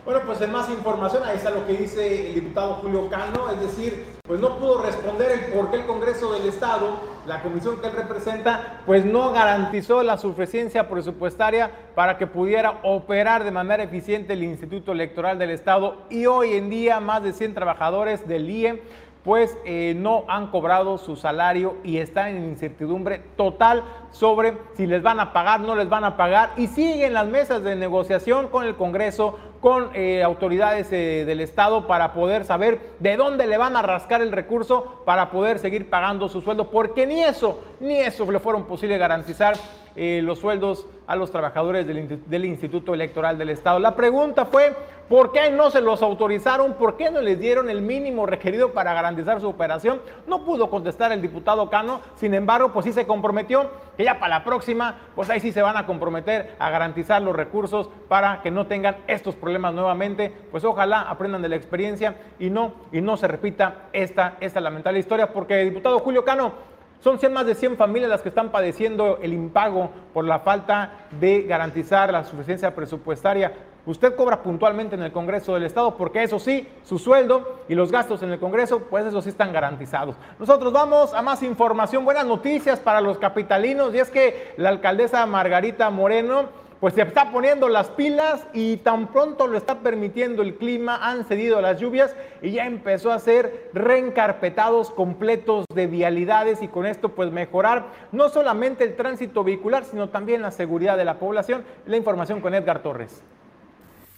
bueno, 0.06 0.22
pues 0.24 0.40
en 0.42 0.52
más 0.52 0.70
información, 0.70 1.24
ahí 1.26 1.36
está 1.36 1.50
lo 1.50 1.66
que 1.66 1.74
dice 1.74 2.28
el 2.28 2.36
diputado 2.36 2.76
Julio 2.76 3.10
Cano, 3.10 3.50
es 3.50 3.60
decir, 3.60 4.06
pues 4.22 4.40
no 4.40 4.60
pudo 4.60 4.84
responder 4.84 5.32
el 5.32 5.54
por 5.54 5.72
qué 5.72 5.78
el 5.78 5.86
Congreso 5.88 6.32
del 6.34 6.48
Estado, 6.48 7.00
la 7.26 7.42
comisión 7.42 7.82
que 7.82 7.88
él 7.88 7.94
representa, 7.94 8.82
pues 8.86 9.04
no 9.04 9.32
garantizó 9.32 10.04
la 10.04 10.20
suficiencia 10.20 10.88
presupuestaria 10.88 11.72
para 11.96 12.20
que 12.20 12.28
pudiera 12.28 12.80
operar 12.84 13.44
de 13.44 13.50
manera 13.50 13.82
eficiente 13.82 14.34
el 14.34 14.44
Instituto 14.44 14.92
Electoral 14.92 15.40
del 15.40 15.50
Estado 15.50 16.04
y 16.12 16.28
hoy 16.28 16.54
en 16.54 16.70
día 16.70 17.00
más 17.00 17.24
de 17.24 17.34
100 17.34 17.56
trabajadores 17.56 18.28
del 18.28 18.48
IE 18.48 18.84
pues 19.26 19.58
eh, 19.66 19.96
no 19.98 20.24
han 20.28 20.52
cobrado 20.52 21.00
su 21.00 21.16
salario 21.16 21.78
y 21.84 21.98
están 21.98 22.38
en 22.38 22.46
incertidumbre 22.46 23.24
total 23.36 23.84
sobre 24.12 24.56
si 24.78 24.86
les 24.86 25.02
van 25.02 25.20
a 25.20 25.34
pagar, 25.34 25.62
no 25.62 25.76
les 25.76 25.90
van 25.90 26.04
a 26.04 26.16
pagar 26.16 26.52
y 26.58 26.68
siguen 26.68 27.14
las 27.14 27.26
mesas 27.26 27.64
de 27.64 27.76
negociación 27.76 28.50
con 28.50 28.66
el 28.66 28.76
Congreso, 28.76 29.40
con 29.66 29.90
eh, 29.96 30.22
autoridades 30.22 30.92
eh, 30.92 31.26
del 31.26 31.42
Estado 31.42 31.88
para 31.88 32.14
poder 32.14 32.46
saber 32.46 32.92
de 33.00 33.18
dónde 33.18 33.48
le 33.48 33.58
van 33.58 33.76
a 33.76 33.82
rascar 33.82 34.22
el 34.22 34.32
recurso 34.32 35.02
para 35.06 35.32
poder 35.32 35.58
seguir 35.58 35.90
pagando 35.90 36.30
su 36.30 36.40
sueldo, 36.42 36.70
porque 36.70 37.08
ni 37.08 37.24
eso, 37.24 37.62
ni 37.80 37.98
eso 37.98 38.32
le 38.32 38.40
fueron 38.40 38.66
posible 38.66 39.00
garantizar 39.00 39.56
eh, 39.96 40.22
los 40.24 40.40
sueldos 40.40 40.88
a 41.08 41.16
los 41.16 41.32
trabajadores 41.32 41.86
del, 41.86 42.46
Instituto 42.46 42.94
Electoral 42.94 43.38
del 43.38 43.50
Estado. 43.50 43.80
La 43.80 43.96
pregunta 43.96 44.46
fue, 44.46 44.76
¿por 45.08 45.32
qué 45.32 45.50
no 45.52 45.70
se 45.70 45.82
los 45.82 46.02
autorizaron? 46.02 46.74
¿Por 46.74 46.98
qué 46.98 47.12
no 47.12 47.22
les 47.22 47.40
dieron 47.40 47.70
el 47.70 47.82
mínimo 47.82 48.26
requerido 48.26 48.74
para 48.74 48.94
garantizar 48.94 49.40
su 49.40 49.48
operación? 49.48 50.02
No 50.28 50.44
pudo 50.44 50.70
contestar 50.70 51.12
el 51.12 51.22
diputado 51.22 51.70
Cano, 51.70 52.02
sin 52.16 52.34
embargo, 52.34 52.72
pues 52.74 52.86
sí 52.86 52.94
se 52.94 53.06
comprometió 53.06 53.70
que 53.96 54.04
ya 54.04 54.20
para 54.20 54.40
la 54.40 54.44
próxima, 54.44 54.98
pues 55.16 55.30
ahí 55.30 55.40
sí 55.40 55.52
se 55.52 55.62
van 55.62 55.78
a 55.78 55.86
comprometer 55.86 56.56
a 56.60 56.70
garantizar 56.70 57.22
los 57.22 57.36
recursos 57.36 57.90
para 58.10 58.42
que 58.42 58.52
no 58.52 58.68
tengan 58.68 58.98
estos 59.08 59.36
problemas 59.36 59.74
nuevamente. 59.74 60.34
Pues 60.52 60.66
ojalá 60.66 61.02
aprendan 61.02 61.42
de 61.42 61.50
la 61.50 61.56
experiencia 61.56 62.16
y 62.40 62.50
no, 62.50 62.74
y 62.92 63.02
no 63.02 63.16
se 63.16 63.28
repita 63.28 63.88
esta, 63.94 64.38
esta 64.40 64.60
lamentable 64.60 65.00
historia, 65.00 65.32
porque 65.32 65.64
diputado 65.64 66.00
Julio 66.00 66.26
Cano 66.26 66.75
son 67.00 67.20
más 67.32 67.46
de 67.46 67.56
100 67.56 67.78
familias 67.78 68.10
las 68.10 68.22
que 68.22 68.30
están 68.30 68.52
padeciendo 68.52 69.20
el 69.22 69.34
impago 69.34 69.92
por 70.14 70.26
la 70.26 70.40
falta 70.40 71.08
de 71.20 71.44
garantizar 71.44 72.12
la 72.12 72.24
suficiencia 72.24 72.74
presupuestaria. 72.74 73.54
Usted 73.86 74.16
cobra 74.16 74.42
puntualmente 74.42 74.96
en 74.96 75.04
el 75.04 75.12
Congreso 75.12 75.54
del 75.54 75.64
Estado 75.64 75.96
porque 75.96 76.24
eso 76.24 76.40
sí, 76.40 76.68
su 76.84 76.98
sueldo 76.98 77.60
y 77.70 77.76
los 77.76 77.92
gastos 77.92 78.24
en 78.24 78.32
el 78.32 78.40
Congreso, 78.40 78.80
pues 78.90 79.06
eso 79.06 79.22
sí 79.22 79.30
están 79.30 79.54
garantizados. 79.54 80.16
Nosotros 80.40 80.74
vamos 80.74 81.14
a 81.14 81.22
más 81.22 81.44
información, 81.44 82.04
buenas 82.04 82.26
noticias 82.26 82.80
para 82.80 83.00
los 83.00 83.20
capitalinos 83.20 83.94
y 83.94 84.00
es 84.00 84.10
que 84.10 84.54
la 84.58 84.70
alcaldesa 84.70 85.24
Margarita 85.28 85.92
Moreno 85.92 86.65
pues 86.80 86.94
se 86.94 87.02
está 87.02 87.32
poniendo 87.32 87.70
las 87.70 87.90
pilas 87.90 88.46
y 88.54 88.78
tan 88.78 89.08
pronto 89.08 89.48
lo 89.48 89.58
está 89.58 89.80
permitiendo 89.80 90.42
el 90.42 90.56
clima, 90.56 90.98
han 91.02 91.26
cedido 91.26 91.62
las 91.62 91.80
lluvias 91.80 92.16
y 92.42 92.52
ya 92.52 92.66
empezó 92.66 93.12
a 93.12 93.20
ser 93.20 93.70
reencarpetados 93.74 94.92
completos 94.92 95.66
de 95.74 95.88
vialidades 95.88 96.62
y 96.62 96.68
con 96.68 96.86
esto 96.86 97.10
pues 97.10 97.32
mejorar 97.32 97.86
no 98.12 98.30
solamente 98.30 98.84
el 98.84 98.96
tránsito 98.96 99.44
vehicular, 99.44 99.86
sino 99.86 100.10
también 100.10 100.42
la 100.42 100.52
seguridad 100.52 100.98
de 100.98 101.06
la 101.06 101.20
población. 101.20 101.64
La 101.86 101.98
información 101.98 102.42
con 102.42 102.54
Edgar 102.54 102.82
Torres. 102.82 103.24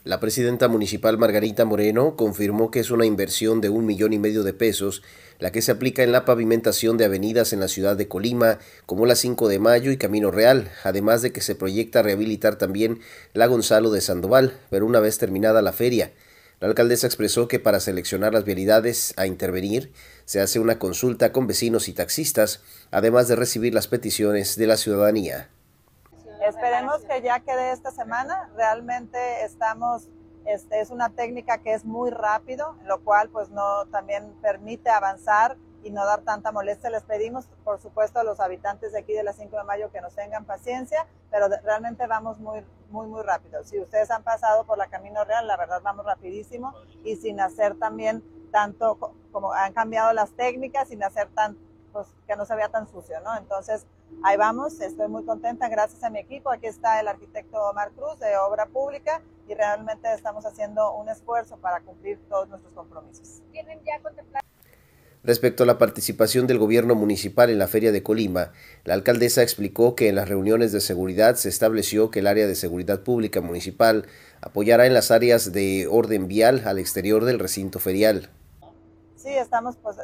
La 0.07 0.21
presidenta 0.21 0.69
municipal 0.69 1.17
Margarita 1.17 1.65
Moreno 1.65 2.15
confirmó 2.15 2.71
que 2.71 2.79
es 2.79 2.91
una 2.91 3.05
inversión 3.05 3.59
de 3.59 3.67
un 3.67 3.85
millón 3.85 4.13
y 4.13 4.19
medio 4.19 4.43
de 4.43 4.53
pesos 4.53 5.03
la 5.37 5.51
que 5.51 5.61
se 5.61 5.73
aplica 5.73 6.01
en 6.01 6.13
la 6.13 6.23
pavimentación 6.23 6.95
de 6.95 7.03
avenidas 7.03 7.51
en 7.51 7.59
la 7.59 7.67
ciudad 7.67 7.97
de 7.97 8.07
Colima, 8.07 8.59
como 8.85 9.05
la 9.05 9.17
5 9.17 9.49
de 9.49 9.59
Mayo 9.59 9.91
y 9.91 9.97
Camino 9.97 10.31
Real, 10.31 10.71
además 10.85 11.23
de 11.23 11.33
que 11.33 11.41
se 11.41 11.55
proyecta 11.55 12.03
rehabilitar 12.03 12.55
también 12.57 13.01
la 13.33 13.47
Gonzalo 13.47 13.91
de 13.91 13.99
Sandoval, 13.99 14.57
pero 14.69 14.85
una 14.85 15.01
vez 15.01 15.17
terminada 15.17 15.61
la 15.61 15.73
feria. 15.73 16.13
La 16.61 16.69
alcaldesa 16.69 17.05
expresó 17.05 17.49
que 17.49 17.59
para 17.59 17.81
seleccionar 17.81 18.33
las 18.33 18.45
vialidades 18.45 19.13
a 19.17 19.27
intervenir 19.27 19.91
se 20.23 20.39
hace 20.39 20.61
una 20.61 20.79
consulta 20.79 21.33
con 21.33 21.47
vecinos 21.47 21.89
y 21.89 21.93
taxistas, 21.93 22.61
además 22.91 23.27
de 23.27 23.35
recibir 23.35 23.73
las 23.73 23.89
peticiones 23.89 24.55
de 24.55 24.67
la 24.67 24.77
ciudadanía. 24.77 25.49
Esperemos 26.47 27.01
que 27.03 27.21
ya 27.21 27.41
quede 27.41 27.71
esta 27.71 27.91
semana. 27.91 28.49
Realmente 28.55 29.43
estamos, 29.43 30.09
este, 30.45 30.79
es 30.79 30.91
una 30.91 31.09
técnica 31.09 31.57
que 31.57 31.73
es 31.73 31.83
muy 31.83 32.09
rápido, 32.09 32.77
lo 32.85 33.03
cual 33.03 33.29
pues 33.29 33.49
no 33.49 33.85
también 33.87 34.33
permite 34.41 34.89
avanzar 34.89 35.57
y 35.83 35.91
no 35.91 36.05
dar 36.05 36.21
tanta 36.21 36.53
molestia. 36.53 36.89
Les 36.89 37.03
pedimos, 37.03 37.47
por 37.65 37.81
supuesto, 37.81 38.19
a 38.19 38.23
los 38.23 38.39
habitantes 38.39 38.93
de 38.93 38.99
aquí 38.99 39.11
de 39.11 39.23
la 39.23 39.33
5 39.33 39.57
de 39.57 39.63
mayo 39.65 39.91
que 39.91 39.99
nos 39.99 40.15
tengan 40.15 40.45
paciencia, 40.45 41.05
pero 41.29 41.49
realmente 41.63 42.07
vamos 42.07 42.39
muy, 42.39 42.65
muy, 42.91 43.07
muy 43.07 43.23
rápido. 43.23 43.65
Si 43.65 43.77
ustedes 43.77 44.09
han 44.09 44.23
pasado 44.23 44.65
por 44.65 44.77
la 44.77 44.87
Camino 44.87 45.25
Real, 45.25 45.47
la 45.47 45.57
verdad 45.57 45.81
vamos 45.83 46.05
rapidísimo 46.05 46.73
y 47.03 47.17
sin 47.17 47.41
hacer 47.41 47.77
también 47.77 48.23
tanto 48.53 48.97
como 49.33 49.51
han 49.51 49.73
cambiado 49.73 50.13
las 50.13 50.31
técnicas, 50.31 50.87
sin 50.87 51.03
hacer 51.03 51.27
tan, 51.35 51.57
pues, 51.91 52.07
que 52.25 52.37
no 52.37 52.45
se 52.45 52.55
vea 52.55 52.69
tan 52.69 52.87
sucio, 52.87 53.19
¿no? 53.19 53.35
Entonces, 53.37 53.85
ahí 54.23 54.37
vamos, 54.37 54.79
estoy 54.81 55.07
muy 55.07 55.23
contenta 55.23 55.69
gracias 55.69 56.03
a 56.03 56.09
mi 56.09 56.19
equipo. 56.19 56.51
Aquí 56.51 56.67
está 56.67 56.99
el 56.99 57.07
arquitecto 57.07 57.57
Omar 57.57 57.91
Cruz 57.91 58.19
de 58.19 58.35
Obra 58.37 58.65
Pública 58.65 59.21
y 59.47 59.53
realmente 59.53 60.13
estamos 60.13 60.45
haciendo 60.45 60.95
un 60.95 61.09
esfuerzo 61.09 61.57
para 61.57 61.81
cumplir 61.81 62.19
todos 62.29 62.49
nuestros 62.49 62.73
compromisos. 62.73 63.41
¿Tienen 63.51 63.79
ya 63.85 63.99
contemplado? 64.01 64.45
Respecto 65.23 65.63
a 65.63 65.65
la 65.65 65.77
participación 65.77 66.47
del 66.47 66.57
gobierno 66.57 66.95
municipal 66.95 67.49
en 67.49 67.59
la 67.59 67.67
Feria 67.67 67.91
de 67.91 68.03
Colima, 68.03 68.53
la 68.85 68.93
alcaldesa 68.93 69.41
explicó 69.41 69.95
que 69.95 70.07
en 70.07 70.15
las 70.15 70.29
reuniones 70.29 70.71
de 70.71 70.79
seguridad 70.79 71.35
se 71.35 71.49
estableció 71.49 72.11
que 72.11 72.19
el 72.19 72.27
área 72.27 72.47
de 72.47 72.55
seguridad 72.55 73.01
pública 73.01 73.41
municipal 73.41 74.05
apoyará 74.41 74.85
en 74.85 74.93
las 74.93 75.11
áreas 75.11 75.51
de 75.51 75.87
orden 75.89 76.27
vial 76.27 76.63
al 76.65 76.79
exterior 76.79 77.25
del 77.25 77.39
recinto 77.39 77.79
ferial 77.79 78.29
sí, 79.27 79.33
estamos, 79.35 79.75
pues 79.83 79.97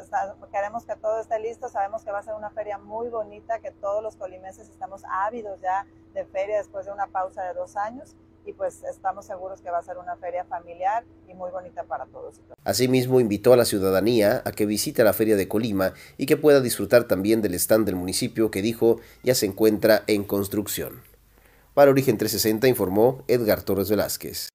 queremos 0.52 0.84
que 0.84 0.96
todo 0.96 1.18
esté 1.18 1.40
listo, 1.40 1.70
sabemos 1.70 2.04
que 2.04 2.10
va 2.10 2.18
a 2.18 2.22
ser 2.22 2.34
una 2.34 2.50
feria 2.50 2.76
muy 2.76 3.08
bonita, 3.08 3.58
que 3.58 3.70
todos 3.70 4.02
los 4.02 4.16
colimenses 4.16 4.68
estamos 4.68 5.02
ávidos 5.08 5.60
ya 5.62 5.86
de 6.12 6.26
feria 6.26 6.58
después 6.58 6.84
de 6.84 6.92
una 6.92 7.06
pausa 7.06 7.42
de 7.44 7.54
dos 7.54 7.74
años 7.76 8.14
y 8.44 8.52
pues 8.52 8.82
estamos 8.82 9.24
seguros 9.24 9.62
que 9.62 9.70
va 9.70 9.78
a 9.78 9.82
ser 9.82 9.96
una 9.96 10.16
feria 10.16 10.44
familiar 10.44 11.04
y 11.26 11.32
muy 11.32 11.50
bonita 11.50 11.84
para 11.84 12.04
todos. 12.04 12.38
Asimismo, 12.64 13.18
invitó 13.18 13.54
a 13.54 13.56
la 13.56 13.64
ciudadanía 13.64 14.42
a 14.44 14.52
que 14.52 14.66
visite 14.66 15.02
la 15.02 15.14
feria 15.14 15.36
de 15.36 15.48
Colima 15.48 15.94
y 16.18 16.26
que 16.26 16.36
pueda 16.36 16.60
disfrutar 16.60 17.04
también 17.04 17.40
del 17.40 17.54
stand 17.54 17.86
del 17.86 17.96
municipio 17.96 18.50
que 18.50 18.60
dijo 18.60 19.00
ya 19.22 19.34
se 19.34 19.46
encuentra 19.46 20.02
en 20.06 20.24
construcción. 20.24 21.00
Para 21.72 21.90
Origen 21.90 22.18
360 22.18 22.68
informó 22.68 23.24
Edgar 23.26 23.62
Torres 23.62 23.88
Velázquez. 23.88 24.50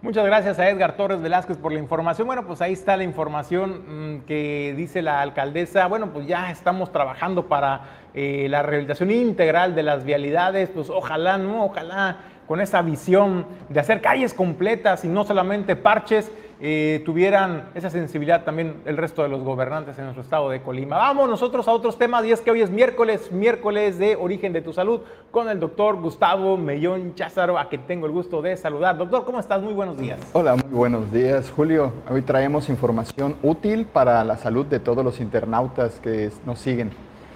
Muchas 0.00 0.24
gracias 0.24 0.60
a 0.60 0.70
Edgar 0.70 0.96
Torres 0.96 1.20
Velázquez 1.20 1.56
por 1.56 1.72
la 1.72 1.80
información. 1.80 2.28
Bueno, 2.28 2.46
pues 2.46 2.62
ahí 2.62 2.72
está 2.72 2.96
la 2.96 3.02
información 3.02 4.18
mm, 4.20 4.20
que 4.26 4.72
dice 4.76 5.02
la 5.02 5.20
alcaldesa. 5.20 5.88
Bueno, 5.88 6.12
pues 6.12 6.28
ya 6.28 6.52
estamos 6.52 6.92
trabajando 6.92 7.48
para 7.48 7.80
eh, 8.14 8.46
la 8.48 8.62
rehabilitación 8.62 9.10
integral 9.10 9.74
de 9.74 9.82
las 9.82 10.04
vialidades. 10.04 10.68
Pues 10.68 10.88
ojalá, 10.88 11.36
¿no? 11.36 11.64
Ojalá 11.64 12.18
con 12.46 12.60
esa 12.60 12.80
visión 12.80 13.44
de 13.68 13.80
hacer 13.80 14.00
calles 14.00 14.34
completas 14.34 15.04
y 15.04 15.08
no 15.08 15.24
solamente 15.24 15.74
parches, 15.74 16.30
eh, 16.60 17.02
tuvieran 17.04 17.70
esa 17.74 17.88
sensibilidad 17.88 18.42
también 18.42 18.82
el 18.84 18.96
resto 18.96 19.22
de 19.22 19.28
los 19.28 19.42
gobernantes 19.42 19.96
en 19.98 20.04
nuestro 20.04 20.22
estado 20.22 20.50
de 20.50 20.60
Colima. 20.60 20.96
Vamos 20.96 21.28
nosotros 21.28 21.68
a 21.68 21.72
otros 21.72 21.96
temas 21.98 22.24
y 22.24 22.32
es 22.32 22.40
que 22.40 22.50
hoy 22.50 22.62
es 22.62 22.70
miércoles, 22.70 23.30
miércoles 23.30 23.98
de 23.98 24.16
Origen 24.16 24.52
de 24.52 24.60
tu 24.60 24.72
Salud 24.72 25.02
con 25.30 25.48
el 25.48 25.60
doctor 25.60 26.00
Gustavo 26.00 26.56
Mellón 26.56 27.14
Cházaro, 27.14 27.58
a 27.58 27.68
quien 27.68 27.82
tengo 27.86 28.06
el 28.06 28.12
gusto 28.12 28.42
de 28.42 28.56
saludar. 28.56 28.96
Doctor, 28.98 29.24
¿cómo 29.24 29.38
estás? 29.38 29.62
Muy 29.62 29.72
buenos 29.72 29.98
días. 29.98 30.18
Hola, 30.32 30.56
muy 30.56 30.72
buenos 30.72 31.12
días, 31.12 31.52
Julio. 31.54 31.92
Hoy 32.10 32.22
traemos 32.22 32.68
información 32.68 33.36
útil 33.42 33.86
para 33.86 34.24
la 34.24 34.36
salud 34.36 34.66
de 34.66 34.80
todos 34.80 35.04
los 35.04 35.20
internautas 35.20 36.00
que 36.00 36.30
nos 36.44 36.58
siguen. 36.58 36.90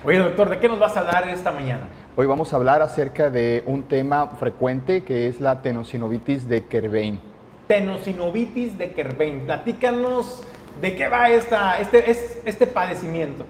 Oye, 0.04 0.18
doctor, 0.18 0.50
¿de 0.50 0.58
qué 0.58 0.68
nos 0.68 0.80
vas 0.80 0.96
a 0.96 1.00
hablar 1.00 1.28
esta 1.28 1.52
mañana? 1.52 1.82
Hoy 2.16 2.26
vamos 2.26 2.52
a 2.52 2.56
hablar 2.56 2.82
acerca 2.82 3.30
de 3.30 3.62
un 3.66 3.84
tema 3.84 4.26
frecuente 4.38 5.04
que 5.04 5.28
es 5.28 5.40
la 5.40 5.62
tenosinovitis 5.62 6.48
de 6.48 6.64
Kerbein. 6.66 7.31
Tenosinovitis 7.66 8.76
de 8.78 8.92
Kerbein. 8.92 9.40
Platícanos 9.40 10.42
de 10.80 10.96
qué 10.96 11.08
va 11.08 11.30
esta, 11.30 11.78
este, 11.78 12.10
este 12.44 12.66
padecimiento. 12.66 13.44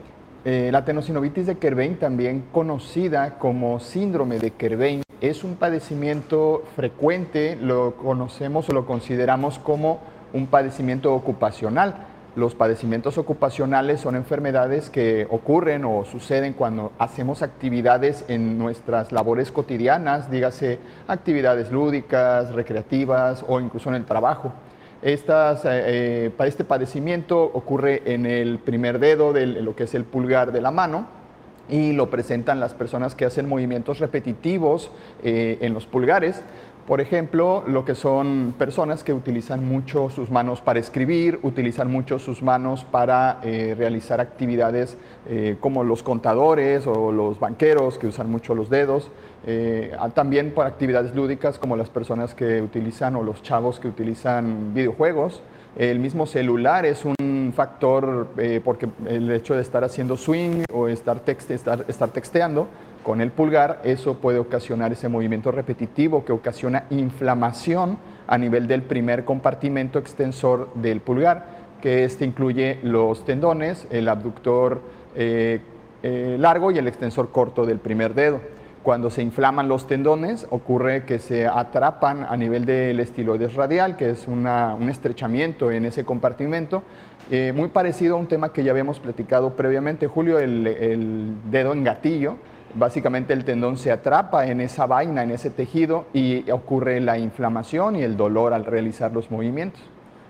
Eh, 0.45 0.71
la 0.73 0.85
tenosinovitis 0.85 1.47
de 1.47 1.57
Kerbein, 1.57 1.97
también 1.97 2.45
conocida 2.51 3.39
como 3.39 3.79
síndrome 3.79 4.39
de 4.41 4.51
Kerbein, 4.51 5.03
es 5.21 5.45
un 5.45 5.55
padecimiento 5.55 6.65
frecuente, 6.75 7.57
lo 7.57 7.95
conocemos 7.95 8.69
o 8.69 8.73
lo 8.73 8.85
consideramos 8.85 9.61
como 9.61 10.01
un 10.33 10.49
padecimiento 10.49 11.15
ocupacional 11.15 12.09
los 12.35 12.55
padecimientos 12.55 13.19
ocupacionales 13.19 14.01
son 14.01 14.17
enfermedades 14.17 14.89
que 14.89 15.27
ocurren 15.31 15.85
o 15.85 16.05
suceden 16.05 16.55
cuando 16.55 16.93
hacemos 16.99 17.43
actividades 17.43 18.25
en 18.29 18.59
nuestras 18.59 19.13
labores 19.13 19.53
cotidianas, 19.53 20.31
dígase 20.31 20.79
actividades 21.09 21.71
lúdicas, 21.71 22.53
recreativas 22.53 23.45
o 23.47 23.61
incluso 23.61 23.91
en 23.91 23.97
el 23.97 24.05
trabajo. 24.05 24.53
Eh, 25.03 25.21
eh, 25.27 26.31
este 26.45 26.65
padecimiento 26.65 27.43
ocurre 27.43 28.03
en 28.07 28.25
el 28.25 28.59
primer 28.61 28.99
dedo 28.99 29.33
de 29.33 29.47
lo 29.47 29.75
que 29.75 29.85
es 29.85 29.95
el 29.95 30.05
pulgar 30.05 30.53
de 30.53 30.61
la 30.61 30.71
mano 30.71 31.09
y 31.69 31.93
lo 31.93 32.11
presentan 32.11 32.61
las 32.61 32.75
personas 32.75 33.15
que 33.15 33.25
hacen 33.25 33.49
movimientos 33.49 33.99
repetitivos 33.99 34.91
eh, 35.23 35.59
en 35.61 35.75
los 35.75 35.87
pulgares. 35.87 36.43
Por 36.87 37.01
ejemplo, 37.01 37.63
lo 37.69 37.85
que 37.85 37.95
son 37.95 38.55
personas 38.59 39.05
que 39.05 39.13
utilizan 39.13 39.65
mucho 39.65 40.11
sus 40.11 40.33
manos 40.33 40.61
para 40.61 40.81
escribir, 40.81 41.39
utilizan 41.45 41.89
mucho 41.89 42.19
sus 42.19 42.43
manos 42.43 42.85
para 42.85 43.39
eh, 43.45 43.77
realizar 43.79 44.21
actividades 44.21 44.97
eh, 45.29 45.57
como 45.61 45.85
los 45.85 46.03
contadores 46.03 46.85
o 46.89 47.13
los 47.13 47.39
banqueros 47.39 47.99
que 47.99 48.09
usan 48.09 48.29
mucho 48.29 48.57
los 48.57 48.69
dedos. 48.69 49.13
Eh, 49.47 49.93
también 50.15 50.53
para 50.53 50.71
actividades 50.71 51.15
lúdicas 51.15 51.57
como 51.57 51.77
las 51.77 51.89
personas 51.89 52.35
que 52.35 52.61
utilizan 52.61 53.15
o 53.15 53.23
los 53.23 53.43
chavos 53.43 53.79
que 53.79 53.87
utilizan 53.87 54.75
videojuegos. 54.75 55.41
El 55.77 56.01
mismo 56.01 56.27
celular 56.27 56.85
es 56.85 57.05
un 57.05 57.53
factor 57.57 58.29
porque 58.63 58.89
el 59.07 59.31
hecho 59.31 59.55
de 59.55 59.63
estar 59.63 59.83
haciendo 59.85 60.19
swing 60.19 60.65
o 60.71 60.87
estar, 60.87 61.23
estar, 61.27 61.87
estar 61.89 62.11
texteando 62.11 62.69
con 63.03 63.21
el 63.21 63.31
pulgar, 63.31 63.81
eso 63.85 64.19
puede 64.19 64.39
ocasionar 64.39 64.93
ese 64.93 65.09
movimiento 65.09 65.51
repetitivo 65.51 66.25
que 66.25 66.33
ocasiona 66.33 66.85
inflamación 66.91 67.99
a 68.27 68.39
nivel 68.39 68.67
del 68.67 68.83
primer 68.83 69.25
compartimento 69.25 69.99
extensor 69.99 70.73
del 70.75 71.01
pulgar, 71.01 71.63
que 71.81 72.05
este 72.05 72.25
incluye 72.25 72.79
los 72.83 73.25
tendones, 73.25 73.87
el 73.91 74.09
abductor 74.09 74.81
eh, 75.17 75.61
eh, 76.03 76.37
largo 76.39 76.71
y 76.71 76.79
el 76.79 76.89
extensor 76.89 77.31
corto 77.31 77.67
del 77.67 77.79
primer 77.79 78.15
dedo. 78.15 78.41
Cuando 78.83 79.11
se 79.11 79.23
inflaman 79.23 79.69
los 79.69 79.87
tendones, 79.87 80.47
ocurre 80.51 81.05
que 81.05 81.21
se 81.21 81.47
atrapan 81.47 82.27
a 82.29 82.37
nivel 82.37 82.65
del 82.65 82.99
estiloides 82.99 83.55
radial, 83.55 83.97
que 83.97 84.11
es 84.11 84.27
un 84.27 84.47
estrechamiento 84.89 85.71
en 85.71 85.85
ese 85.85 86.05
compartimento, 86.05 86.83
eh, 87.31 87.53
muy 87.55 87.69
parecido 87.69 88.17
a 88.17 88.19
un 88.19 88.27
tema 88.27 88.53
que 88.53 88.65
ya 88.65 88.73
habíamos 88.73 88.99
platicado 88.99 89.55
previamente, 89.55 90.09
Julio, 90.09 90.41
el, 90.41 90.67
el 90.67 91.35
dedo 91.51 91.73
en 91.73 91.85
gatillo, 91.85 92.39
Básicamente 92.75 93.35
el 93.35 93.45
tendón 93.45 93.77
se 93.77 93.93
atrapa 93.93 94.47
en 94.47 94.63
esa 94.63 94.87
vaina, 94.87 95.23
en 95.23 95.31
ese 95.31 95.51
tejido 95.51 96.07
y 96.15 96.51
ocurre 96.51 97.01
la 97.01 97.19
inflamación 97.19 97.97
y 97.97 98.03
el 98.03 98.17
dolor 98.17 98.55
al 98.55 98.65
realizar 98.65 99.13
los 99.13 99.31
movimientos. 99.31 99.83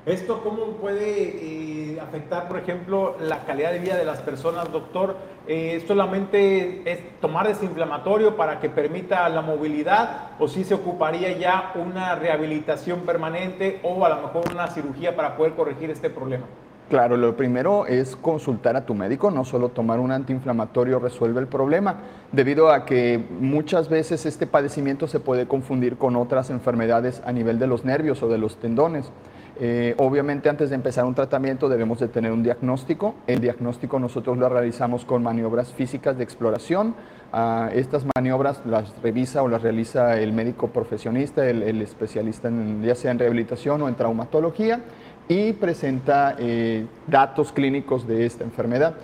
¿Esto 0.05 0.43
cómo 0.43 0.79
puede 0.79 1.93
eh, 1.95 2.01
afectar, 2.01 2.49
por 2.49 2.59
ejemplo, 2.59 3.15
la 3.21 3.45
calidad 3.45 3.71
de 3.71 3.79
vida 3.79 3.97
de 3.97 4.05
las 4.05 4.21
personas, 4.21 4.73
doctor? 4.73 5.17
Eh, 5.47 5.85
¿Solamente 5.87 6.83
es 6.91 7.21
tomar 7.21 7.47
desinflamatorio 7.47 8.35
para 8.37 8.59
que 8.59 8.69
permita 8.69 9.29
la 9.29 9.43
movilidad 9.43 10.31
o 10.41 10.49
si 10.49 10.65
se 10.65 10.75
ocuparía 10.75 11.39
ya 11.39 11.73
una 11.77 12.17
rehabilitación 12.17 13.03
permanente 13.03 13.79
o 13.85 14.05
a 14.05 14.09
lo 14.09 14.23
mejor 14.23 14.51
una 14.53 14.67
cirugía 14.67 15.15
para 15.15 15.37
poder 15.37 15.53
corregir 15.53 15.91
este 15.91 16.11
problema? 16.11 16.47
Claro, 16.93 17.17
lo 17.17 17.35
primero 17.39 17.87
es 17.87 18.17
consultar 18.17 18.77
a 18.77 18.85
tu 18.85 18.93
médico, 18.93 19.31
no 19.31 19.47
solo 19.47 19.71
tomar 19.71 19.99
un 19.99 20.13
antiinflamatorio 20.13 20.99
resuelve 20.99 21.41
el 21.41 21.47
problema, 21.47 22.01
debido 22.33 22.71
a 22.71 22.85
que 22.85 23.19
muchas 23.41 23.89
veces 23.89 24.27
este 24.27 24.47
padecimiento 24.47 25.09
se 25.09 25.19
puede 25.19 25.49
confundir 25.49 25.97
con 25.97 26.17
otras 26.17 26.51
enfermedades 26.51 27.23
a 27.25 27.33
nivel 27.33 27.59
de 27.59 27.67
los 27.67 27.87
nervios 27.87 28.23
o 28.23 28.29
de 28.29 28.37
los 28.37 28.59
tendones. 28.59 29.11
Eh, 29.59 29.95
obviamente 29.97 30.51
antes 30.51 30.69
de 30.69 30.75
empezar 30.75 31.07
un 31.07 31.15
tratamiento 31.15 31.71
debemos 31.71 31.99
de 31.99 32.09
tener 32.09 32.31
un 32.31 32.43
diagnóstico. 32.43 33.15
El 33.27 33.41
diagnóstico 33.41 33.99
nosotros 33.99 34.37
lo 34.37 34.51
realizamos 34.51 35.07
con 35.07 35.23
maniobras 35.23 35.73
físicas 35.73 36.19
de 36.19 36.25
exploración. 36.25 36.95
Ah, 37.33 37.71
estas 37.73 38.05
maniobras 38.15 38.61
las 38.67 38.93
revisa 39.03 39.43
o 39.43 39.49
las 39.49 39.63
realiza 39.63 40.21
el 40.21 40.35
médico 40.35 40.69
profesionista, 40.69 41.49
el, 41.49 41.81
especialista 41.81 42.49
en, 42.49 42.83
ya 42.83 42.95
sea 42.95 43.13
en 43.13 43.19
rehabilitación 43.19 43.81
o 43.81 43.89
en 43.89 43.95
traumatología 43.95 44.81
y 45.29 45.53
presenta 45.53 46.37
eh, 46.39 46.87
datos 47.07 47.53
clínicos 47.53 48.07
de 48.07 48.27
esta 48.27 48.45
enfermedad. 48.45 48.95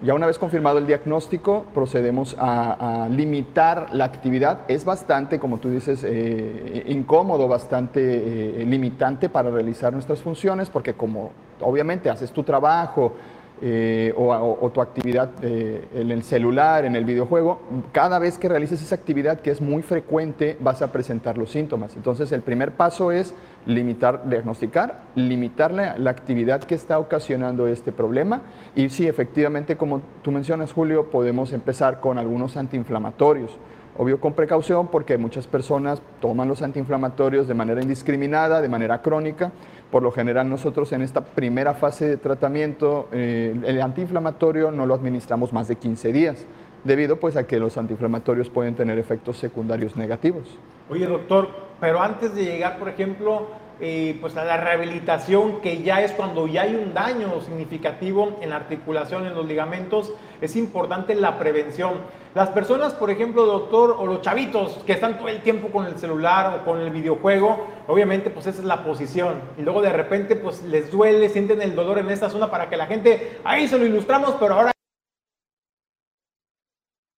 Ya 0.00 0.14
una 0.14 0.28
vez 0.28 0.38
confirmado 0.38 0.78
el 0.78 0.86
diagnóstico, 0.86 1.64
procedemos 1.74 2.36
a, 2.38 3.08
limitar 3.10 3.88
la 3.92 4.04
actividad. 4.04 4.60
Es 4.68 4.84
bastante, 4.84 5.40
como 5.40 5.58
tú 5.58 5.70
dices, 5.70 6.04
eh, 6.04 6.84
incómodo, 6.86 7.48
bastante 7.48 8.60
eh, 8.60 8.64
limitante 8.64 9.28
para 9.28 9.50
realizar 9.50 9.92
nuestras 9.92 10.20
funciones, 10.20 10.70
porque 10.70 10.94
como 10.94 11.32
obviamente 11.60 12.10
haces 12.10 12.30
tu 12.30 12.44
trabajo, 12.44 13.14
eh, 13.60 14.12
o, 14.16 14.70
tu 14.72 14.80
actividad 14.80 15.30
eh, 15.42 15.86
en 15.94 16.10
el 16.10 16.22
celular, 16.22 16.84
en 16.84 16.96
el 16.96 17.04
videojuego, 17.04 17.60
cada 17.92 18.18
vez 18.18 18.38
que 18.38 18.48
realices 18.48 18.82
esa 18.82 18.94
actividad 18.94 19.40
que 19.40 19.50
es 19.50 19.60
muy 19.60 19.82
frecuente 19.82 20.56
vas 20.60 20.82
a 20.82 20.92
presentar 20.92 21.38
los 21.38 21.50
síntomas. 21.50 21.96
Entonces 21.96 22.30
el 22.32 22.42
primer 22.42 22.72
paso 22.72 23.12
es 23.12 23.34
limitar, 23.66 24.28
diagnosticar, 24.28 25.02
limitar 25.14 25.72
la, 25.72 25.98
la 25.98 26.10
actividad 26.10 26.62
que 26.62 26.74
está 26.74 26.98
ocasionando 26.98 27.66
este 27.66 27.92
problema 27.92 28.42
y 28.74 28.90
sí, 28.90 29.06
efectivamente, 29.06 29.76
como 29.76 30.02
tú 30.22 30.30
mencionas, 30.30 30.72
Julio, 30.72 31.10
podemos 31.10 31.52
empezar 31.52 32.00
con 32.00 32.18
algunos 32.18 32.56
antiinflamatorios. 32.56 33.58
Obvio 34.00 34.20
con 34.20 34.32
precaución 34.32 34.86
porque 34.86 35.18
muchas 35.18 35.48
personas 35.48 36.00
toman 36.20 36.46
los 36.46 36.62
antiinflamatorios 36.62 37.48
de 37.48 37.54
manera 37.54 37.82
indiscriminada, 37.82 38.62
de 38.62 38.68
manera 38.68 39.02
crónica. 39.02 39.50
Por 39.90 40.04
lo 40.04 40.12
general 40.12 40.48
nosotros 40.48 40.92
en 40.92 41.02
esta 41.02 41.24
primera 41.24 41.74
fase 41.74 42.08
de 42.08 42.16
tratamiento 42.16 43.08
eh, 43.10 43.52
el 43.64 43.82
antiinflamatorio 43.82 44.70
no 44.70 44.86
lo 44.86 44.94
administramos 44.94 45.52
más 45.52 45.66
de 45.66 45.74
15 45.74 46.12
días, 46.12 46.46
debido 46.84 47.16
pues 47.16 47.36
a 47.36 47.48
que 47.48 47.58
los 47.58 47.76
antiinflamatorios 47.76 48.48
pueden 48.50 48.76
tener 48.76 49.00
efectos 49.00 49.36
secundarios 49.36 49.96
negativos. 49.96 50.44
Oye 50.88 51.06
doctor, 51.06 51.48
pero 51.80 52.00
antes 52.00 52.32
de 52.36 52.44
llegar 52.44 52.78
por 52.78 52.88
ejemplo 52.90 53.48
eh, 53.80 54.18
pues 54.20 54.36
a 54.36 54.44
la 54.44 54.56
rehabilitación, 54.56 55.60
que 55.60 55.82
ya 55.82 56.02
es 56.02 56.12
cuando 56.12 56.46
ya 56.46 56.62
hay 56.62 56.74
un 56.74 56.94
daño 56.94 57.40
significativo 57.42 58.36
en 58.40 58.50
la 58.50 58.56
articulación, 58.56 59.26
en 59.26 59.34
los 59.34 59.46
ligamentos, 59.46 60.12
es 60.40 60.56
importante 60.56 61.14
la 61.14 61.38
prevención. 61.38 61.94
Las 62.34 62.50
personas, 62.50 62.92
por 62.94 63.10
ejemplo, 63.10 63.46
doctor, 63.46 63.96
o 63.98 64.06
los 64.06 64.20
chavitos 64.20 64.82
que 64.84 64.92
están 64.92 65.18
todo 65.18 65.28
el 65.28 65.42
tiempo 65.42 65.68
con 65.68 65.86
el 65.86 65.98
celular 65.98 66.60
o 66.60 66.64
con 66.64 66.80
el 66.80 66.90
videojuego, 66.90 67.66
obviamente 67.86 68.30
pues 68.30 68.46
esa 68.46 68.58
es 68.58 68.64
la 68.64 68.82
posición. 68.84 69.40
Y 69.56 69.62
luego 69.62 69.80
de 69.80 69.92
repente 69.92 70.36
pues 70.36 70.62
les 70.64 70.90
duele, 70.90 71.28
sienten 71.28 71.62
el 71.62 71.74
dolor 71.74 71.98
en 71.98 72.10
esta 72.10 72.30
zona 72.30 72.50
para 72.50 72.68
que 72.68 72.76
la 72.76 72.86
gente, 72.86 73.40
ahí 73.44 73.68
se 73.68 73.78
lo 73.78 73.86
ilustramos, 73.86 74.34
pero 74.40 74.54
ahora... 74.54 74.72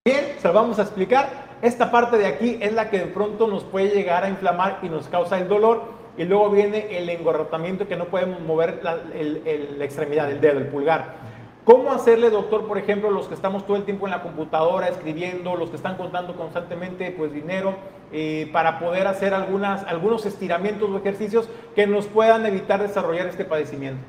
Bien, 0.05 0.35
se 0.39 0.47
lo 0.47 0.53
vamos 0.55 0.79
a 0.79 0.81
explicar 0.81 1.29
Esta 1.61 1.91
parte 1.91 2.17
de 2.17 2.25
aquí 2.25 2.57
es 2.59 2.73
la 2.73 2.89
que 2.89 2.97
de 2.97 3.05
pronto 3.05 3.45
nos 3.45 3.63
puede 3.63 3.89
llegar 3.89 4.23
a 4.23 4.29
inflamar 4.29 4.79
y 4.81 4.89
nos 4.89 5.07
causa 5.07 5.37
el 5.37 5.47
dolor. 5.47 6.00
Y 6.17 6.25
luego 6.25 6.49
viene 6.49 6.97
el 6.97 7.09
engorrotamiento 7.09 7.87
que 7.87 7.95
no 7.95 8.05
podemos 8.05 8.41
mover 8.41 8.81
la, 8.83 8.97
la 8.97 9.85
extremidad, 9.85 10.29
el 10.29 10.41
dedo, 10.41 10.59
el 10.59 10.67
pulgar. 10.67 11.15
¿Cómo 11.63 11.91
hacerle, 11.91 12.31
doctor, 12.31 12.67
por 12.67 12.79
ejemplo, 12.79 13.11
los 13.11 13.27
que 13.27 13.35
estamos 13.35 13.67
todo 13.67 13.77
el 13.77 13.83
tiempo 13.83 14.07
en 14.07 14.11
la 14.11 14.23
computadora 14.23 14.87
escribiendo, 14.87 15.55
los 15.55 15.69
que 15.69 15.75
están 15.75 15.95
contando 15.95 16.35
constantemente 16.35 17.11
pues, 17.11 17.31
dinero, 17.31 17.75
eh, 18.11 18.49
para 18.51 18.79
poder 18.79 19.05
hacer 19.05 19.35
algunas, 19.35 19.83
algunos 19.83 20.25
estiramientos 20.25 20.89
o 20.89 20.97
ejercicios 20.97 21.47
que 21.75 21.85
nos 21.85 22.07
puedan 22.07 22.47
evitar 22.47 22.81
desarrollar 22.81 23.27
este 23.27 23.45
padecimiento? 23.45 23.99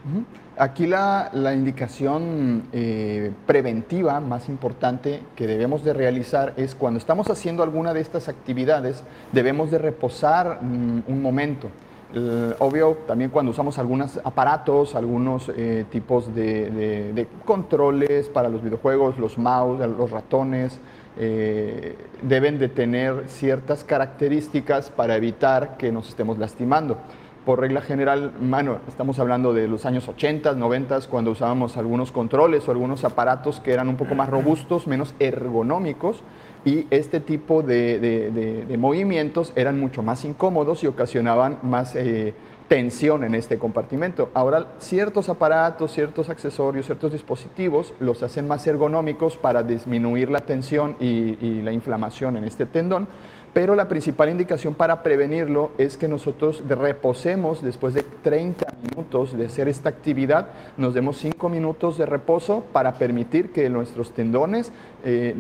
Aquí 0.57 0.87
la, 0.87 1.29
la 1.35 1.53
indicación 1.53 2.65
eh, 2.73 3.33
preventiva 3.47 4.19
más 4.21 4.49
importante 4.49 5.23
que 5.37 5.47
debemos 5.47 5.85
de 5.85 5.93
realizar 5.93 6.55
es 6.57 6.75
cuando 6.75 6.99
estamos 6.99 7.29
haciendo 7.29 7.63
alguna 7.63 7.93
de 7.93 8.01
estas 8.01 8.31
actividades, 8.31 9.05
debemos 9.31 9.71
de 9.71 9.77
reposar 9.77 10.63
mm, 10.63 11.03
un 11.07 11.21
momento 11.23 11.69
obvio, 12.59 12.99
también 13.07 13.31
cuando 13.31 13.53
usamos 13.53 13.79
algunos 13.79 14.21
aparatos, 14.23 14.95
algunos 14.95 15.51
eh, 15.57 15.87
tipos 15.91 16.35
de, 16.35 17.27
controles 17.45 18.29
para 18.29 18.49
los 18.49 18.63
videojuegos, 18.63 19.19
los 19.19 19.39
mouse, 19.39 19.81
los 19.81 20.11
ratones, 20.11 20.81
eh, 21.19 21.97
deben 22.23 22.59
de 22.59 22.69
tener 22.69 23.25
ciertas 23.29 23.85
características 23.85 24.91
para 24.91 25.17
evitar 25.17 25.77
que 25.77 25.93
nos 25.93 26.09
estemos 26.09 26.39
lastimando. 26.39 26.99
Por 27.45 27.59
regla 27.59 27.81
general, 27.81 28.33
bueno, 28.41 28.79
estamos 28.87 29.19
hablando 29.19 29.53
de 29.53 29.67
los 29.67 29.85
años 29.85 30.07
80, 30.09 30.55
90, 30.55 31.01
cuando 31.11 31.33
usábamos 31.33 31.77
algunos 31.77 32.13
controles 32.13 32.69
o 32.69 32.71
algunos 32.71 33.05
aparatos 33.05 33.59
que 33.59 33.73
eran 33.73 33.89
un 33.89 33.97
poco 33.97 34.15
más 34.15 34.29
robustos, 34.29 34.87
menos 34.87 35.15
ergonómicos, 35.19 36.23
y 36.65 36.87
este 36.91 37.21
tipo 37.21 37.63
de, 37.63 38.77
movimientos 38.79 39.53
eran 39.57 39.79
mucho 39.81 40.03
más 40.03 40.25
incómodos 40.25 40.85
y 40.85 40.87
ocasionaban 40.87 41.59
más 41.63 41.95
eh, 41.97 42.35
tensión 42.69 43.25
en 43.25 43.35
este 43.35 43.59
compartimento. 43.59 44.31
Ahora 44.35 44.75
ciertos 44.79 45.29
aparatos, 45.29 45.93
ciertos 45.93 46.31
accesorios, 46.31 46.87
ciertos 46.87 47.13
dispositivos 47.13 47.93
los 48.01 48.23
hacen 48.23 48.47
más 48.47 48.67
ergonómicos 48.67 49.37
para 49.37 49.63
disminuir 49.63 50.31
la 50.31 50.41
tensión 50.41 50.97
y 51.01 51.63
la 51.63 51.73
inflamación 51.73 52.37
en 52.37 52.45
este 52.45 52.67
tendón 52.67 53.09
pero 53.53 53.75
la 53.75 53.87
principal 53.87 54.31
indicación 54.31 54.75
para 54.75 55.03
prevenirlo 55.03 55.73
es 55.77 55.99
que 55.99 56.09
nosotros 56.09 56.63
reposemos 56.67 57.63
después 57.63 57.93
de 57.93 58.03
30 58.03 58.67
minutos 58.83 59.37
de 59.37 59.45
hacer 59.45 59.69
esta 59.69 59.91
actividad, 59.91 60.49
nos 60.79 60.95
demos 60.95 61.19
5 61.19 61.51
minutos 61.51 61.99
de 61.99 62.07
reposo 62.07 62.65
para 62.73 62.95
permitir 62.95 63.53
que 63.53 63.69
nuestros 63.69 64.13
tendones 64.13 64.73
eh, 65.05 65.35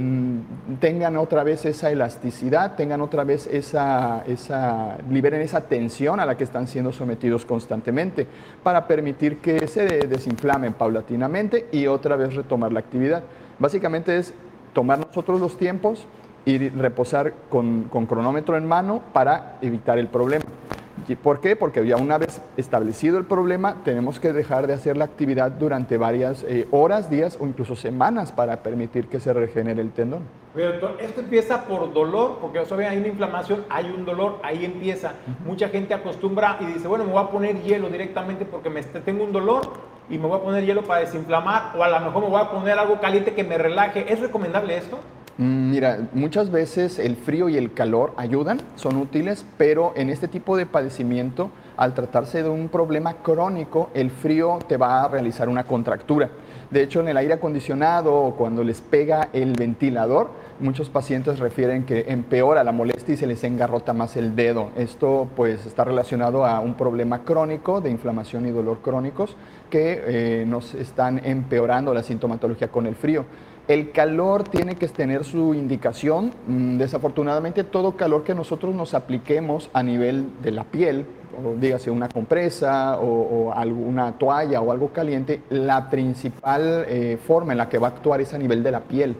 tengan 0.78 1.16
otra 1.16 1.42
vez 1.42 1.64
esa 1.64 1.90
elasticidad, 1.90 2.76
tengan 2.76 3.00
otra 3.00 3.24
vez 3.24 3.46
esa, 3.46 4.24
esa, 4.26 4.98
liberen 5.08 5.40
esa 5.40 5.62
tensión 5.62 6.20
a 6.20 6.26
la 6.26 6.36
que 6.36 6.44
están 6.44 6.66
siendo 6.66 6.92
sometidos 6.92 7.46
constantemente, 7.46 8.26
para 8.62 8.86
permitir 8.86 9.38
que 9.38 9.66
se 9.68 9.86
desinflamen 9.86 10.74
paulatinamente 10.74 11.68
y 11.72 11.86
otra 11.86 12.16
vez 12.16 12.34
retomar 12.34 12.72
la 12.72 12.80
actividad. 12.80 13.22
Básicamente 13.58 14.18
es 14.18 14.34
tomar 14.74 14.98
nosotros 14.98 15.40
los 15.40 15.56
tiempos, 15.56 16.06
y 16.44 16.68
reposar 16.70 17.34
con, 17.48 17.84
cronómetro 18.08 18.56
en 18.56 18.66
mano 18.66 19.02
para 19.12 19.58
evitar 19.60 19.98
el 19.98 20.08
problema. 20.08 20.44
¿Por 21.22 21.40
qué? 21.40 21.56
Porque 21.56 21.84
ya 21.86 21.96
una 21.96 22.16
vez 22.16 22.40
establecido 22.56 23.18
el 23.18 23.24
problema, 23.24 23.76
tenemos 23.84 24.20
que 24.20 24.32
dejar 24.32 24.66
de 24.66 24.74
hacer 24.74 24.96
la 24.96 25.04
actividad 25.04 25.50
durante 25.50 25.98
varias 25.98 26.44
eh, 26.44 26.68
horas, 26.70 27.10
días 27.10 27.36
o 27.40 27.46
incluso 27.46 27.76
semanas 27.76 28.32
para 28.32 28.62
permitir 28.62 29.08
que 29.08 29.20
se 29.20 29.32
regenere 29.32 29.82
el 29.82 29.90
tendón. 29.90 30.22
doctor, 30.54 30.96
esto 31.00 31.20
empieza 31.20 31.64
por 31.64 31.92
dolor, 31.92 32.38
porque 32.40 32.60
hay 32.60 32.98
una 32.98 33.08
inflamación, 33.08 33.64
hay 33.68 33.86
un 33.86 34.04
dolor, 34.04 34.38
ahí 34.42 34.64
empieza. 34.64 35.14
Mucha 35.44 35.68
gente 35.68 35.92
acostumbra 35.92 36.58
y 36.60 36.66
dice, 36.66 36.88
bueno, 36.88 37.04
me 37.04 37.12
voy 37.12 37.22
a 37.22 37.30
poner 37.30 37.60
hielo 37.62 37.90
directamente 37.90 38.44
porque 38.44 38.70
me, 38.70 38.82
tengo 38.82 39.24
un 39.24 39.32
dolor 39.32 39.72
y 40.08 40.18
me 40.18 40.28
voy 40.28 40.38
a 40.38 40.42
poner 40.42 40.64
hielo 40.64 40.82
para 40.82 41.00
desinflamar, 41.00 41.76
o 41.76 41.82
a 41.82 41.88
lo 41.88 42.00
mejor 42.00 42.22
me 42.22 42.28
voy 42.28 42.40
a 42.40 42.50
poner 42.50 42.78
algo 42.78 43.00
caliente 43.00 43.34
que 43.34 43.44
me 43.44 43.58
relaje. 43.58 44.10
¿Es 44.10 44.20
recomendable 44.20 44.76
esto? 44.76 44.98
Mm, 45.38 45.70
mira, 45.70 46.08
muchas 46.12 46.50
veces 46.50 46.98
el 46.98 47.16
frío 47.16 47.48
y 47.48 47.56
el 47.56 47.72
calor 47.72 48.12
ayudan, 48.16 48.60
son 48.76 48.96
útiles, 48.96 49.46
pero 49.56 49.92
en 49.96 50.10
este 50.10 50.28
tipo 50.28 50.56
de 50.56 50.66
padecimiento, 50.66 51.50
al 51.76 51.94
tratarse 51.94 52.42
de 52.42 52.50
un 52.50 52.68
problema 52.68 53.14
crónico, 53.14 53.90
el 53.94 54.10
frío 54.10 54.58
te 54.68 54.76
va 54.76 55.02
a 55.02 55.08
realizar 55.08 55.48
una 55.48 55.64
contractura. 55.64 56.30
De 56.70 56.82
hecho, 56.82 57.00
en 57.00 57.08
el 57.08 57.16
aire 57.18 57.34
acondicionado 57.34 58.14
o 58.14 58.34
cuando 58.34 58.64
les 58.64 58.80
pega 58.80 59.28
el 59.32 59.52
ventilador, 59.52 60.30
muchos 60.58 60.88
pacientes 60.88 61.38
refieren 61.38 61.84
que 61.84 62.06
empeora 62.08 62.64
la 62.64 62.72
molestia 62.72 63.14
y 63.14 63.16
se 63.18 63.26
les 63.26 63.44
engarrota 63.44 63.92
más 63.92 64.16
el 64.16 64.34
dedo. 64.34 64.70
Esto 64.76 65.28
pues 65.36 65.66
está 65.66 65.84
relacionado 65.84 66.46
a 66.46 66.60
un 66.60 66.74
problema 66.74 67.24
crónico 67.24 67.80
de 67.80 67.90
inflamación 67.90 68.46
y 68.46 68.50
dolor 68.50 68.78
crónicos 68.80 69.36
que 69.68 70.02
eh, 70.06 70.44
nos 70.46 70.74
están 70.74 71.20
empeorando 71.24 71.92
la 71.92 72.02
sintomatología 72.02 72.68
con 72.68 72.86
el 72.86 72.94
frío. 72.94 73.26
El 73.68 73.92
calor 73.92 74.42
tiene 74.42 74.74
que 74.74 74.88
tener 74.88 75.24
su 75.24 75.54
indicación. 75.54 76.32
Mm, 76.48 76.78
desafortunadamente, 76.78 77.62
todo 77.62 77.96
calor 77.96 78.24
que 78.24 78.34
nosotros 78.34 78.74
nos 78.74 78.92
apliquemos 78.92 79.70
a 79.72 79.82
nivel 79.82 80.26
de 80.42 80.50
la 80.50 80.64
piel, 80.64 81.06
o 81.32 81.54
dígase 81.54 81.90
una 81.90 82.08
compresa 82.08 82.98
o, 82.98 83.52
alguna 83.54 84.12
toalla 84.18 84.60
o 84.60 84.72
algo 84.72 84.88
caliente, 84.88 85.42
la 85.48 85.88
principal 85.88 86.84
eh, 86.88 87.18
forma 87.24 87.52
en 87.52 87.58
la 87.58 87.68
que 87.68 87.78
va 87.78 87.88
a 87.88 87.90
actuar 87.90 88.20
es 88.20 88.34
a 88.34 88.38
nivel 88.38 88.62
de 88.62 88.70
la 88.72 88.80
piel. 88.80 89.16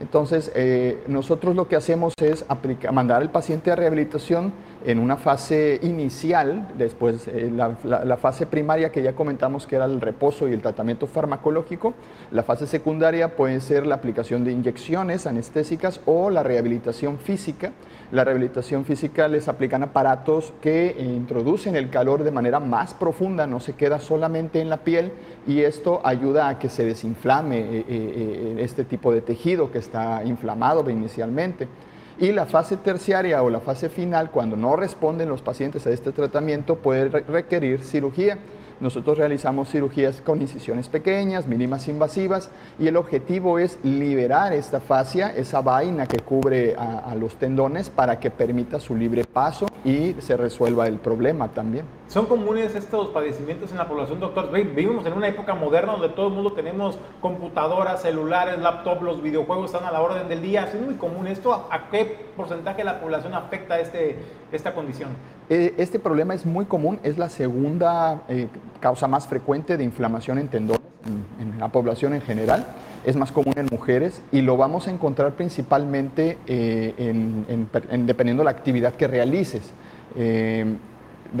Entonces, 0.00 0.50
eh, 0.56 1.02
nosotros 1.06 1.54
lo 1.54 1.68
que 1.68 1.76
hacemos 1.76 2.14
es 2.20 2.44
mandar 2.92 3.22
al 3.22 3.30
paciente 3.30 3.70
a 3.70 3.76
rehabilitación 3.76 4.52
en 4.84 4.98
una 4.98 5.16
fase 5.16 5.80
inicial, 5.82 6.68
después 6.76 7.26
eh, 7.28 7.50
la, 7.50 8.16
fase 8.18 8.46
primaria 8.46 8.92
que 8.92 9.02
ya 9.02 9.14
comentamos 9.14 9.66
que 9.66 9.76
era 9.76 9.86
el 9.86 10.00
reposo 10.00 10.46
y 10.46 10.52
el 10.52 10.60
tratamiento 10.60 11.06
farmacológico, 11.06 11.94
la 12.30 12.42
fase 12.42 12.66
secundaria 12.66 13.34
puede 13.34 13.60
ser 13.60 13.86
la 13.86 13.94
aplicación 13.94 14.44
de 14.44 14.52
inyecciones 14.52 15.26
anestésicas 15.26 16.00
o 16.04 16.28
la 16.28 16.42
rehabilitación 16.42 17.18
física. 17.18 17.72
La 18.12 18.24
rehabilitación 18.24 18.84
física 18.84 19.26
les 19.26 19.48
aplican 19.48 19.82
aparatos 19.82 20.52
que 20.60 20.94
introducen 20.98 21.74
el 21.74 21.88
calor 21.88 22.22
de 22.22 22.30
manera 22.30 22.60
más 22.60 22.92
profunda, 22.92 23.46
no 23.46 23.60
se 23.60 23.72
queda 23.72 23.98
solamente 23.98 24.60
en 24.60 24.68
la 24.68 24.76
piel 24.78 25.12
y 25.46 25.60
esto 25.60 26.02
ayuda 26.04 26.48
a 26.48 26.58
que 26.58 26.68
se 26.68 26.84
desinflame 26.84 27.58
eh, 27.58 27.84
eh, 27.88 28.56
este 28.58 28.84
tipo 28.84 29.12
de 29.12 29.22
tejido 29.22 29.72
que 29.72 29.78
está 29.78 30.22
inflamado 30.24 30.88
inicialmente. 30.90 31.68
Y 32.18 32.30
la 32.30 32.46
fase 32.46 32.76
terciaria 32.76 33.42
o 33.42 33.50
la 33.50 33.60
fase 33.60 33.88
final, 33.88 34.30
cuando 34.30 34.56
no 34.56 34.76
responden 34.76 35.28
los 35.28 35.42
pacientes 35.42 35.84
a 35.86 35.90
este 35.90 36.12
tratamiento, 36.12 36.76
puede 36.76 37.08
requerir 37.08 37.82
cirugía. 37.82 38.38
Nosotros 38.78 39.18
realizamos 39.18 39.70
cirugías 39.70 40.20
con 40.20 40.40
incisiones 40.40 40.88
pequeñas, 40.88 41.46
mínimas 41.46 41.88
invasivas, 41.88 42.50
y 42.78 42.86
el 42.86 42.96
objetivo 42.96 43.58
es 43.58 43.78
liberar 43.82 44.52
esta 44.52 44.80
fascia, 44.80 45.32
esa 45.34 45.60
vaina 45.60 46.06
que 46.06 46.18
cubre 46.18 46.76
a, 46.76 47.14
los 47.16 47.36
tendones, 47.36 47.90
para 47.90 48.20
que 48.20 48.30
permita 48.30 48.78
su 48.78 48.94
libre 48.94 49.24
paso 49.24 49.66
y 49.84 50.14
se 50.20 50.36
resuelva 50.36 50.86
el 50.86 50.98
problema 50.98 51.48
también. 51.48 51.84
¿Son 52.08 52.26
comunes 52.26 52.74
estos 52.74 53.08
padecimientos 53.08 53.72
en 53.72 53.78
la 53.78 53.88
población, 53.88 54.20
doctor? 54.20 54.52
Vivimos 54.52 55.04
en 55.06 55.14
una 55.14 55.26
época 55.26 55.54
moderna 55.54 55.92
donde 55.92 56.10
todo 56.10 56.28
el 56.28 56.34
mundo 56.34 56.52
tenemos 56.52 56.98
computadoras, 57.20 58.02
celulares, 58.02 58.58
laptops, 58.58 59.02
los 59.02 59.22
videojuegos 59.22 59.72
están 59.72 59.88
a 59.88 59.90
la 59.90 60.02
orden 60.02 60.28
del 60.28 60.42
día. 60.42 60.68
¿Es 60.72 60.80
muy 60.80 60.94
común 60.94 61.26
esto? 61.26 61.52
¿A 61.52 61.88
qué 61.90 62.26
porcentaje 62.36 62.78
de 62.78 62.84
la 62.84 63.00
población 63.00 63.34
afecta 63.34 63.80
este, 63.80 64.18
esta 64.52 64.74
condición? 64.74 65.10
Eh, 65.48 65.74
este 65.78 65.98
problema 65.98 66.34
es 66.34 66.46
muy 66.46 66.66
común, 66.66 67.00
es 67.02 67.18
la 67.18 67.28
segunda 67.30 68.22
eh, 68.28 68.48
causa 68.80 69.08
más 69.08 69.26
frecuente 69.26 69.76
de 69.76 69.84
inflamación 69.84 70.38
en 70.38 70.48
tendones 70.48 70.82
en, 71.40 71.58
la 71.58 71.68
población 71.68 72.14
en 72.14 72.20
general. 72.20 72.66
Es 73.04 73.16
más 73.16 73.32
común 73.32 73.54
en 73.56 73.66
mujeres 73.70 74.22
y 74.30 74.42
lo 74.42 74.56
vamos 74.56 74.88
a 74.88 74.90
encontrar 74.90 75.32
principalmente 75.32 76.38
eh, 76.46 76.94
en, 76.98 78.06
dependiendo 78.06 78.42
de 78.42 78.44
la 78.44 78.50
actividad 78.50 78.94
que 78.94 79.08
realices. 79.08 79.72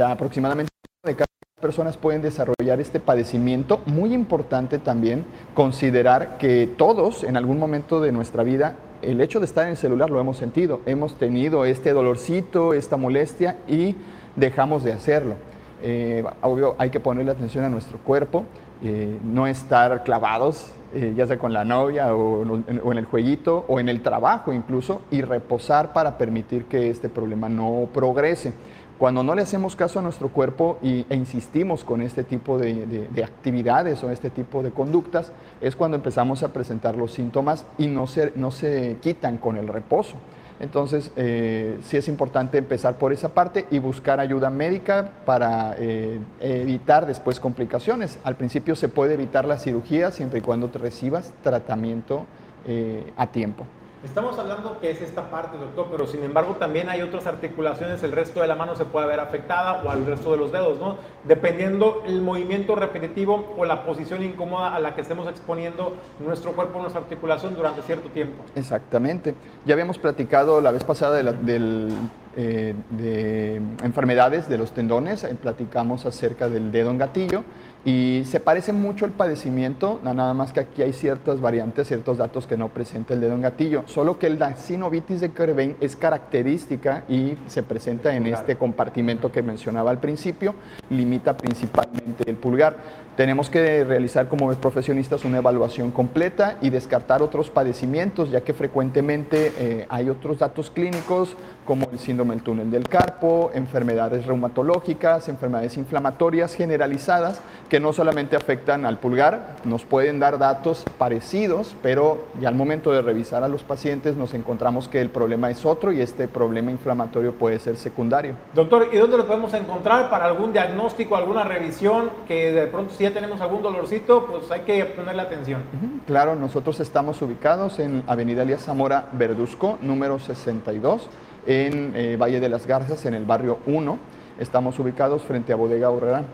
Aproximadamente 0.02 0.70
de 1.04 1.14
cada 1.14 1.26
personas 1.60 1.96
pueden 1.96 2.20
desarrollar 2.20 2.80
este 2.80 3.00
padecimiento. 3.00 3.80
Muy 3.86 4.12
importante 4.12 4.78
también 4.78 5.24
considerar 5.54 6.36
que 6.36 6.66
todos 6.66 7.24
en 7.24 7.38
algún 7.38 7.58
momento 7.58 8.00
de 8.00 8.12
nuestra 8.12 8.42
vida 8.42 8.76
el 9.04 9.20
hecho 9.20 9.38
de 9.38 9.46
estar 9.46 9.64
en 9.64 9.70
el 9.70 9.76
celular 9.76 10.10
lo 10.10 10.20
hemos 10.20 10.36
sentido, 10.36 10.80
hemos 10.86 11.16
tenido 11.16 11.64
este 11.64 11.92
dolorcito, 11.92 12.74
esta 12.74 12.96
molestia 12.96 13.56
y 13.68 13.96
dejamos 14.36 14.82
de 14.84 14.92
hacerlo. 14.92 15.36
Eh, 15.82 16.24
obvio, 16.42 16.74
hay 16.78 16.90
que 16.90 17.00
ponerle 17.00 17.30
atención 17.30 17.64
a 17.64 17.68
nuestro 17.68 17.98
cuerpo, 17.98 18.44
eh, 18.82 19.18
no 19.22 19.46
estar 19.46 20.02
clavados, 20.02 20.72
eh, 20.94 21.12
ya 21.16 21.26
sea 21.26 21.38
con 21.38 21.52
la 21.52 21.64
novia 21.64 22.14
o, 22.14 22.42
o, 22.42 22.92
en 22.92 22.98
el 22.98 23.04
jueguito 23.04 23.64
o 23.68 23.80
en 23.80 23.88
el 23.88 24.02
trabajo 24.02 24.52
incluso, 24.52 25.02
y 25.10 25.22
reposar 25.22 25.92
para 25.92 26.16
permitir 26.16 26.64
que 26.66 26.88
este 26.90 27.08
problema 27.08 27.48
no 27.48 27.88
progrese. 27.92 28.52
Cuando 28.98 29.24
no 29.24 29.34
le 29.34 29.42
hacemos 29.42 29.74
caso 29.74 29.98
a 29.98 30.02
nuestro 30.02 30.28
cuerpo 30.28 30.78
y, 30.80 31.04
e 31.08 31.16
insistimos 31.16 31.82
con 31.82 32.00
este 32.00 32.22
tipo 32.22 32.58
de, 32.58 33.08
actividades 33.24 34.02
o 34.04 34.10
este 34.10 34.30
tipo 34.30 34.62
de 34.62 34.70
conductas, 34.70 35.32
es 35.60 35.74
cuando 35.74 35.96
empezamos 35.96 36.42
a 36.42 36.52
presentar 36.52 36.96
los 36.96 37.12
síntomas 37.12 37.66
y 37.76 37.88
no 37.88 38.06
se, 38.06 38.32
no 38.36 38.50
se 38.50 38.98
quitan 39.00 39.38
con 39.38 39.56
el 39.56 39.66
reposo. 39.66 40.14
Entonces, 40.60 41.10
eh, 41.16 41.78
sí 41.82 41.96
es 41.96 42.06
importante 42.06 42.58
empezar 42.58 42.96
por 42.96 43.12
esa 43.12 43.30
parte 43.30 43.66
y 43.72 43.80
buscar 43.80 44.20
ayuda 44.20 44.50
médica 44.50 45.10
para 45.26 45.74
eh, 45.76 46.20
evitar 46.40 47.06
después 47.06 47.40
complicaciones. 47.40 48.20
Al 48.22 48.36
principio 48.36 48.76
se 48.76 48.88
puede 48.88 49.14
evitar 49.14 49.44
la 49.44 49.58
cirugía 49.58 50.12
siempre 50.12 50.38
y 50.38 50.42
cuando 50.42 50.68
te 50.68 50.78
recibas 50.78 51.32
tratamiento 51.42 52.26
eh, 52.66 53.12
a 53.16 53.26
tiempo. 53.26 53.66
Estamos 54.04 54.38
hablando 54.38 54.78
que 54.80 54.90
es 54.90 55.00
esta 55.00 55.30
parte, 55.30 55.56
doctor, 55.56 55.88
pero 55.90 56.06
sin 56.06 56.22
embargo 56.22 56.56
también 56.56 56.90
hay 56.90 57.00
otras 57.00 57.26
articulaciones, 57.26 58.02
el 58.02 58.12
resto 58.12 58.42
de 58.42 58.46
la 58.46 58.54
mano 58.54 58.76
se 58.76 58.84
puede 58.84 59.06
ver 59.06 59.18
afectada 59.18 59.82
o 59.82 59.90
al 59.90 60.04
resto 60.04 60.30
de 60.32 60.36
los 60.36 60.52
dedos, 60.52 60.78
¿no? 60.78 60.98
Dependiendo 61.24 62.02
el 62.06 62.20
movimiento 62.20 62.74
repetitivo 62.74 63.54
o 63.56 63.64
la 63.64 63.82
posición 63.84 64.22
incómoda 64.22 64.74
a 64.74 64.78
la 64.78 64.94
que 64.94 65.00
estemos 65.00 65.26
exponiendo 65.26 65.94
nuestro 66.20 66.52
cuerpo, 66.52 66.80
nuestra 66.80 67.00
articulación 67.00 67.56
durante 67.56 67.80
cierto 67.80 68.10
tiempo. 68.10 68.44
Exactamente. 68.54 69.34
Ya 69.64 69.72
habíamos 69.72 69.98
platicado 69.98 70.60
la 70.60 70.70
vez 70.70 70.84
pasada 70.84 71.22
de, 71.22 71.90
eh, 72.36 72.74
de 72.90 73.56
enfermedades 73.82 74.48
de 74.48 74.58
los 74.58 74.72
tendones, 74.72 75.26
platicamos 75.40 76.06
acerca 76.06 76.48
del 76.48 76.72
dedo 76.72 76.90
en 76.90 76.98
gatillo 76.98 77.44
y 77.84 78.22
se 78.24 78.40
parece 78.40 78.72
mucho 78.72 79.04
el 79.04 79.12
padecimiento, 79.12 80.00
nada 80.02 80.32
más 80.32 80.54
que 80.54 80.60
aquí 80.60 80.80
hay 80.80 80.94
ciertas 80.94 81.40
variantes, 81.42 81.86
ciertos 81.86 82.16
datos 82.16 82.46
que 82.46 82.56
no 82.56 82.70
presenta 82.70 83.12
el 83.12 83.20
dedo 83.20 83.34
en 83.34 83.42
gatillo. 83.42 83.82
Solo 83.86 84.18
que 84.18 84.30
la 84.30 84.56
sinovitis 84.56 85.20
de 85.20 85.32
Kerbein 85.32 85.76
es 85.80 85.94
característica 85.94 87.04
y 87.10 87.36
se 87.46 87.62
presenta 87.62 88.16
en 88.16 88.26
este 88.26 88.56
compartimento 88.56 89.30
que 89.30 89.42
mencionaba 89.42 89.90
al 89.90 89.98
principio, 89.98 90.54
limita 90.88 91.36
principalmente 91.36 92.24
el 92.26 92.36
pulgar. 92.36 93.03
Tenemos 93.16 93.48
que 93.48 93.84
realizar 93.84 94.26
como 94.26 94.52
profesionistas 94.54 95.24
una 95.24 95.38
evaluación 95.38 95.92
completa 95.92 96.56
y 96.60 96.70
descartar 96.70 97.22
otros 97.22 97.48
padecimientos, 97.48 98.30
ya 98.30 98.40
que 98.40 98.54
frecuentemente 98.54 99.52
eh, 99.56 99.86
hay 99.88 100.10
otros 100.10 100.40
datos 100.40 100.68
clínicos 100.70 101.36
como 101.64 101.88
el 101.92 101.98
síndrome 101.98 102.34
del 102.34 102.42
túnel 102.42 102.70
del 102.70 102.88
carpo, 102.88 103.50
enfermedades 103.54 104.26
reumatológicas, 104.26 105.28
enfermedades 105.28 105.76
inflamatorias 105.76 106.54
generalizadas 106.54 107.40
que 107.68 107.80
no 107.80 107.92
solamente 107.92 108.36
afectan 108.36 108.84
al 108.84 108.98
pulgar, 108.98 109.56
nos 109.64 109.84
pueden 109.84 110.18
dar 110.18 110.38
datos 110.38 110.84
parecidos, 110.98 111.76
pero 111.82 112.26
ya 112.40 112.48
al 112.48 112.54
momento 112.54 112.92
de 112.92 113.00
revisar 113.00 113.44
a 113.44 113.48
los 113.48 113.62
pacientes 113.62 114.16
nos 114.16 114.34
encontramos 114.34 114.88
que 114.88 115.00
el 115.00 115.10
problema 115.10 115.50
es 115.50 115.64
otro 115.64 115.92
y 115.92 116.00
este 116.00 116.28
problema 116.28 116.70
inflamatorio 116.70 117.32
puede 117.32 117.58
ser 117.60 117.76
secundario. 117.76 118.34
Doctor, 118.54 118.88
¿y 118.92 118.98
dónde 118.98 119.16
lo 119.16 119.26
podemos 119.26 119.54
encontrar 119.54 120.10
para 120.10 120.26
algún 120.26 120.52
diagnóstico, 120.52 121.16
alguna 121.16 121.44
revisión 121.44 122.10
que 122.26 122.52
de 122.52 122.66
pronto 122.66 122.92
ya 123.04 123.12
tenemos 123.12 123.40
algún 123.40 123.62
dolorcito, 123.62 124.26
pues 124.26 124.50
hay 124.50 124.62
que 124.62 124.84
ponerle 124.86 125.20
atención? 125.20 125.62
Claro, 126.06 126.36
nosotros 126.36 126.80
estamos 126.80 127.20
ubicados 127.20 127.78
en 127.78 128.02
Avenida 128.06 128.42
Elías 128.42 128.64
Zamora 128.64 129.08
Verduzco, 129.12 129.76
número 129.82 130.18
62 130.18 131.10
en 131.46 131.92
eh, 131.94 132.16
Valle 132.16 132.40
de 132.40 132.48
las 132.48 132.66
Garzas, 132.66 133.04
en 133.04 133.12
el 133.12 133.26
barrio 133.26 133.58
1. 133.66 133.98
Estamos 134.38 134.78
ubicados 134.78 135.20
frente 135.22 135.52
a 135.52 135.56
Bodega 135.56 135.90
Horrera. 135.90 136.24